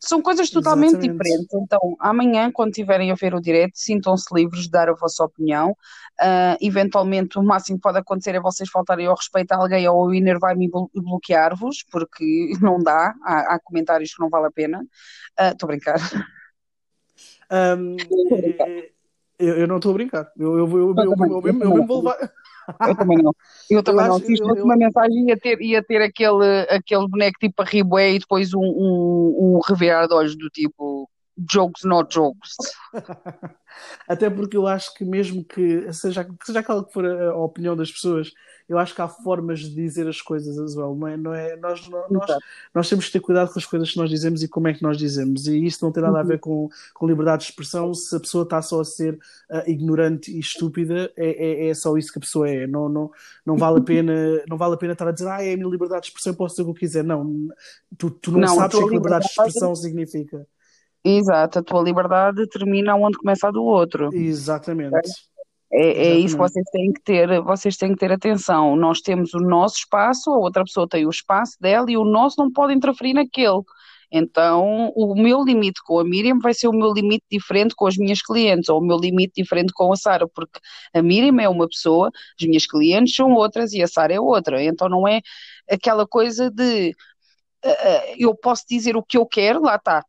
São 0.02 0.22
coisas 0.22 0.48
totalmente 0.48 0.96
Exatamente. 0.96 1.12
diferentes. 1.12 1.54
Então, 1.54 1.96
amanhã, 2.00 2.50
quando 2.50 2.72
tiverem 2.72 3.10
a 3.10 3.14
ver 3.14 3.34
o 3.34 3.40
direto, 3.40 3.72
sintam-se 3.74 4.34
livres 4.34 4.62
de 4.62 4.70
dar 4.70 4.88
a 4.88 4.94
vossa 4.94 5.22
opinião. 5.22 5.72
Uh, 6.18 6.56
eventualmente, 6.58 7.38
o 7.38 7.42
máximo 7.42 7.76
que 7.76 7.82
pode 7.82 7.98
acontecer 7.98 8.34
é 8.34 8.40
vocês 8.40 8.70
faltarem 8.70 9.06
ao 9.06 9.14
respeito 9.14 9.52
a 9.52 9.56
alguém 9.56 9.86
ou 9.86 10.06
o 10.06 10.14
Inner 10.14 10.38
vai 10.38 10.54
me 10.54 10.70
bloquear-vos, 10.94 11.84
porque 11.90 12.50
não 12.62 12.78
dá. 12.78 13.14
Há, 13.22 13.54
há, 13.54 13.60
comentários 13.62 14.14
que 14.14 14.22
não 14.22 14.30
vale 14.30 14.46
a 14.46 14.50
pena. 14.50 14.82
Ah, 15.36 15.50
estou 15.50 15.68
uh, 15.68 15.72
a 15.72 15.76
brincar. 15.76 16.00
Um, 17.52 17.96
eu, 19.38 19.56
eu, 19.58 19.66
não 19.66 19.76
estou 19.76 19.90
a 19.90 19.94
brincar. 19.94 20.32
Eu, 20.38 20.58
eu, 20.58 20.68
eu, 20.68 20.78
eu, 20.78 20.94
eu, 20.96 21.42
eu, 21.44 21.76
eu, 21.76 21.86
vou 21.86 21.98
levar. 21.98 22.16
Eu 22.22 22.28
também 22.96 23.18
não. 23.18 23.34
Eu 23.70 23.82
também 23.82 24.04
eu 24.04 24.08
não. 24.10 24.18
Se 24.18 24.32
isto 24.32 24.46
fosse 24.46 24.62
uma 24.62 24.76
mensagem, 24.76 25.28
ia 25.28 25.36
ter, 25.36 25.60
ia 25.60 25.82
ter 25.82 26.02
aquele, 26.02 26.66
aquele 26.68 27.06
boneco 27.06 27.38
tipo 27.38 27.62
a 27.62 27.64
Ribué 27.64 28.12
e 28.12 28.18
depois 28.18 28.52
um, 28.52 28.60
um, 28.60 29.36
um 29.38 29.60
revirar 29.64 30.08
de 30.08 30.14
olhos 30.14 30.36
do 30.36 30.48
tipo 30.48 31.08
jokes, 31.48 31.84
not 31.84 32.14
jokes. 32.14 32.56
Até 34.08 34.28
porque 34.28 34.56
eu 34.56 34.66
acho 34.66 34.92
que 34.94 35.04
mesmo 35.04 35.44
que 35.44 35.92
seja, 35.92 36.28
seja 36.42 36.60
aquela 36.60 36.84
que 36.84 36.92
for 36.92 37.04
a, 37.06 37.30
a 37.30 37.36
opinião 37.36 37.76
das 37.76 37.90
pessoas, 37.90 38.32
eu 38.70 38.78
acho 38.78 38.94
que 38.94 39.02
há 39.02 39.08
formas 39.08 39.60
de 39.60 39.74
dizer 39.74 40.06
as 40.06 40.22
coisas 40.22 40.56
as 40.56 40.76
well, 40.76 40.94
não 40.94 41.08
é? 41.08 41.16
Não 41.16 41.34
é 41.34 41.56
nós, 41.56 41.88
nós, 41.88 42.38
nós, 42.72 42.88
temos 42.88 43.06
que 43.06 43.12
ter 43.12 43.20
cuidado 43.20 43.52
com 43.52 43.58
as 43.58 43.66
coisas 43.66 43.90
que 43.90 43.96
nós 43.96 44.08
dizemos 44.08 44.44
e 44.44 44.48
como 44.48 44.68
é 44.68 44.72
que 44.72 44.82
nós 44.82 44.96
dizemos. 44.96 45.48
E 45.48 45.66
isso 45.66 45.84
não 45.84 45.90
tem 45.90 46.02
nada 46.02 46.20
a 46.20 46.22
ver 46.22 46.38
com, 46.38 46.68
com 46.94 47.06
liberdade 47.06 47.42
de 47.42 47.50
expressão. 47.50 47.92
Se 47.92 48.14
a 48.14 48.20
pessoa 48.20 48.44
está 48.44 48.62
só 48.62 48.80
a 48.80 48.84
ser 48.84 49.14
uh, 49.50 49.68
ignorante 49.68 50.30
e 50.30 50.38
estúpida, 50.38 51.12
é, 51.16 51.66
é, 51.66 51.68
é, 51.68 51.74
só 51.74 51.96
isso 51.96 52.12
que 52.12 52.18
a 52.18 52.22
pessoa 52.22 52.48
é. 52.48 52.64
Não, 52.68 52.88
não, 52.88 53.10
não, 53.44 53.56
vale 53.56 53.80
a 53.80 53.82
pena, 53.82 54.12
não 54.48 54.56
vale 54.56 54.74
a 54.74 54.78
pena 54.78 54.92
estar 54.92 55.08
a 55.08 55.12
dizer, 55.12 55.26
ah, 55.26 55.42
é 55.42 55.52
a 55.52 55.56
minha 55.56 55.68
liberdade 55.68 56.02
de 56.02 56.08
expressão, 56.08 56.34
posso 56.34 56.54
dizer 56.54 56.62
o 56.62 56.66
que 56.66 56.70
eu 56.70 56.80
quiser. 56.80 57.02
Não, 57.02 57.48
tu, 57.98 58.08
tu 58.08 58.30
não, 58.30 58.40
não 58.40 58.54
sabes 58.54 58.76
o 58.76 58.86
que 58.86 58.94
liberdade 58.94 59.24
de 59.24 59.30
expressão 59.30 59.74
significa. 59.74 60.46
Exato, 61.04 61.58
a 61.58 61.62
tua 61.62 61.82
liberdade 61.82 62.46
termina 62.48 62.94
onde 62.94 63.16
começa 63.16 63.48
a 63.48 63.50
do 63.50 63.62
outro. 63.62 64.10
Exatamente. 64.12 65.10
É, 65.72 66.08
é 66.08 66.18
isso 66.18 66.34
que 66.34 66.42
vocês 66.42 66.64
têm 66.72 66.92
que 66.92 67.00
ter, 67.02 67.40
vocês 67.42 67.76
têm 67.76 67.92
que 67.92 67.98
ter 67.98 68.10
atenção. 68.10 68.74
Nós 68.74 69.00
temos 69.00 69.32
o 69.34 69.38
nosso 69.38 69.78
espaço, 69.78 70.30
a 70.30 70.36
outra 70.38 70.64
pessoa 70.64 70.88
tem 70.88 71.06
o 71.06 71.10
espaço 71.10 71.56
dela 71.60 71.90
e 71.90 71.96
o 71.96 72.04
nosso 72.04 72.36
não 72.38 72.50
pode 72.50 72.74
interferir 72.74 73.14
naquele. 73.14 73.62
Então, 74.12 74.92
o 74.96 75.14
meu 75.14 75.44
limite 75.44 75.80
com 75.84 76.00
a 76.00 76.04
Miriam 76.04 76.40
vai 76.40 76.52
ser 76.52 76.66
o 76.66 76.72
meu 76.72 76.92
limite 76.92 77.24
diferente 77.30 77.76
com 77.76 77.86
as 77.86 77.96
minhas 77.96 78.20
clientes, 78.20 78.68
ou 78.68 78.80
o 78.80 78.84
meu 78.84 78.96
limite 78.98 79.34
diferente 79.36 79.72
com 79.72 79.92
a 79.92 79.96
Sara, 79.96 80.26
porque 80.28 80.58
a 80.92 81.00
Miriam 81.00 81.40
é 81.40 81.48
uma 81.48 81.68
pessoa, 81.68 82.10
as 82.40 82.46
minhas 82.46 82.66
clientes 82.66 83.14
são 83.14 83.32
outras 83.32 83.72
e 83.72 83.80
a 83.80 83.86
Sara 83.86 84.12
é 84.12 84.20
outra. 84.20 84.62
Então, 84.64 84.88
não 84.88 85.06
é 85.06 85.20
aquela 85.70 86.06
coisa 86.08 86.50
de 86.50 86.90
uh, 87.64 88.14
eu 88.18 88.34
posso 88.34 88.64
dizer 88.68 88.96
o 88.96 89.02
que 89.02 89.16
eu 89.16 89.24
quero, 89.24 89.62
lá 89.62 89.76
está, 89.76 90.04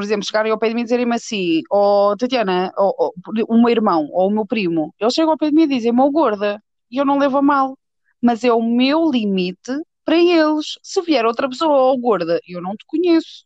por 0.00 0.04
exemplo, 0.04 0.24
chegarem 0.24 0.50
ao 0.50 0.58
pé 0.58 0.70
de 0.70 0.74
mim 0.74 0.80
e 0.80 0.84
dizerem-me 0.84 1.14
assim, 1.14 1.60
oh, 1.70 2.14
Tatiana, 2.18 2.72
oh, 2.78 2.94
oh, 2.98 3.12
o 3.50 3.58
meu 3.60 3.68
irmão 3.68 4.08
ou 4.12 4.28
o 4.28 4.30
meu 4.30 4.46
primo, 4.46 4.94
eles 4.98 5.12
chegam 5.12 5.32
ao 5.32 5.36
pé 5.36 5.50
de 5.50 5.54
mim 5.54 5.64
e 5.64 5.66
dizem-me, 5.66 6.00
oh, 6.00 6.10
gorda, 6.10 6.58
e 6.90 6.96
eu 6.96 7.04
não 7.04 7.18
levo 7.18 7.36
a 7.36 7.42
mal, 7.42 7.78
mas 8.18 8.42
é 8.42 8.50
o 8.50 8.62
meu 8.62 9.10
limite 9.10 9.78
para 10.06 10.16
eles. 10.16 10.78
Se 10.82 11.02
vier 11.02 11.26
outra 11.26 11.50
pessoa, 11.50 11.92
oh, 11.92 11.98
gorda, 11.98 12.40
eu 12.48 12.62
não 12.62 12.74
te 12.74 12.86
conheço. 12.86 13.44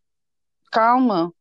Calma. 0.71 1.33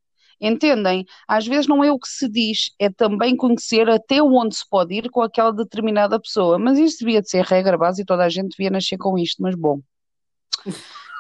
Entendem? 0.41 1.05
Às 1.28 1.45
vezes 1.45 1.68
não 1.68 1.84
é 1.84 1.91
o 1.91 1.99
que 1.99 2.07
se 2.07 2.28
diz, 2.28 2.72
é 2.80 2.89
também 2.89 3.38
conhecer 3.38 3.88
até 3.88 4.20
onde 4.20 4.55
se 4.55 4.68
pode 4.68 4.95
ir 4.95 5.11
com 5.11 5.22
aquela 5.22 5.53
determinada 5.53 6.20
pessoa. 6.20 6.57
Mas 6.57 6.80
isto 6.80 7.05
devia 7.05 7.22
de 7.22 7.30
ser 7.30 7.45
regra 7.45 7.78
base 7.78 8.01
e 8.01 8.05
toda 8.05 8.24
a 8.26 8.30
gente 8.30 8.57
devia 8.57 8.72
nascer 8.72 8.97
com 8.97 9.16
isto, 9.16 9.43
mas 9.43 9.53
bom. 9.53 9.80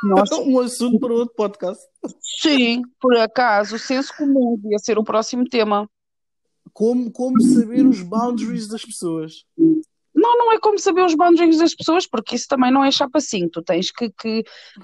Nós... 0.03 0.29
um 0.39 0.59
assunto 0.59 0.99
para 0.99 1.13
outro 1.13 1.33
podcast. 1.35 1.83
Sim, 2.41 2.81
por 2.99 3.15
acaso, 3.17 3.75
o 3.75 3.79
senso 3.79 4.13
comum 4.17 4.57
devia 4.61 4.79
ser 4.79 4.97
o 4.97 5.03
próximo 5.03 5.45
tema. 5.45 5.89
Como, 6.71 7.11
como 7.11 7.39
saber 7.41 7.85
os 7.85 8.01
boundaries 8.01 8.67
das 8.67 8.83
pessoas? 8.83 9.45
Não, 9.57 10.37
não 10.37 10.53
é 10.53 10.59
como 10.59 10.79
saber 10.79 11.03
os 11.03 11.15
boundaries 11.15 11.57
das 11.57 11.75
pessoas, 11.75 12.07
porque 12.07 12.35
isso 12.35 12.47
também 12.47 12.71
não 12.71 12.83
é 12.83 12.91
chapacinho. 12.91 13.49
Tu 13.49 13.61
tens 13.61 13.91
que, 13.91 14.09
que 14.11 14.43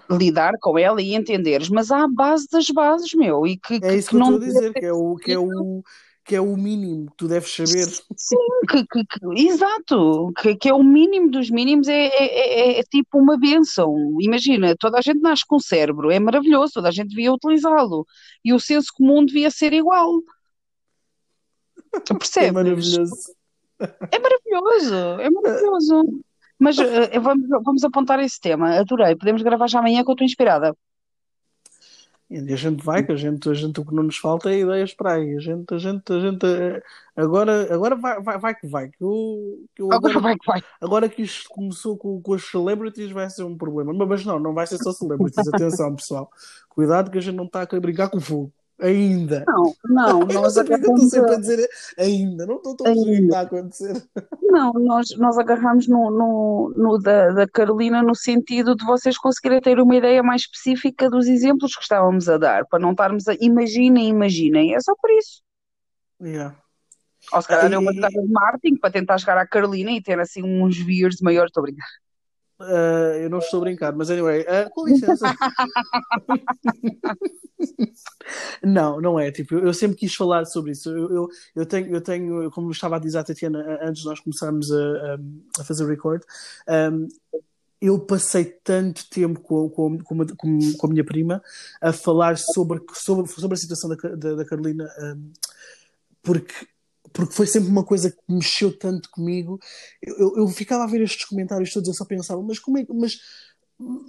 lidar 0.10 0.54
com 0.60 0.78
ela 0.78 1.02
e 1.02 1.16
entenderes, 1.16 1.70
mas 1.70 1.92
há 1.92 2.04
a 2.04 2.08
base 2.08 2.48
das 2.52 2.68
bases, 2.70 3.14
meu, 3.14 3.46
e 3.46 3.58
que, 3.58 3.76
É 3.76 3.80
que, 3.80 3.96
isso 3.96 4.10
que 4.10 4.16
que 4.16 4.16
eu 4.16 4.20
não 4.20 4.34
estou 4.36 4.44
a 4.44 4.52
dizer, 4.52 4.74
que 4.74 4.86
é 4.86 4.94
o, 4.94 5.16
que 5.16 5.32
é 5.32 5.40
o, 5.40 5.84
que 6.30 6.36
é 6.36 6.42
o 6.42 6.56
mínimo 6.56 7.10
que 7.10 7.18
tu 7.18 7.28
deves 7.28 7.52
saber. 7.52 7.88
Sim, 8.16 8.38
que, 8.70 8.86
que- 8.86 9.04
que- 9.04 9.48
exato, 9.48 10.32
que, 10.60 10.70
é 10.70 10.74
o 10.76 10.84
mínimo 10.84 11.32
dos 11.32 11.50
mínimos, 11.50 11.88
é, 11.88 12.06
é, 12.06 12.60
é- 12.76 12.80
é 12.80 12.84
tipo 12.84 13.18
uma 13.18 13.36
bênção. 13.36 13.96
Imagina, 14.22 14.76
toda 14.78 15.00
a 15.00 15.02
gente 15.02 15.20
nasce 15.22 15.44
com 15.48 15.60
cérebro, 15.60 16.12
é 16.12 16.20
maravilhoso, 16.20 16.74
toda 16.76 16.90
a 16.90 16.92
gente 16.92 17.10
devia 17.10 17.34
utilizá-lo. 17.34 18.06
E 18.46 18.54
o 18.54 18.60
senso 18.60 18.90
comum 18.96 19.26
devia 19.26 19.50
ser 19.50 19.74
igual. 19.74 20.22
É 22.12 22.14
Percebes? 22.14 22.52
maravilhoso. 22.54 23.16
É 24.12 24.20
maravilhoso, 24.20 24.96
é 25.22 25.30
maravilhoso. 25.32 26.22
Mas 26.60 26.78
eh, 26.78 27.18
vamos, 27.20 27.48
vamos 27.64 27.84
apontar 27.84 28.20
esse 28.20 28.40
tema. 28.40 28.78
Adorei. 28.78 29.16
Podemos 29.16 29.42
gravar 29.42 29.68
já 29.68 29.80
amanhã 29.80 30.04
que 30.04 30.10
eu 30.12 30.14
estou 30.14 30.26
inspirada. 30.26 30.76
E 32.30 32.38
a 32.54 32.56
gente 32.56 32.84
vai, 32.84 33.04
que 33.04 33.12
a 33.12 33.16
gente, 33.16 33.50
a 33.50 33.54
gente 33.56 33.80
o 33.80 33.86
que 33.86 33.94
não 33.94 34.04
nos 34.04 34.18
falta 34.18 34.52
é 34.52 34.60
ideias 34.60 34.94
para 34.94 35.14
aí. 35.14 35.36
A 35.36 35.40
gente, 35.40 35.74
a 35.74 35.80
gente, 35.80 36.14
a 36.14 36.20
gente 36.20 36.46
agora, 37.16 37.74
agora 37.74 37.96
vai, 37.96 38.22
vai, 38.22 38.38
vai 38.38 38.56
que 38.56 38.68
vai. 38.68 38.90
Que 38.90 39.04
eu, 39.04 39.66
que 39.76 39.82
eu 39.82 39.92
Agora 39.92 40.14
agora, 40.14 40.20
vai 40.20 40.38
que 40.38 40.46
vai. 40.46 40.64
agora 40.80 41.10
que 41.10 41.24
isto 41.24 41.50
começou 41.50 41.98
com, 41.98 42.22
com 42.22 42.34
as 42.36 42.44
celebrities 42.44 43.12
vai 43.12 43.28
ser 43.32 43.44
um 43.44 43.58
problema. 43.58 43.92
Mas, 43.94 44.08
mas 44.08 44.26
não, 44.26 44.40
não 44.40 44.54
vai 44.54 44.68
ser 44.68 44.78
só 44.78 44.92
celebrities. 44.92 45.48
Atenção, 45.48 45.96
pessoal. 45.96 46.30
Cuidado 46.70 47.10
que 47.10 47.18
a 47.18 47.22
gente 47.22 47.36
não 47.36 47.46
está 47.46 47.64
a 47.64 47.80
brincar 47.80 48.10
com 48.10 48.22
fogo. 48.22 48.54
Ainda. 48.82 49.44
Não, 49.48 49.74
não, 49.86 50.20
Eu 50.22 50.28
não 50.28 50.42
nós 50.42 50.58
é 50.58 50.62
eu 50.62 50.64
estou 50.64 50.76
agarramos, 50.76 51.10
sempre 51.10 51.34
a- 51.36 51.38
dizer 51.40 51.70
ainda. 51.98 52.46
Não 52.46 52.56
estou 52.58 52.74
a 52.74 52.76
perceber 52.78 53.02
o 53.02 53.04
que 53.06 53.12
ainda. 53.12 53.26
está 53.26 53.40
a 53.40 53.42
acontecer. 53.44 54.10
Não, 54.42 54.74
nós, 54.74 55.08
nós 55.18 55.38
agarramos 55.38 55.88
no, 55.88 56.10
no, 56.10 56.74
no 56.76 56.98
da, 56.98 57.32
da 57.32 57.48
Carolina 57.48 58.02
no 58.02 58.16
sentido 58.16 58.76
de 58.76 58.84
vocês 58.86 59.18
conseguirem 59.18 59.62
ter 59.62 59.80
uma 59.80 59.96
ideia 59.96 60.24
mais 60.24 60.42
específica 60.42 61.10
dos 61.10 61.28
exemplos 61.28 61.76
que 61.76 61.82
estávamos 61.84 62.28
a 62.30 62.38
dar, 62.38 62.66
para 62.66 62.80
não 62.80 62.92
estarmos 62.92 63.28
a 63.28 63.36
imaginem, 63.40 64.08
imaginem. 64.10 64.74
É 64.74 64.80
só 64.80 64.94
por 65.00 65.12
isso. 65.12 65.42
Yeah. 66.22 66.56
Ou 67.32 67.42
se 67.42 67.48
Ah, 67.48 67.58
calhar 67.58 67.72
e- 67.72 67.76
é 67.76 67.78
uma 67.78 67.94
de 67.94 68.28
marketing 68.28 68.78
para 68.78 68.92
tentar 68.92 69.18
chegar 69.20 69.38
à 69.38 69.46
Carolina 69.46 69.92
e 69.92 70.02
ter 70.02 70.20
assim 70.20 70.42
uns 70.44 70.78
views 70.78 71.18
maiores. 71.22 71.50
Estou 71.50 71.62
a 71.62 71.66
brincar. 71.66 71.88
Ah, 72.60 73.18
eu 73.18 73.30
não 73.30 73.40
estou 73.40 73.60
a 73.60 73.64
brincar, 73.64 73.96
mas 73.96 74.10
anyway, 74.10 74.46
ah, 74.48 74.70
com 74.70 74.88
licença. 74.88 75.26
Não, 78.64 79.02
não 79.02 79.20
é. 79.20 79.32
Tipo, 79.32 79.56
eu, 79.56 79.74
sempre 79.74 79.98
quis 79.98 80.14
falar 80.14 80.46
sobre 80.46 80.72
isso. 80.72 80.90
Eu, 80.90 81.14
eu, 81.14 81.28
eu 81.56 81.66
tenho, 81.66 81.96
eu 81.96 82.02
tenho, 82.02 82.52
como 82.52 82.72
estava 82.72 82.96
a 82.96 83.00
dizer 83.00 83.18
a 83.18 83.24
Tatiana 83.24 83.80
antes 83.82 84.04
de 84.04 84.08
nós 84.08 84.20
começarmos 84.20 84.72
a, 84.72 85.18
a, 85.60 85.64
fazer 85.64 85.84
o 85.84 85.88
record, 85.88 86.22
um, 86.92 87.08
eu 87.82 88.00
passei 88.00 88.46
tanto 88.46 89.10
tempo 89.10 89.42
com, 89.42 89.70
com, 89.70 89.98
com, 90.00 90.26
com- 90.38 90.88
a 90.88 90.90
minha 90.90 91.04
prima 91.04 91.42
a 91.82 91.92
falar 91.92 92.38
sobre, 92.38 92.82
sobre, 92.94 93.28
sobre 93.28 93.56
a 93.56 93.58
situação 93.58 93.90
da, 93.90 93.96
da, 94.16 94.36
da 94.36 94.46
Carolina, 94.46 94.88
um, 95.02 95.32
porque, 96.22 96.54
porque 97.14 97.34
foi 97.34 97.48
sempre 97.48 97.70
uma 97.70 97.84
coisa 97.84 98.12
que 98.12 98.18
mexeu 98.28 98.78
tanto 98.78 99.10
comigo. 99.12 99.60
Eu, 100.02 100.16
eu, 100.18 100.38
eu 100.38 100.48
ficava 100.48 100.84
a 100.84 100.88
ver 100.88 101.02
estes 101.02 101.26
comentários 101.26 101.72
todos, 101.74 101.88
eu 101.90 101.94
só 101.96 102.06
pensava, 102.06 102.42
mas 102.42 102.60
como 102.60 102.78
é, 102.78 102.86
que- 102.86 102.94
mas, 102.94 103.18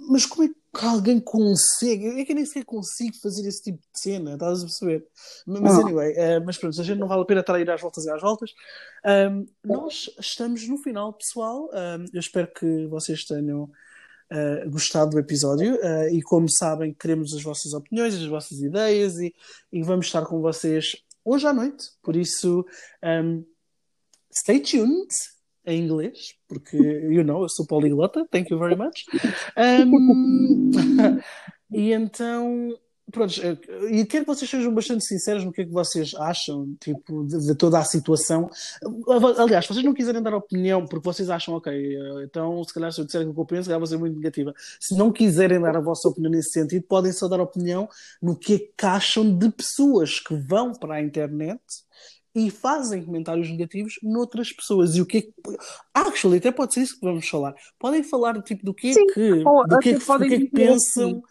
mas 0.09 0.25
como 0.25 0.43
é 0.43 0.47
que 0.47 0.85
alguém 0.85 1.19
consegue? 1.19 2.07
É 2.19 2.25
que 2.25 2.31
eu 2.31 2.35
nem 2.35 2.45
sequer 2.45 2.65
consigo 2.65 3.15
fazer 3.21 3.47
esse 3.47 3.63
tipo 3.63 3.77
de 3.77 3.99
cena, 3.99 4.33
estás 4.33 4.59
a 4.59 4.65
perceber? 4.65 5.05
Mas 5.45 5.61
Não. 5.61 5.81
anyway, 5.81 6.13
eh, 6.15 6.39
mas 6.39 6.57
pronto, 6.57 6.79
a 6.79 6.83
gente 6.83 6.99
não 6.99 7.07
vale 7.07 7.21
a 7.21 7.25
pena 7.25 7.41
estar 7.41 7.55
a 7.55 7.59
ir 7.59 7.69
às 7.69 7.81
voltas 7.81 8.05
e 8.05 8.09
às 8.09 8.21
voltas. 8.21 8.51
Um, 9.05 9.45
nós 9.63 10.09
estamos 10.19 10.67
no 10.67 10.77
final, 10.77 11.13
pessoal. 11.13 11.69
Um, 11.73 12.05
eu 12.13 12.19
espero 12.19 12.47
que 12.53 12.85
vocês 12.87 13.23
tenham 13.25 13.63
uh, 13.63 14.69
gostado 14.69 15.11
do 15.11 15.19
episódio 15.19 15.75
uh, 15.75 16.07
e, 16.11 16.21
como 16.21 16.47
sabem, 16.49 16.93
queremos 16.93 17.33
as 17.33 17.41
vossas 17.43 17.73
opiniões, 17.73 18.15
as 18.15 18.25
vossas 18.25 18.59
ideias 18.61 19.19
e, 19.19 19.33
e 19.71 19.83
vamos 19.83 20.05
estar 20.05 20.25
com 20.25 20.41
vocês 20.41 20.95
hoje 21.23 21.47
à 21.47 21.53
noite. 21.53 21.91
Por 22.01 22.15
isso, 22.15 22.65
um, 23.03 23.45
stay 24.31 24.59
tuned 24.59 25.09
em 25.65 25.83
inglês, 25.83 26.35
porque, 26.47 26.77
you 27.11 27.23
know, 27.23 27.43
eu 27.43 27.49
sou 27.49 27.65
poliglota, 27.65 28.25
thank 28.31 28.51
you 28.51 28.59
very 28.59 28.75
much. 28.75 29.05
Um, 29.57 30.71
e 31.71 31.91
então, 31.93 32.77
pronto, 33.11 33.33
eh, 33.41 33.57
e 33.91 34.05
quero 34.05 34.25
que 34.25 34.33
vocês 34.33 34.49
sejam 34.49 34.73
bastante 34.73 35.05
sinceros 35.05 35.43
no 35.43 35.51
que 35.51 35.61
é 35.61 35.65
que 35.65 35.71
vocês 35.71 36.13
acham, 36.15 36.75
tipo, 36.79 37.25
de, 37.25 37.47
de 37.47 37.55
toda 37.55 37.79
a 37.79 37.83
situação. 37.83 38.49
Aliás, 39.37 39.65
se 39.65 39.73
vocês 39.73 39.85
não 39.85 39.93
quiserem 39.93 40.21
dar 40.21 40.33
opinião 40.33 40.85
porque 40.85 41.03
vocês 41.03 41.29
acham, 41.29 41.55
ok, 41.55 41.73
eh, 41.73 42.23
então 42.23 42.63
se 42.63 42.73
calhar 42.73 42.91
se 42.91 43.01
eu 43.01 43.05
disser 43.05 43.21
aquilo 43.21 43.33
que 43.33 43.41
eu 43.41 43.45
penso, 43.45 43.69
vai 43.69 43.87
ser 43.87 43.97
muito 43.97 44.15
negativa. 44.15 44.53
Se 44.79 44.95
não 44.95 45.11
quiserem 45.11 45.61
dar 45.61 45.75
a 45.77 45.81
vossa 45.81 46.07
opinião 46.07 46.31
nesse 46.31 46.51
sentido, 46.51 46.83
podem 46.87 47.11
só 47.11 47.27
dar 47.27 47.39
opinião 47.39 47.87
no 48.21 48.35
que 48.35 48.55
é 48.55 48.59
que 48.59 48.85
acham 48.85 49.37
de 49.37 49.49
pessoas 49.49 50.19
que 50.19 50.35
vão 50.35 50.71
para 50.73 50.95
a 50.95 51.01
internet 51.01 51.61
e 52.33 52.49
fazem 52.49 53.03
comentários 53.03 53.49
negativos 53.49 53.95
noutras 54.01 54.51
pessoas. 54.51 54.95
E 54.95 55.01
o 55.01 55.05
que 55.05 55.17
é 55.17 55.21
que. 55.21 55.33
Actually, 55.93 56.37
até 56.37 56.51
pode 56.51 56.73
ser 56.73 56.81
isso 56.81 56.99
que 56.99 57.05
vamos 57.05 57.27
falar. 57.27 57.53
Podem 57.77 58.03
falar 58.03 58.41
tipo, 58.41 58.65
do 58.65 58.73
que 58.73 58.89
é 58.89 58.93
Sim, 58.93 59.07
que. 59.07 59.43
Do 59.43 59.79
que 59.79 59.89
é 59.89 59.99
que, 59.99 60.05
do 60.05 60.19
que, 60.19 60.33
é 60.33 60.39
que 60.39 60.49
pensam. 60.49 61.09
assim. 61.09 61.21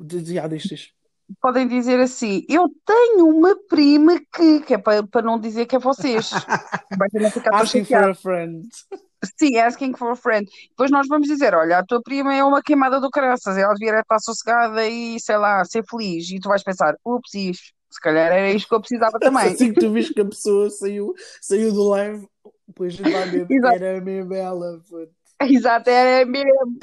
De, 0.00 0.22
de, 0.22 0.38
ah, 0.38 0.46
diz, 0.46 0.62
diz. 0.62 0.92
Podem 1.40 1.68
dizer 1.68 2.00
assim: 2.00 2.44
Eu 2.48 2.68
tenho 2.86 3.26
uma 3.26 3.54
prima 3.68 4.18
que, 4.34 4.60
que 4.60 4.74
é 4.74 4.78
para, 4.78 5.06
para 5.06 5.22
não 5.22 5.38
dizer 5.38 5.66
que 5.66 5.76
é 5.76 5.78
vocês. 5.78 6.30
Vai 6.98 7.08
ter 7.10 7.20
não 7.20 7.30
ficar 7.30 7.50
tão 7.50 7.60
Asking 7.60 7.84
for 7.84 8.10
a 8.10 8.14
friend. 8.14 8.68
Sim, 9.36 9.58
asking 9.58 9.94
for 9.94 10.12
a 10.12 10.16
friend. 10.16 10.48
Depois 10.70 10.90
nós 10.90 11.06
vamos 11.08 11.28
dizer: 11.28 11.54
Olha, 11.54 11.78
a 11.78 11.84
tua 11.84 12.00
prima 12.02 12.34
é 12.34 12.42
uma 12.42 12.62
queimada 12.62 13.00
do 13.00 13.10
caraças, 13.10 13.56
ela 13.56 13.74
devia 13.74 14.00
estar 14.00 14.18
sossegada 14.20 14.86
e 14.86 15.18
sei 15.20 15.36
lá, 15.36 15.64
ser 15.64 15.84
feliz. 15.84 16.30
E 16.30 16.40
tu 16.40 16.48
vais 16.48 16.62
pensar: 16.62 16.94
Ups, 17.04 17.34
isto, 17.34 17.72
se 17.90 18.00
calhar 18.00 18.32
era 18.32 18.50
isto 18.50 18.68
que 18.68 18.74
eu 18.74 18.80
precisava 18.80 19.18
também. 19.20 19.52
Assim 19.52 19.72
que 19.72 19.80
tu 19.80 19.92
viste 19.92 20.14
que 20.14 20.20
a 20.20 20.26
pessoa 20.26 20.70
saiu, 20.70 21.14
saiu 21.40 21.72
do 21.72 21.88
live, 21.88 22.28
a 22.46 22.72
Exato. 23.50 23.74
era 23.84 24.00
mesmo 24.00 24.34
ela. 24.34 24.80
puto. 24.88 25.12
Exato, 25.40 25.90
é 25.90 26.24
mesmo. 26.24 26.78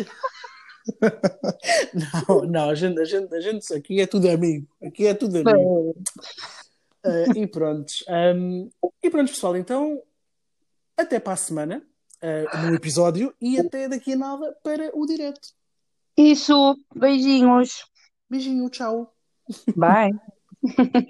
Não, 2.27 2.41
não, 2.43 2.69
a 2.69 2.75
gente, 2.75 2.99
a, 2.99 3.05
gente, 3.05 3.33
a 3.33 3.39
gente 3.39 3.73
aqui 3.73 4.01
é 4.01 4.07
tudo 4.07 4.29
amigo. 4.29 4.67
Aqui 4.83 5.07
é 5.07 5.13
tudo 5.13 5.37
amigo. 5.37 5.95
Uh, 7.05 7.37
e 7.37 7.47
pronto. 7.47 7.91
Um, 8.09 8.69
e 9.01 9.09
pronto, 9.09 9.29
pessoal, 9.29 9.55
então 9.55 10.01
até 10.97 11.19
para 11.19 11.33
a 11.33 11.37
semana 11.37 11.83
uh, 12.23 12.67
no 12.67 12.75
episódio 12.75 13.33
e 13.41 13.59
até 13.59 13.89
daqui 13.89 14.13
a 14.13 14.17
nada 14.17 14.55
para 14.63 14.91
o 14.93 15.05
direto. 15.05 15.49
Isso, 16.17 16.77
beijinhos. 16.95 17.85
Beijinho, 18.29 18.69
tchau. 18.69 19.13
Bye. 19.75 20.11